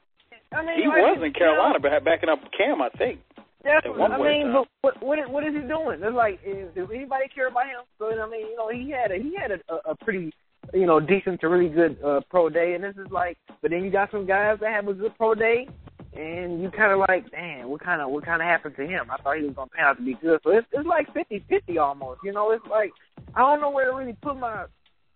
[0.54, 3.20] I mean, He like, was in you Carolina, know, but backing up Cam, I think.
[3.64, 4.64] That's at what, one I mean, time.
[4.82, 6.00] but what what is, what is he doing?
[6.02, 7.82] It's like, is, does anybody care about him?
[7.98, 10.32] So I mean, you know, he had a he had a, a, a pretty
[10.74, 13.84] you know decent to really good uh, pro day, and this is like, but then
[13.84, 15.68] you got some guys that have a good pro day,
[16.14, 19.10] and you kind of like, damn, what kind of what kind of happened to him?
[19.10, 20.40] I thought he was gonna pan out to be good.
[20.44, 22.20] So it's it's like fifty fifty almost.
[22.24, 22.92] You know, it's like
[23.34, 24.66] I don't know where to really put my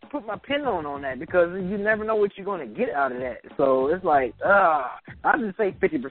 [0.10, 2.90] put my pin on on that because you never know what you're going to get
[2.91, 3.41] out of that.
[3.57, 4.88] So it's like, uh,
[5.23, 6.03] I just say 50%.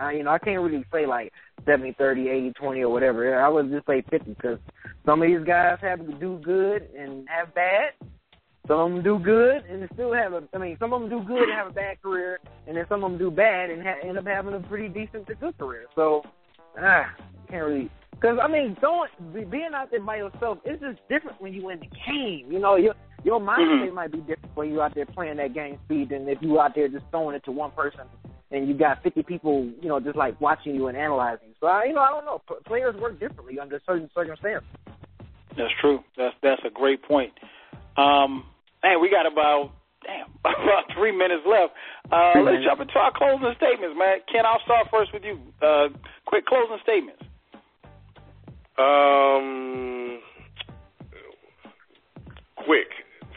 [0.00, 1.32] Uh, you know, I can't really say like
[1.64, 3.40] 70, 30, 80, 20 or whatever.
[3.40, 4.58] I would just say 50 because
[5.06, 7.92] some of these guys have to do good and have bad.
[8.66, 11.26] Some of them do good and still have a, I mean, some of them do
[11.26, 14.00] good and have a bad career, and then some of them do bad and ha-
[14.02, 15.84] end up having a pretty decent to good career.
[15.94, 16.22] So,
[16.80, 17.14] ah,
[17.50, 17.90] can't really
[18.24, 19.10] because I mean, going
[19.50, 22.50] being out there by yourself is just different when you in the game.
[22.50, 22.94] You know, your
[23.24, 23.94] your mindset Mhm.
[23.94, 26.74] might be different when you out there playing that game speed than if you out
[26.74, 28.02] there just throwing it to one person
[28.50, 31.48] and you got 50 people, you know, just like watching you and analyzing.
[31.60, 32.40] So I, you know, I don't know.
[32.48, 34.68] P- players work differently under certain circumstances.
[35.56, 36.04] That's true.
[36.16, 37.32] That's that's a great point.
[37.96, 38.44] Um,
[38.82, 39.70] man, we got about
[40.04, 41.72] damn about three minutes left.
[42.12, 42.64] Uh, let's minutes.
[42.64, 44.18] jump into our closing statements, man.
[44.30, 45.38] Ken, I'll start first with you.
[45.62, 45.88] Uh,
[46.26, 47.22] quick closing statements.
[48.76, 50.18] Um,
[52.66, 52.88] quick.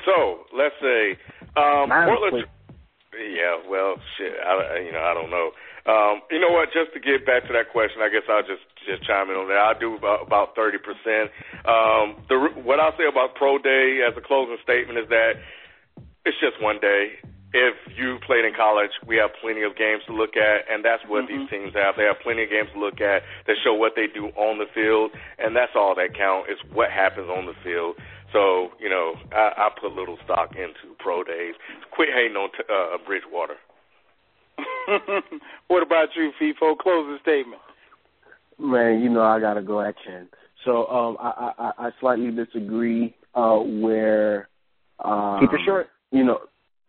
[0.06, 1.18] So let's say
[1.56, 2.46] um, Portland.
[3.18, 4.34] Yeah, well, shit.
[4.46, 5.50] I, you know, I don't know.
[5.88, 6.70] Um, you know what?
[6.76, 9.48] Just to get back to that question, I guess I'll just just chime in on
[9.48, 9.58] that.
[9.58, 11.32] I'll do about about thirty percent.
[11.66, 15.40] Um, the what I'll say about pro day as a closing statement is that
[16.26, 17.18] it's just one day.
[17.56, 21.02] If you played in college, we have plenty of games to look at, and that's
[21.08, 21.96] what these teams have.
[21.96, 24.68] They have plenty of games to look at that show what they do on the
[24.76, 27.96] field, and that's all that count is what happens on the field.
[28.34, 31.56] So, you know, I, I put little stock into pro days.
[31.92, 33.56] Quit hating on t- uh, Bridgewater.
[35.68, 36.78] what about you, Feefo?
[36.78, 37.62] Closing statement.
[38.60, 40.28] Man, you know I gotta go at Ken.
[40.66, 44.50] So um, I, I I slightly disagree uh, where
[45.04, 45.88] um, Keep it short.
[46.12, 46.40] You know,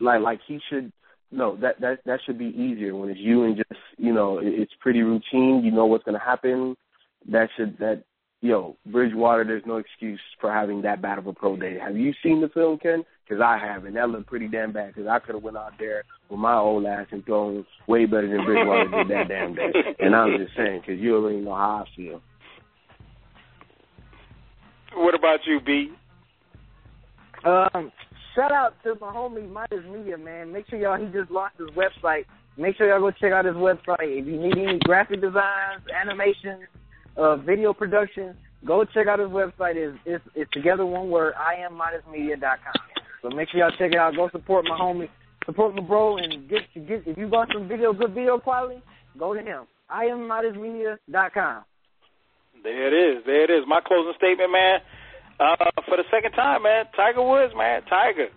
[0.01, 0.93] like like he should.
[1.31, 4.47] No, that that that should be easier when it's you and just you know it,
[4.47, 5.63] it's pretty routine.
[5.63, 6.75] You know what's gonna happen.
[7.31, 8.05] That should that
[8.41, 9.45] yo Bridgewater.
[9.45, 11.79] There's no excuse for having that bad of a pro day.
[11.79, 13.05] Have you seen the film, Ken?
[13.29, 14.95] Because I have, and That looked pretty damn bad.
[14.95, 18.29] Because I could have went out there with my old ass and thrown way better
[18.29, 19.73] than Bridgewater did that damn day.
[19.99, 22.23] And I'm just saying, because you already know how I feel.
[24.95, 25.93] What about you, B?
[27.45, 27.93] Um,
[28.35, 30.53] shout out to my homie Midas Media, man.
[30.53, 32.25] Make sure y'all he just launched his website.
[32.57, 34.19] Make sure y'all go check out his website.
[34.19, 36.67] If you need any graphic designs, animation,
[37.17, 39.77] uh, video production, go check out his website.
[39.77, 42.99] It's, it's, it's together one word, I am com.
[43.23, 44.15] So make sure y'all check it out.
[44.15, 45.09] Go support my homie,
[45.45, 48.81] support my bro, and get get if you want some video, good video quality,
[49.19, 49.65] go to him.
[49.91, 51.65] I am com.
[52.63, 53.25] There it is.
[53.25, 53.65] There it is.
[53.67, 54.81] My closing statement, man.
[55.39, 56.87] Uh, for the second time, man.
[56.97, 57.83] Tiger Woods, man.
[57.89, 58.29] Tiger,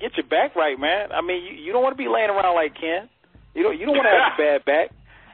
[0.00, 1.10] get your back right, man.
[1.12, 3.08] I mean, you, you don't want to be laying around like Ken.
[3.54, 3.78] You don't.
[3.78, 4.90] You don't want to have a bad back.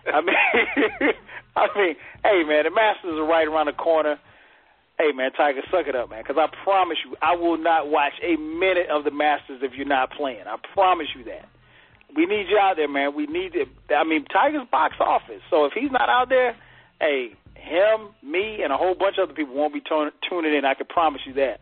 [0.06, 1.12] I mean,
[1.56, 2.64] I mean, hey, man.
[2.64, 4.18] The Masters are right around the corner.
[4.98, 6.22] Hey, man, Tiger, suck it up, man.
[6.22, 9.88] Because I promise you, I will not watch a minute of the Masters if you're
[9.88, 10.44] not playing.
[10.46, 11.48] I promise you that.
[12.14, 13.16] We need you out there, man.
[13.16, 13.68] We need it.
[13.88, 15.40] I mean, Tiger's box office.
[15.50, 16.54] So if he's not out there,
[17.00, 20.64] hey, him, me, and a whole bunch of other people won't be t- tuning in.
[20.64, 21.58] I can promise you that.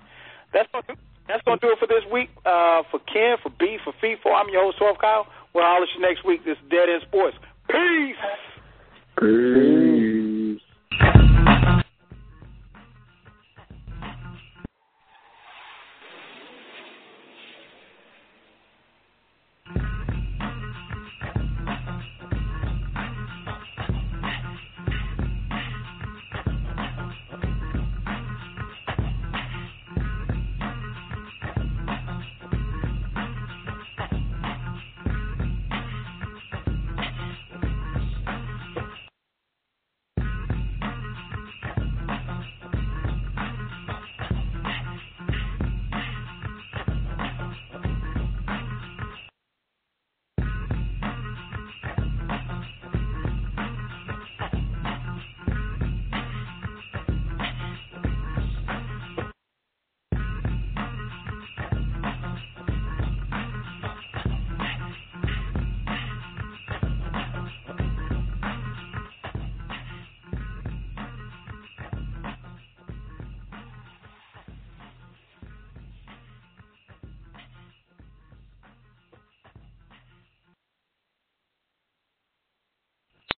[0.53, 0.99] That's gonna,
[1.29, 2.31] that's gonna do it for this week.
[2.45, 5.27] Uh, for Ken, for B, for Feefo, I'm your host, 12 Kyle.
[5.55, 6.45] We'll holler at you next week.
[6.45, 7.37] This is Dead End Sports.
[7.71, 8.19] Peace.
[9.21, 10.20] Peace.